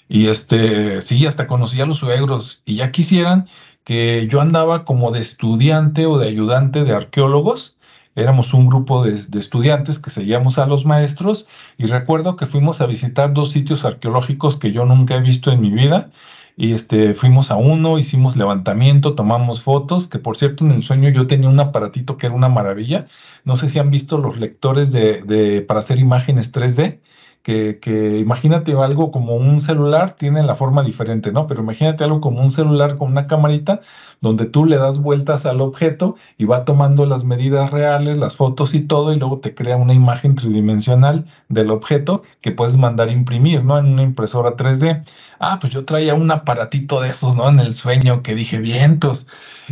Y 0.07 0.27
este, 0.27 1.01
sí, 1.01 1.25
hasta 1.25 1.47
conocí 1.47 1.81
a 1.81 1.87
los 1.87 1.97
suegros 1.97 2.61
y 2.67 2.77
ya 2.77 2.93
quisieran 2.93 3.49
que 3.85 4.27
yo 4.29 4.43
andaba 4.43 4.85
como 4.85 5.13
de 5.13 5.21
estudiante 5.21 6.05
o 6.05 6.19
de 6.19 6.29
ayudante 6.29 6.85
de 6.85 6.93
arqueólogos. 6.93 7.79
Éramos 8.17 8.53
un 8.53 8.69
grupo 8.69 9.03
de, 9.03 9.13
de, 9.13 9.41
estudiantes 9.41 9.99
que 9.99 10.11
seguíamos 10.11 10.59
a 10.59 10.67
los 10.67 10.85
maestros 10.85 11.49
y 11.79 11.87
recuerdo 11.87 12.37
que 12.37 12.45
fuimos 12.45 12.83
a 12.83 12.87
visitar 12.87 13.33
dos 13.33 13.51
sitios 13.51 13.87
arqueológicos 13.87 14.59
que 14.59 14.73
yo 14.73 14.85
nunca 14.85 15.15
he 15.15 15.21
visto 15.21 15.51
en 15.51 15.63
mi 15.63 15.71
vida 15.71 16.11
y 16.57 16.73
este, 16.73 17.15
fuimos 17.15 17.51
a 17.51 17.57
uno, 17.57 17.99
hicimos 17.99 18.37
levantamiento, 18.37 19.15
tomamos 19.15 19.63
fotos, 19.63 20.07
que 20.09 20.19
por 20.19 20.37
cierto 20.37 20.65
en 20.65 20.71
el 20.73 20.83
sueño 20.83 21.09
yo 21.11 21.27
tenía 21.27 21.49
un 21.49 21.61
aparatito 21.61 22.17
que 22.17 22.27
era 22.27 22.35
una 22.35 22.49
maravilla. 22.49 23.07
No 23.45 23.57
sé 23.57 23.69
si 23.69 23.79
han 23.79 23.91
visto 23.91 24.19
los 24.19 24.39
lectores 24.39 24.93
de, 24.93 25.23
de 25.23 25.63
para 25.63 25.81
hacer 25.81 25.99
imágenes 25.99 26.53
3D 26.55 27.01
que, 27.45 28.19
imagínate 28.19 28.73
algo 28.73 29.11
como 29.11 29.37
un 29.37 29.61
celular, 29.61 30.13
tiene 30.17 30.43
la 30.43 30.55
forma 30.55 30.83
diferente, 30.83 31.31
¿no? 31.31 31.47
Pero 31.47 31.61
imagínate 31.63 32.03
algo 32.03 32.23
como 32.23 32.41
un 32.41 32.51
celular 32.51 32.97
con 32.97 33.13
una 33.13 33.27
camarita 33.27 33.81
donde 34.23 34.47
tú 34.47 34.65
le 34.65 34.79
das 34.79 34.99
vueltas 34.99 35.45
al 35.45 35.61
objeto 35.61 36.17
y 36.39 36.47
va 36.47 36.65
tomando 36.65 37.05
las 37.05 37.25
medidas 37.25 37.71
reales, 37.71 38.17
las 38.17 38.35
fotos 38.37 38.75
y 38.75 38.81
todo, 38.81 39.13
y 39.13 39.19
luego 39.19 39.41
te 39.41 39.55
crea 39.55 39.77
una 39.77 39.93
imagen 39.93 40.37
tridimensional 40.37 41.27
del 41.51 41.71
objeto 41.71 42.23
que 42.41 42.51
puedes 42.51 42.79
mandar 42.79 43.09
a 43.09 43.13
imprimir, 43.13 43.63
¿no? 43.63 43.79
En 43.79 43.93
una 43.93 44.03
impresora 44.03 44.57
3D. 44.57 45.05
Ah, 45.39 45.59
pues 45.61 45.71
yo 45.71 45.85
traía 45.85 46.15
un 46.15 46.31
aparatito 46.31 47.03
de 47.03 47.11
esos, 47.11 47.37
¿no? 47.37 47.47
En 47.51 47.61
el 47.61 47.75
sueño 47.75 48.23
que 48.23 48.35
dije, 48.35 48.59
vientos. 48.59 49.27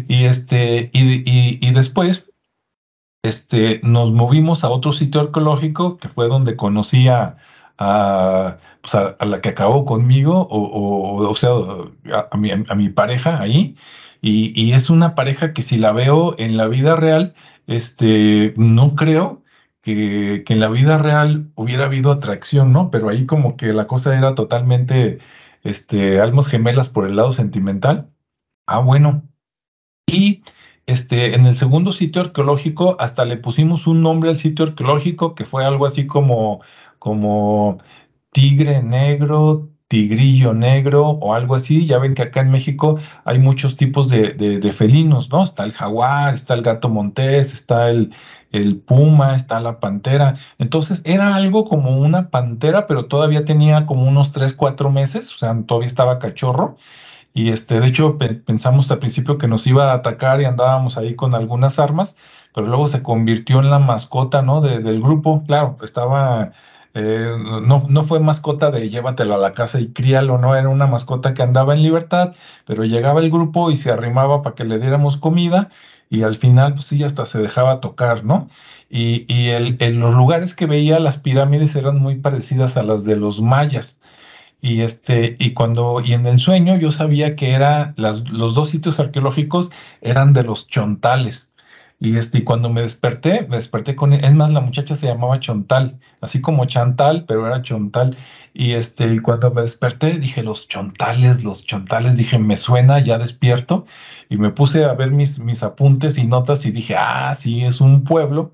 Y 0.08 0.26
este, 0.26 0.90
y, 0.92 1.22
y, 1.28 1.58
y 1.62 1.70
después, 1.72 2.28
este, 3.22 3.80
nos 3.82 4.12
movimos 4.12 4.64
a 4.64 4.68
otro 4.70 4.92
sitio 4.92 5.22
arqueológico 5.22 5.96
que 5.96 6.08
fue 6.08 6.28
donde 6.28 6.56
conocí 6.56 7.08
a 7.08 7.36
pues, 8.80 8.94
a, 8.94 9.16
a, 9.18 9.24
la 9.26 9.40
que 9.40 9.50
acabó 9.50 9.84
conmigo, 9.84 10.46
o, 10.50 11.28
o, 11.28 11.34
sea, 11.34 11.50
a, 12.30 12.36
mi, 12.36 12.50
a, 12.50 12.74
mi, 12.74 12.88
pareja 12.90 13.40
ahí, 13.40 13.76
y, 14.20 14.52
y, 14.60 14.72
es 14.72 14.90
una 14.90 15.14
pareja 15.14 15.52
que 15.52 15.62
si 15.62 15.78
la 15.78 15.92
veo 15.92 16.34
en 16.38 16.56
la 16.56 16.68
vida 16.68 16.96
real, 16.96 17.34
este, 17.66 18.54
no 18.56 18.94
creo 18.96 19.42
que, 19.82 20.44
que, 20.46 20.52
en 20.54 20.60
la 20.60 20.68
vida 20.68 20.98
real 20.98 21.50
hubiera 21.54 21.86
habido 21.86 22.12
atracción, 22.12 22.72
¿no? 22.72 22.90
Pero 22.90 23.08
ahí 23.08 23.26
como 23.26 23.56
que 23.56 23.72
la 23.72 23.86
cosa 23.86 24.16
era 24.16 24.34
totalmente, 24.34 25.18
este, 25.64 26.20
almas 26.20 26.48
gemelas 26.48 26.88
por 26.88 27.06
el 27.06 27.16
lado 27.16 27.32
sentimental. 27.32 28.10
Ah, 28.66 28.80
bueno. 28.80 29.22
Y 30.06 30.42
este, 30.86 31.34
en 31.34 31.46
el 31.46 31.56
segundo 31.56 31.92
sitio 31.92 32.22
arqueológico 32.22 32.96
hasta 32.98 33.24
le 33.24 33.36
pusimos 33.36 33.86
un 33.86 34.00
nombre 34.02 34.30
al 34.30 34.36
sitio 34.36 34.64
arqueológico 34.64 35.34
que 35.34 35.44
fue 35.44 35.64
algo 35.64 35.86
así 35.86 36.06
como 36.06 36.60
como 37.02 37.78
tigre 38.30 38.80
negro, 38.80 39.70
tigrillo 39.88 40.54
negro 40.54 41.08
o 41.08 41.34
algo 41.34 41.56
así. 41.56 41.84
Ya 41.84 41.98
ven 41.98 42.14
que 42.14 42.22
acá 42.22 42.42
en 42.42 42.50
México 42.52 42.96
hay 43.24 43.40
muchos 43.40 43.76
tipos 43.76 44.08
de, 44.08 44.72
felinos, 44.72 45.28
¿no? 45.28 45.42
Está 45.42 45.64
el 45.64 45.72
jaguar, 45.72 46.32
está 46.34 46.54
el 46.54 46.62
gato 46.62 46.88
montés, 46.88 47.54
está 47.54 47.90
el, 47.90 48.14
el 48.52 48.76
puma, 48.76 49.34
está 49.34 49.58
la 49.58 49.80
pantera. 49.80 50.36
Entonces 50.58 51.02
era 51.04 51.34
algo 51.34 51.64
como 51.68 51.98
una 51.98 52.30
pantera, 52.30 52.86
pero 52.86 53.06
todavía 53.06 53.44
tenía 53.44 53.84
como 53.84 54.04
unos 54.06 54.30
3, 54.30 54.54
4 54.54 54.90
meses, 54.92 55.34
o 55.34 55.38
sea, 55.38 55.60
todavía 55.66 55.88
estaba 55.88 56.20
cachorro. 56.20 56.76
Y 57.34 57.48
este, 57.48 57.80
de 57.80 57.88
hecho, 57.88 58.16
pensamos 58.46 58.88
al 58.92 59.00
principio 59.00 59.38
que 59.38 59.48
nos 59.48 59.66
iba 59.66 59.90
a 59.90 59.94
atacar 59.94 60.40
y 60.40 60.44
andábamos 60.44 60.98
ahí 60.98 61.16
con 61.16 61.34
algunas 61.34 61.80
armas, 61.80 62.16
pero 62.54 62.68
luego 62.68 62.86
se 62.86 63.02
convirtió 63.02 63.58
en 63.58 63.70
la 63.70 63.80
mascota, 63.80 64.42
¿no? 64.42 64.60
del 64.60 65.02
grupo. 65.02 65.42
Claro, 65.48 65.78
estaba 65.82 66.52
eh, 66.94 67.36
no, 67.38 68.02
fue 68.04 68.20
mascota 68.20 68.70
de 68.70 68.90
llévatelo 68.90 69.34
a 69.34 69.38
la 69.38 69.52
casa 69.52 69.80
y 69.80 69.92
críalo, 69.92 70.38
no, 70.38 70.54
era 70.56 70.68
una 70.68 70.86
mascota 70.86 71.34
que 71.34 71.42
andaba 71.42 71.74
en 71.74 71.82
libertad, 71.82 72.34
pero 72.66 72.84
llegaba 72.84 73.20
el 73.20 73.30
grupo 73.30 73.70
y 73.70 73.76
se 73.76 73.90
arrimaba 73.90 74.42
para 74.42 74.54
que 74.54 74.64
le 74.64 74.78
diéramos 74.78 75.16
comida 75.16 75.70
y 76.10 76.22
al 76.24 76.34
final, 76.34 76.74
pues 76.74 76.86
sí, 76.86 77.02
hasta 77.04 77.24
se 77.24 77.38
dejaba 77.40 77.80
tocar, 77.80 78.24
¿no? 78.24 78.48
Y, 78.90 79.24
en 79.50 80.00
los 80.00 80.14
lugares 80.14 80.54
que 80.54 80.66
veía 80.66 81.00
las 81.00 81.18
pirámides 81.18 81.74
eran 81.76 81.98
muy 81.98 82.16
parecidas 82.16 82.76
a 82.76 82.82
las 82.82 83.04
de 83.04 83.16
los 83.16 83.40
mayas. 83.40 84.00
Y, 84.60 84.82
este, 84.82 85.36
y, 85.38 85.54
cuando, 85.54 86.00
y 86.04 86.12
en 86.12 86.26
el 86.26 86.38
sueño 86.38 86.76
yo 86.76 86.90
sabía 86.90 87.36
que 87.36 87.52
era 87.52 87.94
los 87.96 88.54
dos 88.54 88.70
sitios 88.70 89.00
arqueológicos 89.00 89.70
eran 90.02 90.34
de 90.34 90.44
los 90.44 90.68
chontales. 90.68 91.51
Y 92.02 92.16
este, 92.18 92.42
cuando 92.42 92.68
me 92.68 92.82
desperté, 92.82 93.46
me 93.48 93.56
desperté 93.56 93.94
con, 93.94 94.12
es 94.12 94.34
más, 94.34 94.50
la 94.50 94.60
muchacha 94.60 94.96
se 94.96 95.06
llamaba 95.06 95.38
Chontal, 95.38 96.00
así 96.20 96.40
como 96.40 96.64
Chantal, 96.64 97.26
pero 97.28 97.46
era 97.46 97.62
Chontal. 97.62 98.16
Y 98.52 98.72
este, 98.72 99.22
cuando 99.22 99.52
me 99.52 99.62
desperté, 99.62 100.18
dije, 100.18 100.42
los 100.42 100.66
chontales, 100.66 101.44
los 101.44 101.64
chontales, 101.64 102.16
dije, 102.16 102.40
me 102.40 102.56
suena, 102.56 102.98
ya 102.98 103.18
despierto. 103.18 103.86
Y 104.28 104.36
me 104.36 104.50
puse 104.50 104.84
a 104.84 104.94
ver 104.94 105.12
mis, 105.12 105.38
mis 105.38 105.62
apuntes 105.62 106.18
y 106.18 106.26
notas 106.26 106.66
y 106.66 106.72
dije, 106.72 106.96
ah, 106.98 107.32
sí, 107.36 107.62
es 107.64 107.80
un 107.80 108.02
pueblo 108.02 108.52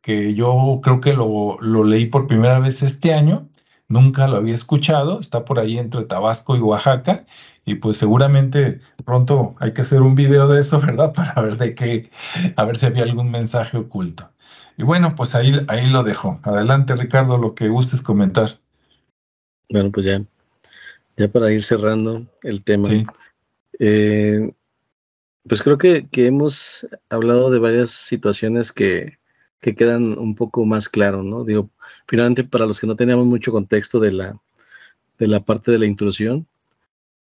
que 0.00 0.34
yo 0.34 0.80
creo 0.82 1.00
que 1.00 1.12
lo, 1.12 1.58
lo 1.60 1.84
leí 1.84 2.06
por 2.06 2.26
primera 2.26 2.58
vez 2.58 2.82
este 2.82 3.14
año, 3.14 3.48
nunca 3.88 4.26
lo 4.26 4.38
había 4.38 4.54
escuchado, 4.54 5.20
está 5.20 5.44
por 5.44 5.60
ahí 5.60 5.78
entre 5.78 6.04
Tabasco 6.04 6.56
y 6.56 6.60
Oaxaca, 6.60 7.26
y 7.68 7.74
pues 7.74 7.98
seguramente 7.98 8.80
pronto 9.04 9.54
hay 9.60 9.74
que 9.74 9.82
hacer 9.82 10.00
un 10.00 10.14
video 10.14 10.48
de 10.48 10.60
eso, 10.60 10.80
¿verdad? 10.84 11.12
Para 11.12 11.40
ver 11.42 11.56
de 11.56 11.74
qué, 11.74 12.10
a 12.56 12.64
ver 12.64 12.76
si 12.76 12.86
había 12.86 13.04
algún 13.04 13.30
mensaje 13.30 13.76
oculto. 13.76 14.30
Y 14.76 14.84
bueno, 14.84 15.14
pues 15.14 15.34
ahí, 15.34 15.52
ahí 15.68 15.88
lo 15.88 16.02
dejo. 16.02 16.40
Adelante, 16.44 16.94
Ricardo, 16.96 17.36
lo 17.36 17.54
que 17.54 17.68
gustes 17.68 18.00
comentar. 18.00 18.60
Bueno, 19.68 19.90
pues 19.90 20.06
ya, 20.06 20.22
ya 21.16 21.28
para 21.28 21.50
ir 21.52 21.62
cerrando 21.62 22.26
el 22.42 22.62
tema. 22.62 22.88
Eh, 23.78 24.52
pues 25.46 25.62
creo 25.62 25.78
que, 25.78 26.08
que, 26.08 26.26
hemos 26.26 26.86
hablado 27.10 27.50
de 27.50 27.58
varias 27.58 27.90
situaciones 27.90 28.72
que, 28.72 29.18
que 29.60 29.74
quedan 29.74 30.16
un 30.18 30.34
poco 30.34 30.64
más 30.64 30.88
claros, 30.88 31.24
¿no? 31.24 31.44
Digo, 31.44 31.70
finalmente 32.06 32.44
para 32.44 32.66
los 32.66 32.80
que 32.80 32.86
no 32.86 32.96
teníamos 32.96 33.26
mucho 33.26 33.52
contexto 33.52 33.98
de 33.98 34.12
la, 34.12 34.40
de 35.18 35.26
la 35.26 35.40
parte 35.40 35.72
de 35.72 35.78
la 35.78 35.86
intrusión, 35.86 36.46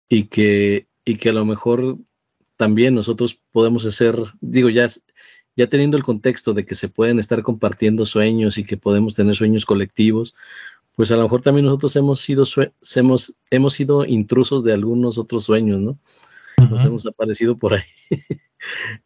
y 0.09 0.25
que, 0.25 0.89
y 1.05 1.17
que 1.17 1.31
a 1.31 1.33
lo 1.33 1.45
mejor 1.45 1.99
también 2.57 2.95
nosotros 2.95 3.41
podemos 3.53 3.85
hacer, 3.87 4.17
digo, 4.41 4.69
ya, 4.71 4.89
ya 5.57 5.69
teniendo 5.69 5.97
el 5.97 6.05
contexto 6.05 6.55
de 6.55 6.65
que 6.65 6.75
se 6.75 6.89
pueden 6.89 7.19
estar 7.19 7.43
compartiendo 7.43 8.07
sueños 8.07 8.59
y 8.59 8.65
que 8.65 8.77
podemos 8.77 9.15
tener 9.15 9.35
sueños 9.35 9.67
colectivos, 9.67 10.35
pues 10.95 11.11
a 11.11 11.17
lo 11.17 11.25
mejor 11.25 11.43
también 11.43 11.67
nosotros 11.67 11.95
hemos 11.97 12.21
sido, 12.21 12.45
hemos, 12.95 13.37
hemos 13.51 13.75
sido 13.75 14.05
intrusos 14.05 14.65
de 14.65 14.73
algunos 14.73 15.19
otros 15.19 15.45
sueños, 15.45 15.81
¿no? 15.81 15.99
Nos 16.71 16.83
hemos 16.85 17.05
aparecido 17.05 17.57
por 17.57 17.75
ahí. 17.75 17.83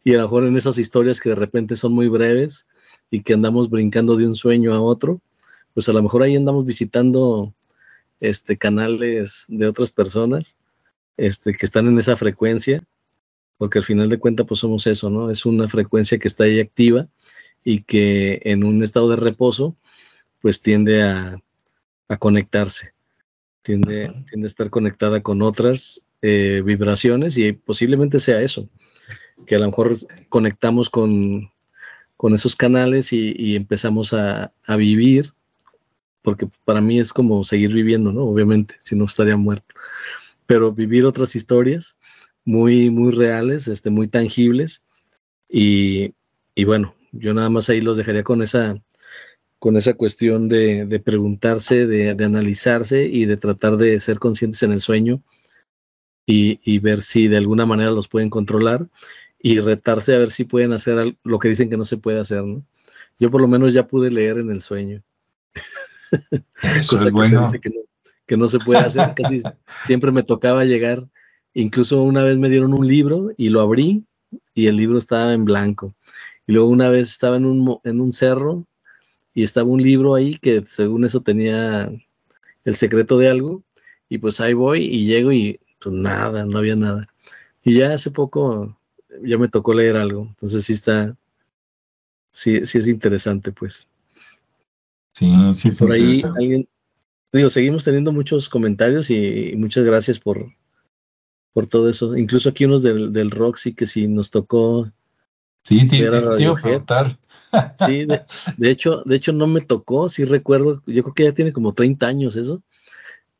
y 0.05 0.13
a 0.13 0.17
lo 0.17 0.23
mejor 0.23 0.45
en 0.45 0.55
esas 0.55 0.77
historias 0.77 1.19
que 1.19 1.29
de 1.29 1.35
repente 1.35 1.75
son 1.75 1.91
muy 1.91 2.07
breves 2.07 2.65
y 3.09 3.23
que 3.23 3.33
andamos 3.33 3.69
brincando 3.69 4.15
de 4.15 4.25
un 4.25 4.35
sueño 4.35 4.73
a 4.73 4.81
otro, 4.81 5.19
pues 5.73 5.89
a 5.89 5.93
lo 5.93 6.01
mejor 6.01 6.23
ahí 6.23 6.37
andamos 6.37 6.65
visitando 6.65 7.53
este 8.21 8.57
canales 8.57 9.45
de 9.49 9.67
otras 9.67 9.91
personas 9.91 10.57
este, 11.21 11.53
que 11.53 11.67
están 11.67 11.85
en 11.85 11.99
esa 11.99 12.17
frecuencia, 12.17 12.83
porque 13.57 13.77
al 13.77 13.85
final 13.85 14.09
de 14.09 14.17
cuentas 14.17 14.47
pues 14.47 14.59
somos 14.59 14.87
eso, 14.87 15.11
¿no? 15.11 15.29
Es 15.29 15.45
una 15.45 15.67
frecuencia 15.67 16.17
que 16.17 16.27
está 16.27 16.45
ahí 16.45 16.59
activa 16.59 17.07
y 17.63 17.83
que 17.83 18.41
en 18.43 18.63
un 18.63 18.81
estado 18.81 19.07
de 19.11 19.17
reposo 19.17 19.75
pues 20.39 20.63
tiende 20.63 21.03
a, 21.03 21.39
conectarse, 22.17 22.93
tiende, 23.61 24.11
tiende, 24.27 24.47
a 24.47 24.49
estar 24.49 24.71
conectada 24.71 25.21
con 25.21 25.43
otras 25.43 26.03
eh, 26.23 26.63
vibraciones 26.65 27.37
y 27.37 27.53
posiblemente 27.53 28.19
sea 28.19 28.41
eso, 28.41 28.67
que 29.45 29.53
a 29.53 29.59
lo 29.59 29.67
mejor 29.67 29.95
conectamos 30.27 30.89
con, 30.89 31.51
con 32.17 32.33
esos 32.33 32.55
canales 32.55 33.13
y, 33.13 33.55
empezamos 33.55 34.13
a, 34.13 34.51
a, 34.65 34.75
vivir, 34.75 35.33
porque 36.23 36.49
para 36.65 36.81
mí 36.81 36.99
es 36.99 37.13
como 37.13 37.43
seguir 37.43 37.71
viviendo, 37.73 38.11
¿no? 38.11 38.23
Obviamente, 38.23 38.75
si 38.79 38.95
no 38.95 39.05
estaría 39.05 39.37
muerto 39.37 39.75
pero 40.51 40.73
vivir 40.73 41.05
otras 41.05 41.33
historias 41.37 41.97
muy, 42.43 42.89
muy 42.89 43.13
reales, 43.13 43.69
este, 43.69 43.89
muy 43.89 44.09
tangibles. 44.09 44.83
Y, 45.47 46.13
bueno, 46.65 46.93
yo 47.13 47.33
nada 47.33 47.49
más 47.49 47.69
ahí 47.69 47.79
los 47.79 47.97
dejaría 47.97 48.23
con 48.23 48.41
esa, 48.41 48.75
con 49.59 49.77
esa 49.77 49.93
cuestión 49.93 50.49
de, 50.49 51.01
preguntarse, 51.05 51.87
de, 51.87 52.09
analizarse 52.21 53.05
y 53.05 53.23
de 53.23 53.37
tratar 53.37 53.77
de 53.77 53.97
ser 54.01 54.19
conscientes 54.19 54.61
en 54.63 54.73
el 54.73 54.81
sueño 54.81 55.23
y, 56.25 56.79
ver 56.79 57.01
si 57.01 57.29
de 57.29 57.37
alguna 57.37 57.65
manera 57.65 57.91
los 57.91 58.09
pueden 58.09 58.29
controlar 58.29 58.89
y 59.39 59.61
retarse 59.61 60.15
a 60.15 60.19
ver 60.19 60.31
si 60.31 60.43
pueden 60.43 60.73
hacer 60.73 61.15
lo 61.23 61.39
que 61.39 61.47
dicen 61.47 61.69
que 61.69 61.77
no 61.77 61.85
se 61.85 61.95
puede 61.95 62.19
hacer, 62.19 62.43
¿no? 62.43 62.61
Yo 63.19 63.31
por 63.31 63.39
lo 63.39 63.47
menos 63.47 63.73
ya 63.73 63.87
pude 63.87 64.11
leer 64.11 64.37
en 64.39 64.51
el 64.51 64.59
sueño. 64.59 65.01
Eso 66.77 66.97
es 66.97 67.09
bueno 67.09 67.49
que 67.61 67.69
no 67.69 67.90
se 68.47 68.59
puede 68.59 68.79
hacer, 68.79 69.13
casi 69.15 69.41
siempre 69.83 70.11
me 70.11 70.23
tocaba 70.23 70.65
llegar, 70.65 71.07
incluso 71.53 72.03
una 72.03 72.23
vez 72.23 72.37
me 72.37 72.49
dieron 72.49 72.73
un 72.73 72.87
libro 72.87 73.31
y 73.37 73.49
lo 73.49 73.61
abrí 73.61 74.03
y 74.53 74.67
el 74.67 74.77
libro 74.77 74.97
estaba 74.97 75.33
en 75.33 75.45
blanco. 75.45 75.93
Y 76.47 76.53
luego 76.53 76.69
una 76.69 76.89
vez 76.89 77.09
estaba 77.09 77.37
en 77.37 77.45
un, 77.45 77.79
en 77.83 78.01
un 78.01 78.11
cerro 78.11 78.65
y 79.33 79.43
estaba 79.43 79.69
un 79.69 79.81
libro 79.81 80.15
ahí 80.15 80.37
que 80.37 80.63
según 80.67 81.03
eso 81.03 81.21
tenía 81.21 81.91
el 82.65 82.75
secreto 82.75 83.17
de 83.17 83.29
algo 83.29 83.63
y 84.09 84.17
pues 84.17 84.41
ahí 84.41 84.53
voy 84.53 84.83
y 84.83 85.05
llego 85.05 85.31
y 85.31 85.59
pues 85.79 85.95
nada, 85.95 86.45
no 86.45 86.57
había 86.57 86.75
nada. 86.75 87.07
Y 87.63 87.75
ya 87.75 87.93
hace 87.93 88.11
poco 88.11 88.77
ya 89.23 89.37
me 89.37 89.47
tocó 89.47 89.73
leer 89.73 89.97
algo, 89.97 90.23
entonces 90.29 90.65
sí 90.65 90.73
está, 90.73 91.15
sí, 92.31 92.65
sí 92.65 92.77
es 92.77 92.87
interesante 92.87 93.51
pues. 93.51 93.89
Sí, 95.13 95.33
sí. 95.53 95.71
por 95.71 95.91
ahí 95.91 96.21
alguien, 96.23 96.67
digo, 97.33 97.49
seguimos 97.49 97.83
teniendo 97.83 98.11
muchos 98.11 98.49
comentarios 98.49 99.09
y, 99.09 99.53
muchas 99.57 99.85
gracias 99.85 100.19
por, 100.19 100.53
por 101.53 101.67
todo 101.67 101.89
eso. 101.89 102.17
Incluso 102.17 102.49
aquí 102.49 102.65
unos 102.65 102.83
del, 102.83 103.13
del 103.13 103.31
Roxy 103.31 103.73
que 103.73 103.87
si 103.87 104.07
nos 104.07 104.31
tocó. 104.31 104.91
Sí, 105.63 105.87
tío, 105.87 106.11
Sí, 107.85 108.05
de, 108.05 108.21
de, 108.55 108.69
hecho, 108.69 109.03
de 109.05 109.17
hecho 109.17 109.33
no 109.33 109.45
me 109.45 109.59
tocó, 109.59 110.07
sí 110.07 110.23
recuerdo, 110.23 110.81
yo 110.85 111.03
creo 111.03 111.13
que 111.13 111.23
ya 111.25 111.33
tiene 111.33 111.51
como 111.51 111.73
30 111.73 112.07
años 112.07 112.35
eso. 112.37 112.63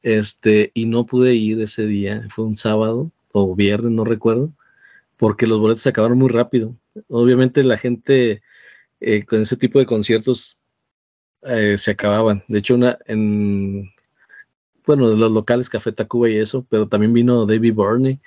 Este, 0.03 0.71
y 0.73 0.85
no 0.85 1.05
pude 1.05 1.35
ir 1.35 1.61
ese 1.61 1.85
día, 1.85 2.27
fue 2.29 2.45
un 2.45 2.57
sábado 2.57 3.11
o 3.31 3.55
viernes, 3.55 3.91
no 3.91 4.03
recuerdo, 4.03 4.51
porque 5.17 5.47
los 5.47 5.59
boletos 5.59 5.83
se 5.83 5.89
acabaron 5.89 6.17
muy 6.17 6.29
rápido. 6.29 6.75
Obviamente 7.07 7.63
la 7.63 7.77
gente 7.77 8.41
eh, 8.99 9.25
con 9.25 9.41
ese 9.41 9.57
tipo 9.57 9.79
de 9.79 9.85
conciertos 9.85 10.59
eh, 11.43 11.77
se 11.77 11.91
acababan. 11.91 12.43
De 12.47 12.59
hecho, 12.59 12.75
una 12.75 12.97
en 13.05 13.91
bueno, 14.85 15.09
de 15.09 15.17
los 15.17 15.31
locales 15.31 15.69
Café 15.69 15.91
Tacuba 15.91 16.29
y 16.29 16.37
eso, 16.37 16.65
pero 16.69 16.87
también 16.87 17.13
vino 17.13 17.45
David 17.45 17.73
Burney 17.73 18.19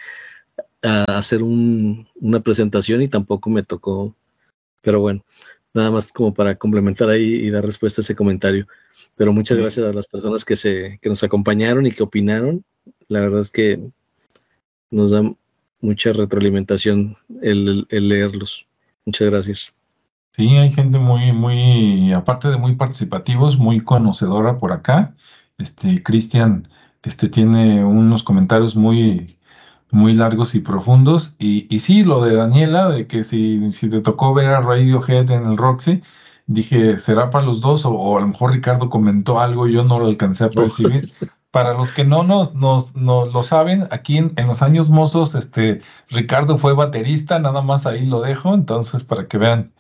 a 0.83 1.05
hacer 1.19 1.43
una 1.43 2.41
presentación 2.41 3.03
y 3.03 3.09
tampoco 3.09 3.51
me 3.51 3.63
tocó. 3.63 4.15
Pero 4.83 5.01
bueno, 5.01 5.25
nada 5.73 5.91
más 5.91 6.07
como 6.13 6.35
para 6.35 6.55
complementar 6.57 7.09
ahí 7.11 7.23
y 7.23 7.51
dar 7.51 7.65
respuesta 7.65 8.01
a 8.01 8.05
ese 8.05 8.15
comentario. 8.15 8.67
Pero 9.17 9.33
muchas 9.33 9.59
gracias 9.59 9.87
a 9.87 9.93
las 9.93 10.07
personas 10.07 10.45
que, 10.45 10.57
se, 10.57 10.99
que 11.01 11.09
nos 11.09 11.23
acompañaron 11.23 11.87
y 11.87 11.93
que 11.93 12.03
opinaron. 12.03 12.65
La 13.09 13.21
verdad 13.21 13.41
es 13.41 13.51
que 13.51 13.81
nos 14.91 15.11
da 15.11 15.23
mucha 15.81 16.13
retroalimentación 16.13 17.17
el 17.43 17.87
leerlos. 17.91 18.67
Muchas 19.05 19.31
gracias. 19.31 19.75
Sí, 20.37 20.49
hay 20.57 20.73
gente 20.73 20.99
muy, 20.99 21.33
muy, 21.33 22.13
aparte 22.13 22.49
de 22.49 22.57
muy 22.57 22.75
participativos, 22.75 23.57
muy 23.57 23.81
conocedora 23.85 24.59
por 24.59 24.73
acá. 24.73 25.15
Este, 25.59 26.03
Cristian, 26.03 26.69
este, 27.05 27.29
tiene 27.29 27.85
unos 27.85 28.25
comentarios 28.25 28.75
muy, 28.75 29.39
muy 29.93 30.13
largos 30.13 30.57
y 30.57 30.61
profundos. 30.61 31.37
Y, 31.39 31.73
y 31.73 31.79
sí, 31.79 32.03
lo 32.03 32.25
de 32.25 32.35
Daniela, 32.35 32.89
de 32.89 33.07
que 33.07 33.23
si, 33.23 33.71
si 33.71 33.89
te 33.89 34.01
tocó 34.01 34.35
ver 34.35 34.49
a 34.49 34.61
Radiohead 34.61 35.31
en 35.31 35.47
el 35.47 35.57
Roxy, 35.57 36.03
dije, 36.47 36.99
¿será 36.99 37.31
para 37.31 37.47
los 37.47 37.61
dos? 37.61 37.85
O, 37.85 38.19
a 38.19 38.21
lo 38.21 38.27
mejor 38.27 38.55
Ricardo 38.55 38.91
comentó 38.91 39.39
algo 39.41 39.69
y 39.69 39.73
yo 39.75 39.85
no 39.85 40.01
lo 40.01 40.07
alcancé 40.07 40.45
a 40.45 40.51
percibir. 40.51 41.11
Para 41.53 41.75
los 41.75 41.93
que 41.93 42.05
no 42.05 42.25
nos, 42.25 42.55
nos, 42.57 42.93
lo 42.97 43.43
saben, 43.45 43.87
aquí 43.93 44.19
en, 44.19 44.33
en, 44.37 44.49
los 44.49 44.63
años 44.63 44.91
mozos, 44.91 45.37
este, 45.37 45.81
Ricardo 46.09 46.57
fue 46.57 46.75
baterista, 46.75 47.39
nada 47.39 47.63
más 47.63 47.87
ahí 47.87 48.05
lo 48.05 48.21
dejo, 48.21 48.53
entonces 48.53 49.05
para 49.05 49.29
que 49.29 49.39
vean 49.39 49.73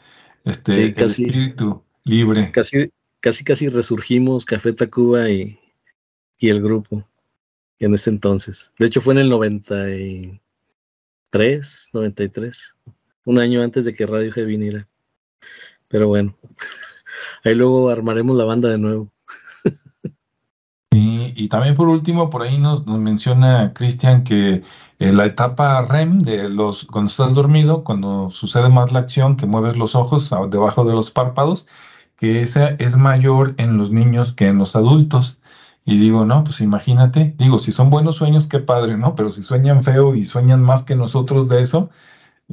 este, 0.45 0.95
casi, 0.95 1.25
espíritu 1.25 1.83
libre. 2.05 2.53
Casi, 2.53 2.93
casi, 3.21 3.45
casi 3.45 3.69
resurgimos 3.69 4.45
Café 4.45 4.73
Tacuba 4.73 5.31
y, 5.31 5.59
y 6.39 6.51
el 6.51 6.63
grupo 6.63 7.05
en 7.79 7.95
ese 7.95 8.11
entonces. 8.11 8.73
De 8.79 8.87
hecho, 8.87 9.01
fue 9.01 9.15
en 9.15 9.21
el 9.21 9.31
93, 9.31 11.89
93, 11.93 12.75
un 13.25 13.39
año 13.39 13.63
antes 13.63 13.85
de 13.85 13.95
que 13.95 14.07
Radio 14.07 14.33
G 14.33 14.45
viniera. 14.47 14.89
Pero 15.89 16.09
bueno, 16.09 16.37
ahí 17.45 17.55
luego 17.55 17.91
armaremos 17.91 18.37
la 18.37 18.45
banda 18.45 18.69
de 18.69 18.79
nuevo. 18.79 19.13
y 20.91 21.49
también 21.49 21.77
por 21.77 21.89
último, 21.89 22.31
por 22.31 22.43
ahí 22.43 22.59
nos, 22.59 22.87
nos 22.87 22.99
menciona 22.99 23.73
Cristian 23.75 24.25
que 24.25 24.63
la 25.13 25.27
etapa 25.27 25.83
REM, 25.83 26.23
de 26.23 26.49
los, 26.49 26.85
cuando 26.87 27.11
estás 27.11 27.35
dormido, 27.35 27.85
cuando 27.85 28.31
sucede 28.31 28.69
más 28.69 28.93
la 28.93 29.01
acción, 29.01 29.37
que 29.37 29.47
mueves 29.47 29.77
los 29.77 29.95
ojos 29.95 30.31
debajo 30.51 30.85
de 30.85 30.95
los 30.95 31.11
párpados, 31.11 31.67
que 32.17 32.41
esa 32.43 32.71
es 32.79 32.97
mayor 32.97 33.55
en 33.59 33.77
los 33.77 33.91
niños 33.91 34.33
que 34.33 34.49
en 34.49 34.59
los 34.59 34.77
adultos. 34.77 35.39
Y 35.85 35.99
digo, 35.99 36.25
no, 36.25 36.45
pues 36.45 36.61
imagínate, 36.61 37.35
digo, 37.39 37.59
si 37.59 37.73
son 37.73 37.91
buenos 37.91 38.17
sueños, 38.17 38.47
qué 38.47 38.59
padre, 38.61 38.97
¿no? 38.97 39.15
Pero 39.17 39.31
si 39.31 39.43
sueñan 39.43 39.83
feo 39.83 40.15
y 40.15 40.25
sueñan 40.25 40.63
más 40.63 40.83
que 40.85 40.95
nosotros 40.97 41.49
de 41.49 41.61
eso, 41.61 41.91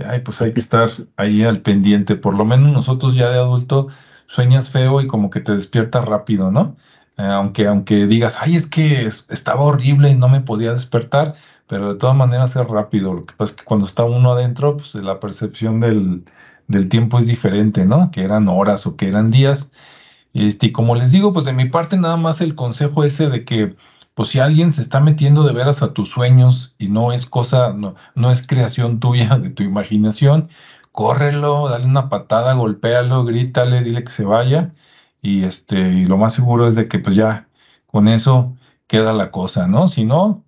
Ay, 0.06 0.22
pues 0.22 0.42
hay 0.42 0.54
que 0.54 0.60
estar 0.60 0.90
ahí 1.18 1.44
al 1.44 1.62
pendiente. 1.62 2.16
Por 2.16 2.34
lo 2.36 2.46
menos 2.46 2.72
nosotros 2.72 3.16
ya 3.16 3.30
de 3.30 3.38
adulto 3.38 3.88
sueñas 4.28 4.72
feo 4.72 5.02
y 5.02 5.08
como 5.08 5.30
que 5.30 5.42
te 5.42 5.54
despiertas 5.54 6.06
rápido, 6.06 6.52
¿no? 6.52 6.78
Eh, 7.18 7.24
aunque, 7.24 7.68
aunque 7.68 8.08
digas, 8.08 8.38
ay, 8.40 8.56
es 8.56 8.68
que 8.68 9.06
estaba 9.08 9.62
horrible 9.62 10.10
y 10.10 10.16
no 10.16 10.30
me 10.30 10.42
podía 10.42 10.74
despertar, 10.74 11.36
pero 11.72 11.94
de 11.94 12.00
todas 12.00 12.18
maneras 12.18 12.54
es 12.58 12.68
rápido. 12.68 13.14
Lo 13.14 13.26
que 13.26 13.34
pasa 13.34 13.54
es 13.54 13.58
que 13.58 13.64
cuando 13.64 13.86
está 13.86 14.04
uno 14.04 14.34
adentro, 14.34 14.76
pues 14.76 14.94
la 14.96 15.22
percepción 15.22 15.80
del, 15.80 16.26
del 16.68 16.90
tiempo 16.90 17.18
es 17.18 17.28
diferente, 17.28 17.86
¿no? 17.86 18.12
Que 18.12 18.24
eran 18.26 18.50
horas 18.50 18.86
o 18.88 18.98
que 18.98 19.08
eran 19.08 19.32
días. 19.32 19.72
Este, 20.34 20.68
y 20.68 20.72
como 20.74 20.96
les 20.96 21.12
digo, 21.14 21.32
pues 21.32 21.46
de 21.46 21.54
mi 21.54 21.70
parte 21.70 21.98
nada 21.98 22.18
más 22.18 22.42
el 22.42 22.56
consejo 22.56 23.06
ese 23.06 23.30
de 23.30 23.46
que 23.46 23.78
pues 24.16 24.30
si 24.30 24.40
alguien 24.40 24.74
se 24.74 24.82
está 24.82 25.00
metiendo 25.00 25.44
de 25.44 25.54
veras 25.54 25.82
a 25.82 25.94
tus 25.94 26.10
sueños 26.10 26.76
y 26.78 26.90
no 26.90 27.14
es 27.14 27.26
cosa, 27.26 27.72
no, 27.74 27.96
no 28.16 28.32
es 28.32 28.46
creación 28.46 29.00
tuya, 29.00 29.38
de 29.40 29.50
tu 29.52 29.64
imaginación, 29.64 30.50
córrelo, 30.92 31.70
dale 31.70 31.86
una 31.86 32.10
patada, 32.10 32.54
golpéalo, 32.54 33.24
grítale, 33.26 33.82
dile 33.82 34.04
que 34.04 34.12
se 34.12 34.26
vaya. 34.26 34.74
Y 35.22 35.44
este, 35.46 35.80
y 35.80 36.06
lo 36.06 36.18
más 36.18 36.34
seguro 36.34 36.68
es 36.68 36.76
de 36.76 36.88
que 36.90 37.00
pues 37.00 37.16
ya 37.16 37.48
con 37.88 38.08
eso 38.10 38.58
queda 38.88 39.14
la 39.14 39.32
cosa, 39.32 39.68
¿no? 39.68 39.88
Si 39.88 40.06
no, 40.06 40.44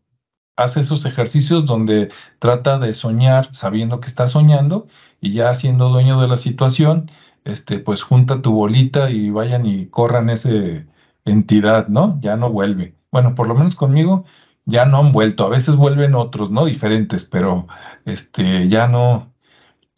hace 0.56 0.82
esos 0.82 1.06
ejercicios 1.06 1.66
donde 1.66 2.12
trata 2.40 2.80
de 2.80 2.94
soñar 2.94 3.54
sabiendo 3.54 4.00
que 4.00 4.08
está 4.08 4.28
soñando 4.28 4.88
y 5.22 5.34
ya 5.34 5.54
siendo 5.54 5.90
dueño 5.90 6.22
de 6.22 6.28
la 6.28 6.38
situación, 6.38 7.12
este, 7.46 7.80
pues 7.80 8.04
junta 8.04 8.42
tu 8.42 8.54
bolita 8.54 9.10
y 9.10 9.30
vayan 9.30 9.66
y 9.66 9.88
corran 9.88 10.30
ese 10.30 10.88
entidad, 11.26 11.88
¿no? 11.88 12.20
Ya 12.22 12.36
no 12.38 12.50
vuelve. 12.52 12.96
Bueno, 13.12 13.36
por 13.36 13.48
lo 13.48 13.56
menos 13.56 13.76
conmigo 13.76 14.26
ya 14.66 14.86
no 14.86 15.00
han 15.00 15.12
vuelto. 15.12 15.46
A 15.46 15.50
veces 15.50 15.76
vuelven 15.76 16.16
otros, 16.16 16.52
¿no? 16.52 16.66
Diferentes, 16.66 17.26
pero 17.26 17.68
este, 18.06 18.68
ya 18.70 18.88
no, 18.88 19.34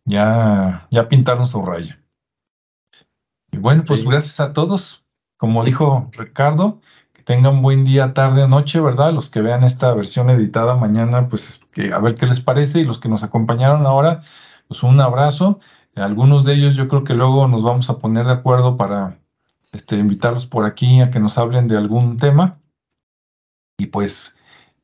ya, 0.05 0.87
ya 0.91 1.09
pintaron 1.09 1.45
su 1.47 1.61
raya. 1.63 1.99
Y 3.51 3.57
bueno, 3.57 3.83
pues 3.87 4.03
gracias 4.05 4.39
a 4.39 4.53
todos. 4.53 5.05
Como 5.37 5.63
dijo 5.63 6.09
Ricardo, 6.13 6.81
tengan 7.25 7.61
buen 7.61 7.83
día, 7.85 8.13
tarde, 8.13 8.47
noche, 8.47 8.79
¿verdad? 8.79 9.13
Los 9.13 9.29
que 9.29 9.41
vean 9.41 9.63
esta 9.63 9.93
versión 9.93 10.29
editada 10.29 10.75
mañana, 10.75 11.27
pues 11.29 11.61
que, 11.73 11.93
a 11.93 11.99
ver 11.99 12.15
qué 12.15 12.27
les 12.27 12.39
parece. 12.39 12.79
Y 12.81 12.85
los 12.85 12.99
que 12.99 13.09
nos 13.09 13.23
acompañaron 13.23 13.85
ahora, 13.85 14.23
pues 14.67 14.83
un 14.83 15.01
abrazo. 15.01 15.59
Algunos 15.95 16.45
de 16.45 16.53
ellos 16.55 16.75
yo 16.75 16.87
creo 16.87 17.03
que 17.03 17.13
luego 17.13 17.47
nos 17.47 17.63
vamos 17.63 17.89
a 17.89 17.99
poner 17.99 18.25
de 18.27 18.33
acuerdo 18.33 18.77
para 18.77 19.19
este, 19.73 19.97
invitarlos 19.97 20.45
por 20.45 20.65
aquí 20.65 21.01
a 21.01 21.09
que 21.11 21.19
nos 21.19 21.37
hablen 21.37 21.67
de 21.67 21.77
algún 21.77 22.17
tema 22.17 22.59
y 23.77 23.87
pues 23.87 24.37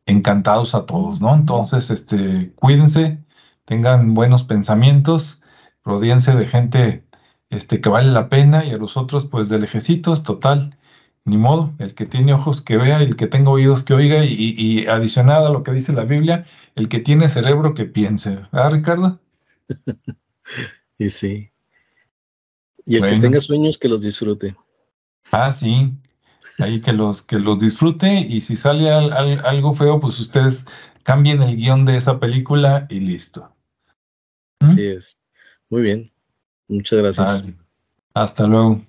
encantados 0.06 0.76
a 0.76 0.86
todos, 0.86 1.22
¿no? 1.22 1.34
Entonces, 1.36 1.90
este, 1.92 2.54
cuídense, 2.56 3.24
tengan 3.66 4.14
buenos 4.14 4.44
pensamientos, 4.44 5.42
rodíense 5.84 6.36
de 6.36 6.48
gente 6.48 7.06
este, 7.50 7.82
que 7.82 7.90
vale 7.90 8.12
la 8.12 8.30
pena 8.30 8.66
y 8.66 8.72
a 8.72 8.78
los 8.78 8.98
otros, 8.98 9.26
pues, 9.26 9.50
de 9.50 9.60
lejecitos, 9.60 10.24
total, 10.24 10.78
ni 11.26 11.38
modo, 11.38 11.74
el 11.78 11.94
que 11.94 12.06
tiene 12.06 12.34
ojos 12.34 12.62
que 12.62 12.78
vea 12.78 13.02
el 13.02 13.16
que 13.16 13.28
tenga 13.28 13.52
oídos 13.52 13.84
que 13.84 13.94
oiga 13.94 14.26
y, 14.26 14.34
y, 14.34 14.88
adicionado 14.88 15.48
a 15.48 15.52
lo 15.52 15.64
que 15.64 15.72
dice 15.72 15.94
la 15.94 16.04
Biblia, 16.04 16.46
el 16.76 16.90
que 16.90 17.00
tiene 17.00 17.30
cerebro 17.30 17.74
que 17.74 17.86
piense, 17.86 18.40
¿verdad, 18.52 18.72
Ricardo? 18.72 19.20
y 20.98 21.10
sí. 21.10 21.52
Y 22.86 22.96
el 22.98 23.08
que 23.08 23.20
tenga 23.20 23.40
sueños 23.40 23.78
que 23.78 23.88
los 23.88 24.02
disfrute. 24.02 24.56
Ah, 25.32 25.52
sí, 25.52 25.94
ahí 26.58 26.82
que 26.82 26.94
los, 26.94 27.22
que 27.22 27.38
los 27.38 27.60
disfrute 27.60 28.20
y 28.20 28.42
si 28.42 28.56
sale 28.56 28.90
algo 28.92 29.72
feo, 29.74 30.00
pues 30.00 30.20
ustedes 30.20 30.66
cambien 31.04 31.42
el 31.42 31.56
guion 31.56 31.86
de 31.86 31.98
esa 31.98 32.20
película 32.20 32.88
y 32.90 33.00
listo. 33.00 33.54
¿Mm? 34.60 34.66
Así 34.66 34.86
es. 34.86 35.18
Muy 35.70 35.84
bien. 35.84 36.12
Muchas 36.68 37.00
gracias. 37.00 37.44
Hasta 38.14 38.48
luego. 38.48 38.82